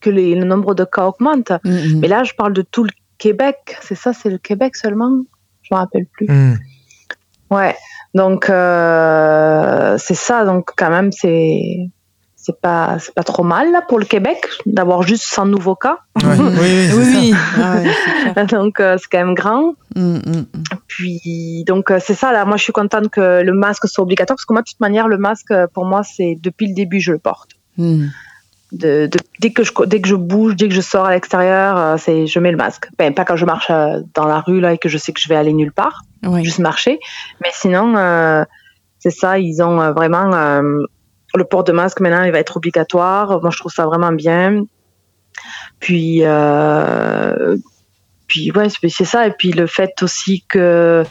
[0.00, 1.52] que les- le nombre de cas augmente.
[1.64, 2.00] Mhm.
[2.00, 3.76] Mais là, je parle de tout le Québec.
[3.82, 5.22] C'est ça, c'est le Québec seulement?
[5.62, 6.26] Je me rappelle plus.
[6.28, 6.54] Hmm.
[7.50, 7.74] Ouais.
[8.14, 10.44] Donc euh, c'est ça.
[10.44, 11.90] Donc quand même, c'est
[12.48, 15.98] c'est pas c'est pas trop mal là pour le Québec d'avoir juste 100 nouveaux cas.
[16.22, 16.36] Ouais.
[16.38, 17.34] Oui, oui.
[18.50, 19.74] Donc euh, c'est quand même grand.
[19.96, 20.46] Mhm, mhm.
[20.86, 22.44] Puis donc euh, c'est ça là.
[22.44, 25.08] Moi je suis contente que le masque soit obligatoire parce que moi de toute manière
[25.08, 27.50] le masque euh, pour moi c'est depuis le début je le porte.
[28.72, 31.76] De, de- dès que je dès que je bouge, dès que je sors à l'extérieur,
[31.76, 32.88] euh, c'est je mets le masque.
[32.98, 35.20] Ben, pas quand je marche euh, dans la rue là et que je sais que
[35.20, 36.02] je vais aller nulle part.
[36.44, 36.98] Juste marcher.
[37.42, 38.44] Mais sinon, euh,
[38.98, 40.30] c'est ça, ils ont vraiment
[41.36, 43.40] le port de masque maintenant, il va être obligatoire.
[43.40, 44.64] Moi, je trouve ça vraiment bien.
[45.80, 47.56] Puis, euh,
[48.26, 49.26] puis ouais, c'est ça.
[49.26, 51.04] Et puis le fait aussi que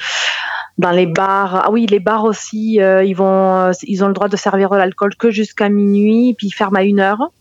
[0.78, 4.28] dans les bars, ah oui, les bars aussi, euh, ils vont, ils ont le droit
[4.28, 7.32] de servir de l'alcool que jusqu'à minuit, puis ils ferment à une heure.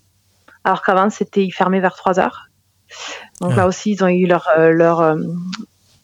[0.62, 2.48] Alors qu'avant, c'était ils fermaient vers 3 heures.
[3.40, 3.56] Donc Ah.
[3.56, 5.16] là aussi, ils ont eu leur euh, leur euh,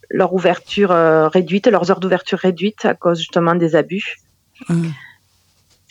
[0.09, 4.17] leur ouverture euh, réduite, leurs heures d'ouverture réduites à cause justement des abus.
[4.69, 4.91] Mhm.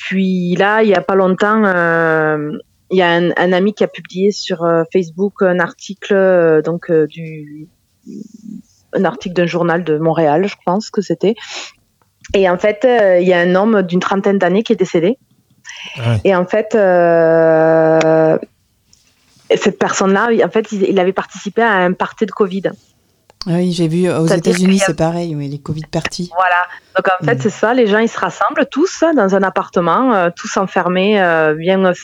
[0.01, 2.57] Puis là, il y a pas longtemps, euh,
[2.91, 6.63] il y a un, un ami qui a publié sur euh, Facebook un article euh,
[6.63, 7.69] donc du
[8.95, 11.35] un article d'un journal de Montréal, je pense que c'était.
[12.33, 12.85] Et en fait,
[13.21, 15.19] il y a un homme d'une trentaine d'années qui est décédé.
[15.99, 16.17] Ouais.
[16.25, 16.71] Et en fait,
[19.55, 22.63] cette personne-là, en fait, il, il avait participé à un party de Covid.
[23.47, 26.31] Ah oui, j'ai vu aux C'est-à-dire États-Unis, a- c'est pareil, oui, les Covid parties.
[26.37, 26.67] Voilà.
[26.95, 27.41] Donc en fait, Mm.
[27.41, 27.73] c'est ça.
[27.73, 31.83] Les gens, ils se rassemblent tous dans un appartement, euh, tous enfermés, euh, bien.
[31.87, 31.95] euh,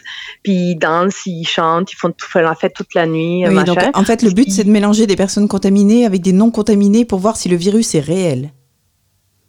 [0.42, 3.48] puis ils dansent, ils chantent, ils font tout, font la fête toute la nuit, euh,
[3.48, 3.74] Oui, machin.
[3.74, 7.04] donc en fait, le but, c'est de mélanger des personnes contaminées avec des non contaminées
[7.04, 8.50] pour voir si le virus est réel.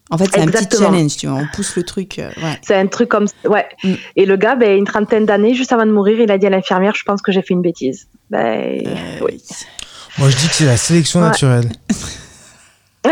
[0.09, 1.38] En fait, c'est un petit challenge, tu vois.
[1.39, 2.19] On pousse le truc.
[2.19, 2.57] euh, ouais.
[2.64, 3.65] C'est un truc comme ouais.
[3.85, 3.93] Mm.
[4.18, 6.49] Et le gars, ben, une trentaine d'années, juste avant de mourir, il a dit à
[6.49, 8.07] l'infirmière, je pense que j'ai fait une bêtise.
[8.30, 8.93] Ben, Euh,
[9.26, 9.41] oui.
[10.18, 11.27] Moi, je dis que c'est la sélection Ouais.
[11.27, 11.69] naturelle.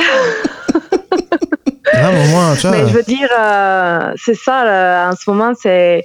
[1.98, 2.72] Au moins, tu vois.
[2.72, 6.03] Mais je veux dire, euh, c'est ça, là, en ce moment, c'est.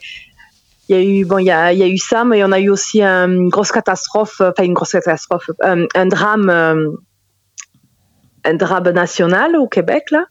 [0.88, 2.50] Il y a eu, bon, il y a, il y a eu ça, mais on
[2.50, 6.50] a eu aussi euh, une grosse catastrophe, euh, enfin une grosse catastrophe, euh, un drame,
[6.50, 6.90] euh,
[8.44, 10.24] un drame national au Québec, là.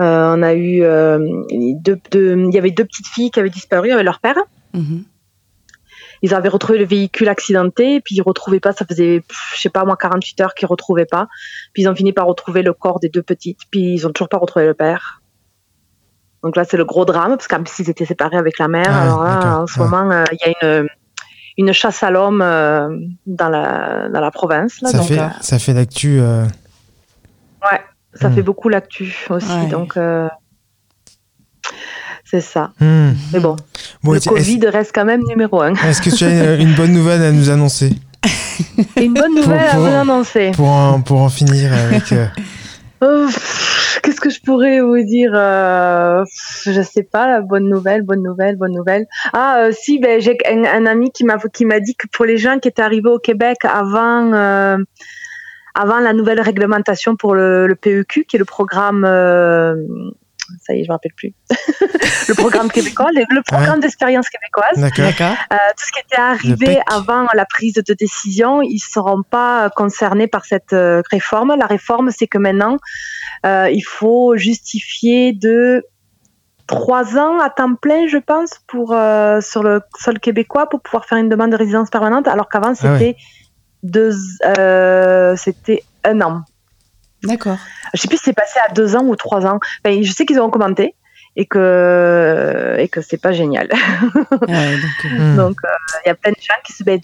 [0.00, 1.18] Euh, on a eu euh,
[1.52, 4.34] deux, deux- il y avait deux petites filles qui avaient disparu avec leur père.
[4.72, 5.04] Mhm.
[6.24, 8.72] Ils avaient retrouvé le véhicule accidenté, puis ils retrouvaient pas.
[8.72, 9.22] Ça faisait,
[9.54, 11.28] je sais pas moi, 48 heures qu'ils retrouvaient pas.
[11.74, 13.58] Puis ils ont fini par retrouver le corps des deux petites.
[13.70, 15.20] Puis ils ont toujours pas retrouvé le père.
[16.42, 18.88] Donc là, c'est le gros drame parce qu'ils étaient séparés avec la mère.
[18.90, 19.86] Ah, Alors là, en ce Ouais.
[19.88, 20.88] moment, euh, il y a une
[21.56, 22.88] une chasse à l'homme euh,
[23.26, 24.80] dans la dans la province.
[24.80, 26.20] Là, ça, donc, fait, euh, ça fait l'actu.
[26.20, 26.46] euh,
[28.14, 28.34] ça Hmm.
[28.34, 29.46] fait beaucoup l'actu aussi.
[29.58, 29.66] Ouais.
[29.66, 30.28] Donc euh,
[32.24, 32.72] c'est ça.
[32.80, 33.10] hmm.
[33.32, 33.56] Mais bon,
[34.02, 35.74] Bon, le Covid reste quand même numéro un.
[35.74, 37.90] Est-ce que tu as une, bonne nouvelle à nous annoncer
[38.96, 40.50] une bonne nouvelle pour- à vous annoncer.
[40.54, 42.12] pour en, pour en finir avec.
[42.12, 42.26] euh,
[43.02, 43.26] Oh,
[44.02, 46.24] Qu'est-ce que je pourrais vous dire euh,
[46.64, 49.06] Je sais pas, la bonne nouvelle, bonne nouvelle, bonne nouvelle.
[49.34, 52.24] Ah, euh, si, ben, j'ai un, un ami qui m'a qui m'a dit que pour
[52.24, 54.78] les gens qui étaient arrivés au Québec avant euh,
[55.74, 59.04] avant la nouvelle réglementation pour le, le PEQ, qui est le programme,
[60.66, 61.32] ça y est, je me rappelle plus,
[62.28, 64.76] le programme québécois, le, le programme d'expérience québécoise.
[64.76, 65.04] D'accord.
[65.06, 65.36] D'accord.
[65.52, 70.26] Euh, tout ce qui était arrivé avant la prise de décision, ils seront pas concernés
[70.26, 71.54] par cette euh, réforme.
[71.58, 72.76] La réforme, c'est que maintenant,
[73.46, 75.84] euh, il faut justifier de
[76.66, 81.04] trois ans à temps plein, je pense, pour euh, sur le sol québécois pour pouvoir
[81.04, 82.98] faire une demande de résidence permanente, alors qu'avant Ah ouais.
[82.98, 83.16] c'était
[83.82, 84.12] deux,
[84.58, 86.42] euh, c'était un an.
[87.24, 87.58] D'accord.
[87.94, 89.58] Je sais plus si c'est passé à deux ans ou trois ans.
[89.84, 90.94] Enfin, je sais qu'ils ont commenté
[91.36, 93.68] et que et que c'est pas génial.
[94.48, 95.38] Ouais, donc, euh, Hmm.
[95.38, 95.52] Euh,
[96.04, 96.84] il y a plein de gens qui se.
[96.84, 97.00] ben,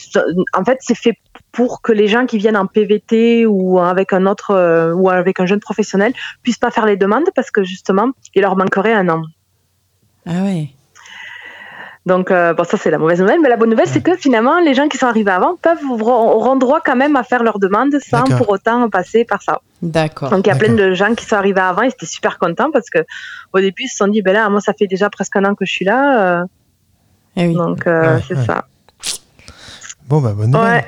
[0.52, 1.16] en fait, c'est fait
[1.52, 5.40] pour que les gens qui viennent en PVT ou avec un autre euh, ou avec
[5.40, 9.08] un jeune professionnel puissent pas faire les demandes parce que justement, il leur manquerait un
[9.08, 9.22] an.
[10.26, 10.70] Ah ouais.
[12.06, 14.58] Donc, euh, bon, ça c'est la mauvaise nouvelle, mais la bonne nouvelle, c'est que finalement,
[14.58, 17.94] les gens qui sont arrivés avant peuvent auront droit quand même à faire leurs demandes
[18.00, 19.60] sans pour autant passer par ça.
[19.82, 20.30] D'accord.
[20.30, 22.70] Donc, il y a plein de gens qui sont arrivés avant, ils étaient super contents
[22.72, 23.00] parce que
[23.52, 25.54] au début, ils se sont dit, ben là, moi, ça fait déjà presque un an
[25.54, 26.44] que je suis là, euh,
[27.36, 27.54] Eh oui.
[27.54, 28.46] donc euh, Ouais, c'est ouais.
[28.46, 28.64] ça.
[30.08, 30.82] Bon, bah, bonne nouvelle.
[30.82, 30.84] Ouais.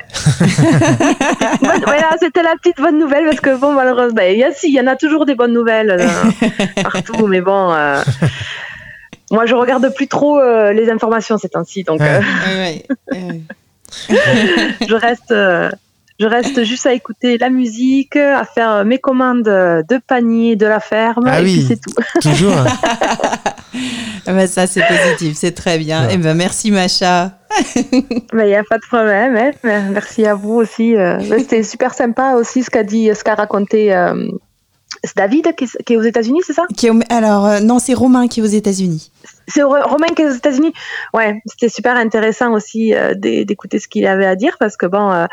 [1.86, 4.68] Voilà, c'était la petite bonne nouvelle parce que bon, malheureusement, ben, il y a si,
[4.68, 7.72] il y en a toujours des bonnes nouvelles euh, partout, mais bon.
[9.32, 12.00] Moi, je regarde plus trop euh, les informations ces temps-ci, donc.
[12.00, 12.20] Ouais.
[12.20, 13.40] euh, ouais, ouais.
[14.88, 15.32] je reste.
[15.32, 15.70] euh,
[16.20, 20.78] je reste juste à écouter la musique, à faire mes commandes de panier de la
[20.78, 21.52] ferme, Ah et oui.
[21.54, 21.90] puis c'est tout.
[22.22, 22.54] Toujours.
[24.26, 26.06] Bah, ça, c'est positif, c'est très bien.
[26.06, 26.12] Ouais.
[26.14, 27.32] Eh ben, merci, Macha.
[27.74, 29.36] Il n'y a pas de problème.
[29.36, 29.50] hein.
[29.90, 30.94] Merci à vous aussi.
[31.38, 34.14] C'était super sympa aussi ce qu'a dit, ce qu'a raconté euh,
[35.04, 36.64] c'est David qui est, qui est aux États-Unis, c'est ça?
[36.76, 39.10] Qui est au- Alors, euh, non, c'est Romain qui est aux États-Unis.
[39.48, 40.72] C'est Ro- Romain qui est aux États-Unis?
[41.12, 44.86] Ouais, c'était super intéressant aussi euh, d'é- d'écouter ce qu'il avait à dire parce que
[44.86, 45.26] bon, euh,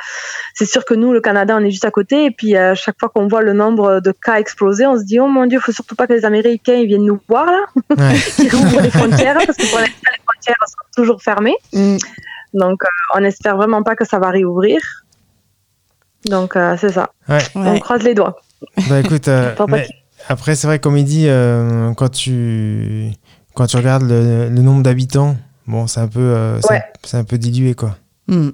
[0.56, 3.00] c'est sûr que nous, le Canada, on est juste à côté et puis euh, chaque
[3.00, 5.72] fois qu'on voit le nombre de cas exploser, on se dit oh mon Dieu, faut
[5.72, 7.66] surtout pas que les Américains ils viennent nous voir là,
[7.98, 8.16] Ouais.
[8.36, 11.56] qu'ils rouvrent les frontières parce que pour l'instant les frontières sont toujours fermées.
[12.54, 12.88] Donc, euh,
[13.20, 14.80] on espère vraiment pas que ça va réouvrir.
[16.26, 17.12] Donc, euh, c'est ça.
[17.28, 17.38] Ouais.
[17.56, 17.80] On Ouais.
[17.80, 18.42] croise les doigts.
[18.90, 19.88] Bah écoute, euh, mais
[20.28, 23.12] après c'est vrai comme il dit, euh, quand tu
[23.56, 25.38] quand tu regardes le, le nombre d'habitants,
[25.68, 26.84] bon c'est un peu euh, c'est- Ouais.
[27.04, 27.96] c'est un peu dilué quoi.
[28.28, 28.50] Mm.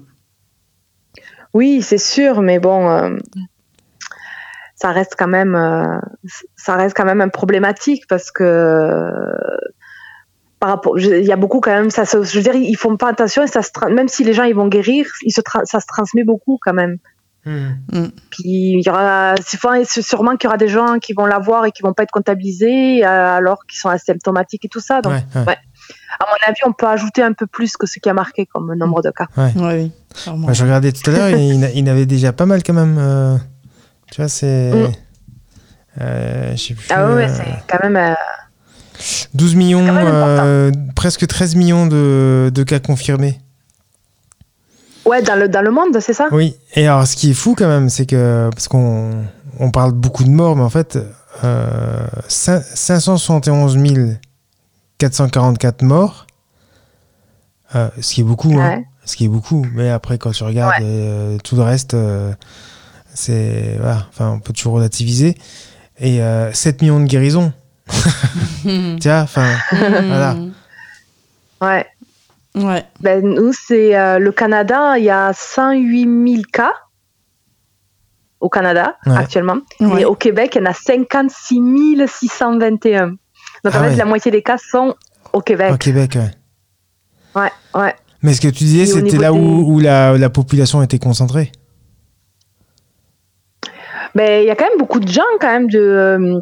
[1.54, 3.16] Oui, c'est sûr, mais bon, euh,
[4.74, 5.98] ça reste quand même, euh,
[6.54, 9.10] ça reste quand même un problématique parce que
[10.60, 12.96] par rapport, il y a beaucoup quand même, ça, se- je veux dire, ils font
[12.96, 15.80] pas attention et ça se, même si les gens ils vont guérir, ils se ça
[15.80, 16.96] se transmet beaucoup quand même.
[18.30, 19.34] Puis il y aura,
[19.84, 23.04] sûrement qu'il y aura des gens qui vont l'avoir et qui vont pas être comptabilisés
[23.06, 25.00] euh, alors qu'ils sont asymptomatiques et tout ça.
[25.00, 25.46] Donc, Ouais, ouais.
[25.46, 25.56] ouais.
[26.20, 28.74] à mon avis, on peut ajouter un peu plus que ce qui a marqué comme
[28.74, 29.26] nombre de cas.
[29.36, 29.92] Oui.
[30.26, 32.96] Bah, je regardais tout à l'heure, il, il, avait déjà pas mal quand même.
[32.98, 33.36] euh,
[34.10, 34.72] tu vois, c'est.
[34.72, 34.92] Mm.
[36.00, 36.88] euh, je sais plus.
[36.90, 37.96] Ah ouais, ouais, euh, c'est quand même.
[37.96, 38.14] euh,
[39.34, 40.42] 12 millions, quand même important.
[40.46, 43.38] euh, presque 13 millions de, de cas confirmés.
[45.06, 46.28] Ouais, dans le, dans le monde, c'est ça?
[46.32, 49.24] Oui, et alors ce qui est fou quand même, c'est que, parce qu'on
[49.58, 50.98] on parle beaucoup de morts, mais en fait,
[51.44, 53.76] euh, cin- 571
[54.98, 56.26] 444 morts,
[57.74, 60.80] euh, ce qui est beaucoup, hein, ce qui est beaucoup, mais après quand tu regardes
[60.80, 60.86] Ouais.
[60.88, 62.32] euh, tout le reste, euh,
[63.14, 65.36] c'est, voilà, enfin on peut toujours relativiser,
[66.00, 67.52] et euh, 7 millions de guérisons,
[68.64, 70.36] vois, enfin, voilà.
[71.60, 71.86] Ouais.
[72.56, 72.84] Ouais.
[73.00, 76.72] Ben, nous, c'est euh, le Canada, il y a 108 000 cas
[78.40, 79.16] au Canada Ouais.
[79.16, 79.58] actuellement.
[79.80, 80.02] Ouais.
[80.02, 83.08] Et au Québec, il y en a 56 621.
[83.08, 83.18] Donc
[83.64, 83.96] Ah en fait, ouais.
[83.96, 84.94] la moitié des cas sont
[85.32, 85.72] au Québec.
[85.72, 86.30] Au Québec, ouais.
[87.42, 87.94] Ouais, ouais.
[88.22, 91.52] Mais ce que tu disais, c'était là où, des- où la, la population était concentrée.
[94.14, 96.40] Ben, il y a quand même beaucoup de gens quand même de, euh,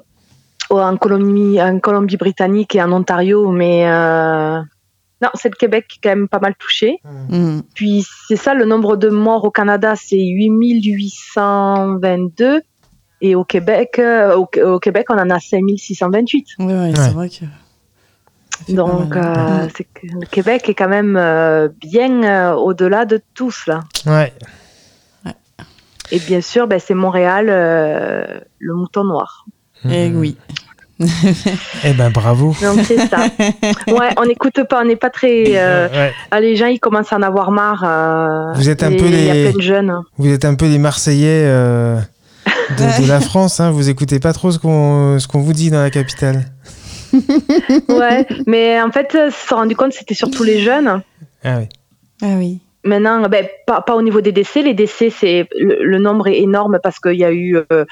[0.70, 4.60] en, Colombie, en Colombie-Britannique et en Ontario, mais euh,
[5.24, 6.98] non, c'est le Québec qui est quand même pas mal touché.
[7.28, 7.60] Mm.
[7.74, 12.62] Puis c'est ça, le nombre de morts au Canada, c'est 8822.
[13.20, 16.46] Et au Québec, euh, au, au Québec, on en a 5628.
[16.58, 16.92] Ouais, ouais, Ouais.
[16.94, 17.44] c'est vrai que.
[18.72, 23.66] Donc, euh, c'est que le Québec est quand même euh, bien euh, au-delà de tous,
[23.66, 23.80] là.
[24.06, 24.32] Ouais.
[26.12, 29.44] Et bien sûr, ben, c'est Montréal, euh, le mouton noir.
[29.90, 30.20] Eh Mhm.
[30.20, 30.36] oui.
[31.00, 32.54] Eh ben bravo.
[32.62, 33.26] Donc, c'est ça.
[33.88, 35.44] Ouais, on n'écoute pas, on n'est pas très.
[35.56, 36.12] euh, Ouais.
[36.30, 37.82] ah, les gens, ils commencent à en avoir marre.
[37.84, 39.94] euh, Vous êtes un et peu Il y a les- plein de jeunes.
[40.18, 41.96] Vous êtes un peu les Marseillais euh,
[42.78, 43.58] de, de la France.
[43.60, 43.70] Hein.
[43.72, 46.44] Vous écoutez pas trop ce qu'on ce qu'on vous dit dans la capitale.
[47.88, 51.02] Ouais, mais en fait, euh, se sont rendu compte, c'était surtout les jeunes.
[51.44, 51.68] Ah oui.
[52.22, 52.60] Ah oui.
[52.84, 54.62] Maintenant, ben, pas, pas au niveau des décès.
[54.62, 57.84] Les décès, c'est le, le nombre est énorme parce qu'il y a eu euh,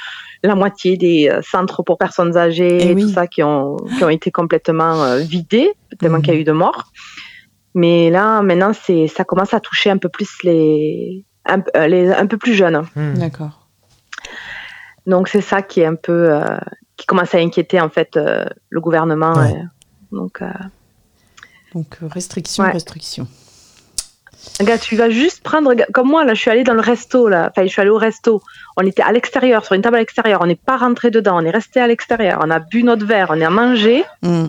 [0.42, 3.02] la moitié des euh, centres pour personnes âgées Eh et oui.
[3.02, 5.70] tout ça qui ont, qui ont été complètement euh, vidés,
[6.00, 6.22] tellement Mhm.
[6.24, 6.90] qu'il y a eu de morts.
[7.74, 12.10] Mais là, maintenant, c'est ça commence à toucher un peu plus les un, euh, les,
[12.12, 12.82] un peu plus jeunes.
[12.94, 13.14] Hmm.
[13.14, 13.68] D'accord.
[15.06, 16.58] Donc c'est ça qui est un peu euh,
[16.96, 19.32] qui commence à inquiéter en fait euh, le gouvernement.
[19.34, 19.52] Ouais.
[19.54, 19.62] euh,
[20.16, 20.46] donc euh,
[21.74, 22.70] Donc, restriction, Ouais.
[22.72, 23.26] restriction.
[24.60, 27.50] Regarde, tu vas juste prendre, comme moi, là, je suis allée dans le resto, là.
[27.50, 28.42] Enfin, je suis allée au resto.
[28.76, 30.40] On était à l'extérieur, sur une table à l'extérieur.
[30.42, 31.36] On n'est pas rentré dedans.
[31.40, 32.40] On est resté à l'extérieur.
[32.44, 33.28] On a bu notre verre.
[33.30, 34.04] On est à manger.
[34.22, 34.46] Mm.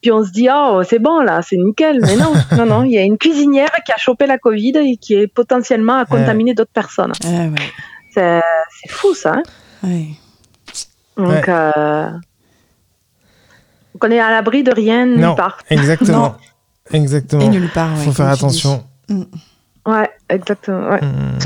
[0.00, 2.00] Puis on se dit, oh, c'est bon, là, c'est nickel.
[2.02, 2.82] Mais non, non, non.
[2.84, 6.04] Il y a une cuisinière qui a chopé la Covid et qui est potentiellement à
[6.06, 7.12] contaminer d'autres personnes.
[7.24, 7.54] Ah ouais.
[8.14, 8.40] C'est
[8.80, 9.34] c'est fou, ça.
[9.34, 9.42] hein.
[9.84, 10.06] ouais.
[11.16, 11.42] Donc, Ouais.
[11.48, 12.06] euh,
[13.94, 15.34] donc, on est à l'abri de rien nulle Non.
[15.34, 15.58] part.
[15.70, 16.36] Exactement.
[16.92, 17.42] Exactement.
[17.42, 17.90] Et nulle part.
[17.96, 18.50] ouais, Faut faire comme
[19.08, 19.26] attention.
[19.86, 20.88] Ouais, exactement.
[20.90, 21.00] Ouais.
[21.00, 21.38] Hmm.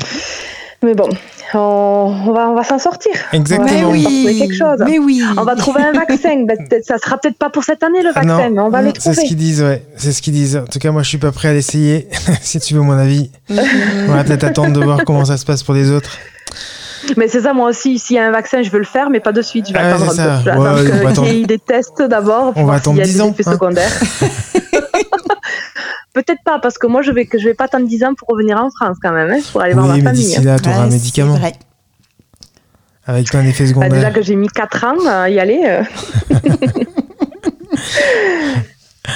[0.82, 1.08] Mais bon,
[1.54, 3.12] on, on va, on va s'en sortir.
[3.32, 3.88] Mais Exactement.
[3.88, 4.38] On va trouver oui.
[4.38, 4.78] quelque chose.
[4.84, 5.22] Mais oui.
[5.38, 6.44] On va trouver un vaccin.
[6.68, 8.90] Peut-être- ça sera peut-être pas pour cette année le Ah vaccin, mais on va le
[8.94, 9.26] c'est ce trouver.
[9.28, 9.82] qu'ils disent, ouais.
[9.96, 10.56] C'est ce qu'ils disent.
[10.56, 12.08] En tout cas, moi, je suis pas prêt à l'essayer.
[12.42, 15.62] si tu veux mon avis, on va peut-être attendre de voir comment ça se passe
[15.62, 16.18] pour les autres.
[17.16, 19.20] Mais c'est ça, moi aussi, s'il y a un vaccin, je veux le faire, mais
[19.20, 19.68] pas de suite.
[19.68, 20.28] Je vais Ah attendre un c'est peu.
[20.28, 20.38] ça.
[20.40, 21.28] Je vais Ouais, attendre on va qu'il attendre.
[21.32, 22.52] y ait des tests d'abord.
[22.56, 23.50] On va attendre a 10 des ans, hein.
[23.52, 24.00] secondaires.
[26.22, 28.28] peut-être pas, parce que moi, je vais, que je vais pas attendre 10 ans pour
[28.28, 30.24] revenir en France quand même, hein, pour aller voir Oui, ma mais famille.
[30.24, 31.52] d'ici là, tu auras Ouais, un médicament vrai.
[33.06, 33.90] avec plein d'effets Bah, secondaires.
[33.92, 35.62] déjà que j'ai mis 4 ans à y aller.
[35.64, 35.82] euh.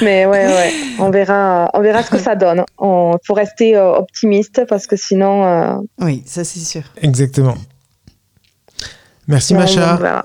[0.02, 2.62] Mais ouais, ouais, on verra, on verra ce que ça donne.
[2.80, 5.44] Il faut rester euh, optimiste parce que sinon.
[5.44, 6.82] euh, Oui, ça c'est sûr.
[7.02, 7.56] Exactement.
[9.26, 10.22] Merci on- Macha.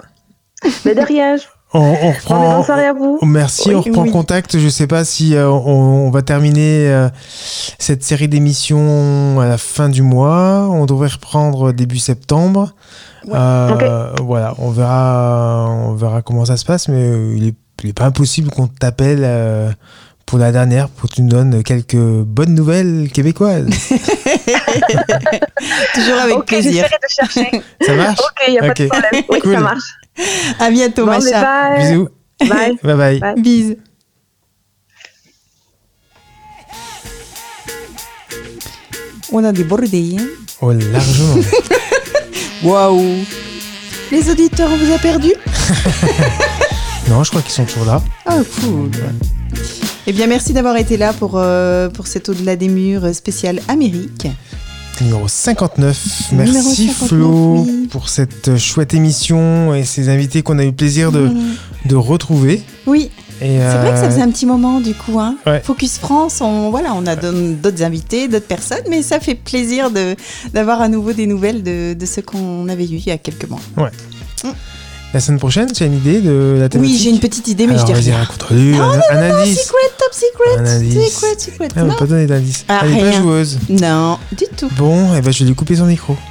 [0.86, 1.36] Mais de rien.
[1.78, 2.56] On, reprend.
[2.56, 3.20] bonne soirée à vous.
[3.24, 4.12] Merci, on reprend oui.
[4.12, 4.58] contact.
[4.58, 7.10] Je sais pas si euh, on, on va terminer euh,
[7.80, 10.68] cette série d'émissions à la fin du mois.
[10.72, 12.74] On devrait reprendre début septembre.
[13.34, 17.94] Euh, Voilà, on verra, on verra comment ça se passe, mais il est, il est
[17.94, 19.26] pas impossible qu'on t'appelle
[20.26, 23.68] pour la dernière, pour que tu nous donnes quelques bonnes nouvelles québécoises.
[25.94, 26.84] Toujours avec ok, plaisir.
[26.86, 27.62] de chercher.
[27.82, 29.24] ça marche ok, il n'y a pas de problème.
[29.30, 29.54] Oui, Cool.
[29.54, 29.84] ça marche.
[30.60, 31.42] À bientôt, Bon, mais Macha.
[31.42, 31.78] bye.
[31.92, 32.10] Bisous.
[32.50, 32.78] Bye.
[32.84, 33.20] Bye bye.
[33.20, 33.42] Bye.
[33.42, 33.76] Bise.
[39.32, 40.16] On a débordé.
[40.20, 40.26] hein.
[40.62, 41.36] Oh, largement.
[42.64, 43.24] Waouh.
[44.12, 45.34] Les auditeurs, on vous a perdu?
[47.10, 48.02] Non, je crois qu'ils sont toujours là.
[48.30, 48.92] Oh, cool.
[50.08, 54.28] Eh bien, merci d'avoir été là pour, euh, pour cet Au-delà des murs spécial Amérique.
[55.02, 56.32] Numéro 59.
[56.32, 57.88] Numéro Merci 59, Flo oui.
[57.90, 61.44] pour cette chouette émission et ces invités qu'on a eu plaisir de, Mmh.
[61.86, 62.62] de retrouver.
[62.86, 63.10] Oui,
[63.40, 65.20] c'est vrai que ça euh, faisait un petit moment du coup.
[65.20, 65.36] Hein.
[65.46, 65.60] Ouais.
[65.62, 69.90] Focus France, on, voilà, on a d'autres invités, d'autres personnes, mais ça fait plaisir
[70.54, 73.50] d'avoir à nouveau des nouvelles de, de ce qu'on avait eu il y a quelques
[73.50, 73.60] mois.
[75.14, 77.68] La semaine prochaine, tu as une idée de la thématique Oui, j'ai une petite idée,
[77.68, 78.18] mais Alors, je vas-y, rien.
[78.18, 79.62] raconte-lui un, un indice.
[79.64, 79.78] Secret,
[80.16, 81.14] secret, Un indice.
[81.14, 81.68] secret, secret.
[81.76, 82.66] Ah, on va pas donner d'indice.
[82.68, 83.22] Ah, Elle est pas rien.
[83.22, 83.60] joueuse.
[83.70, 84.70] non, du tout.
[84.78, 86.16] Bon, et ben, je vais lui couper son micro.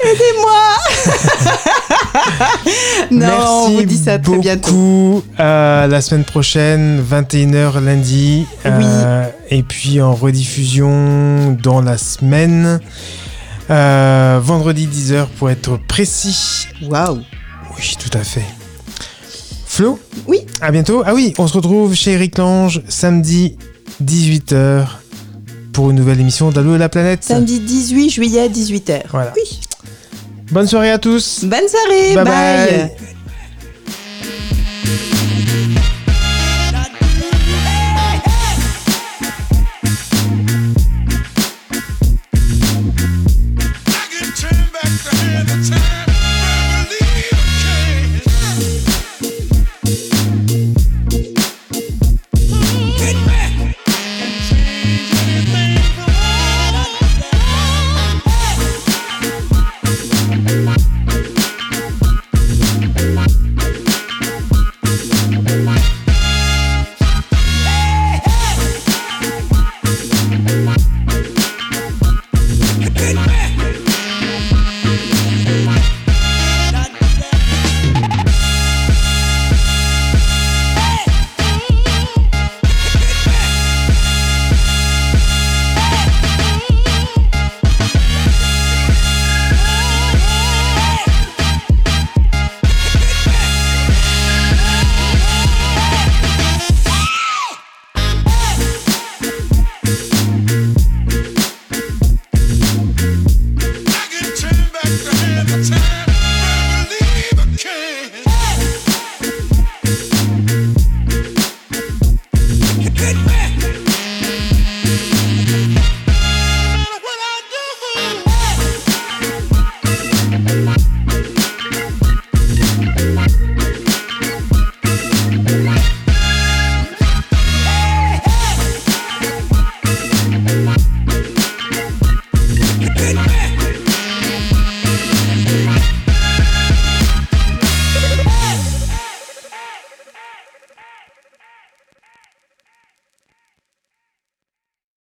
[3.10, 4.70] Non, Merci on vous dit ça très bientôt.
[4.72, 5.22] beaucoup.
[5.38, 8.46] À la semaine prochaine, 21h lundi.
[8.66, 12.80] Euh, et puis en rediffusion dans la semaine.
[13.70, 16.66] Euh, vendredi 10h pour être précis.
[16.88, 17.20] Waouh.
[17.76, 18.44] Oui, tout à fait.
[19.70, 20.40] Flo Oui.
[20.60, 21.04] À bientôt.
[21.06, 23.56] Ah oui, on se retrouve chez Eric Lange samedi
[24.04, 24.84] 18h
[25.72, 27.22] pour une nouvelle émission d'Allo la planète.
[27.22, 29.02] Samedi 18 juillet à 18h.
[29.12, 29.32] Voilà.
[29.36, 29.60] Oui.
[30.50, 31.44] Bonne soirée à tous.
[31.44, 32.24] Bonne soirée, Bye bye.
[32.24, 32.90] bye.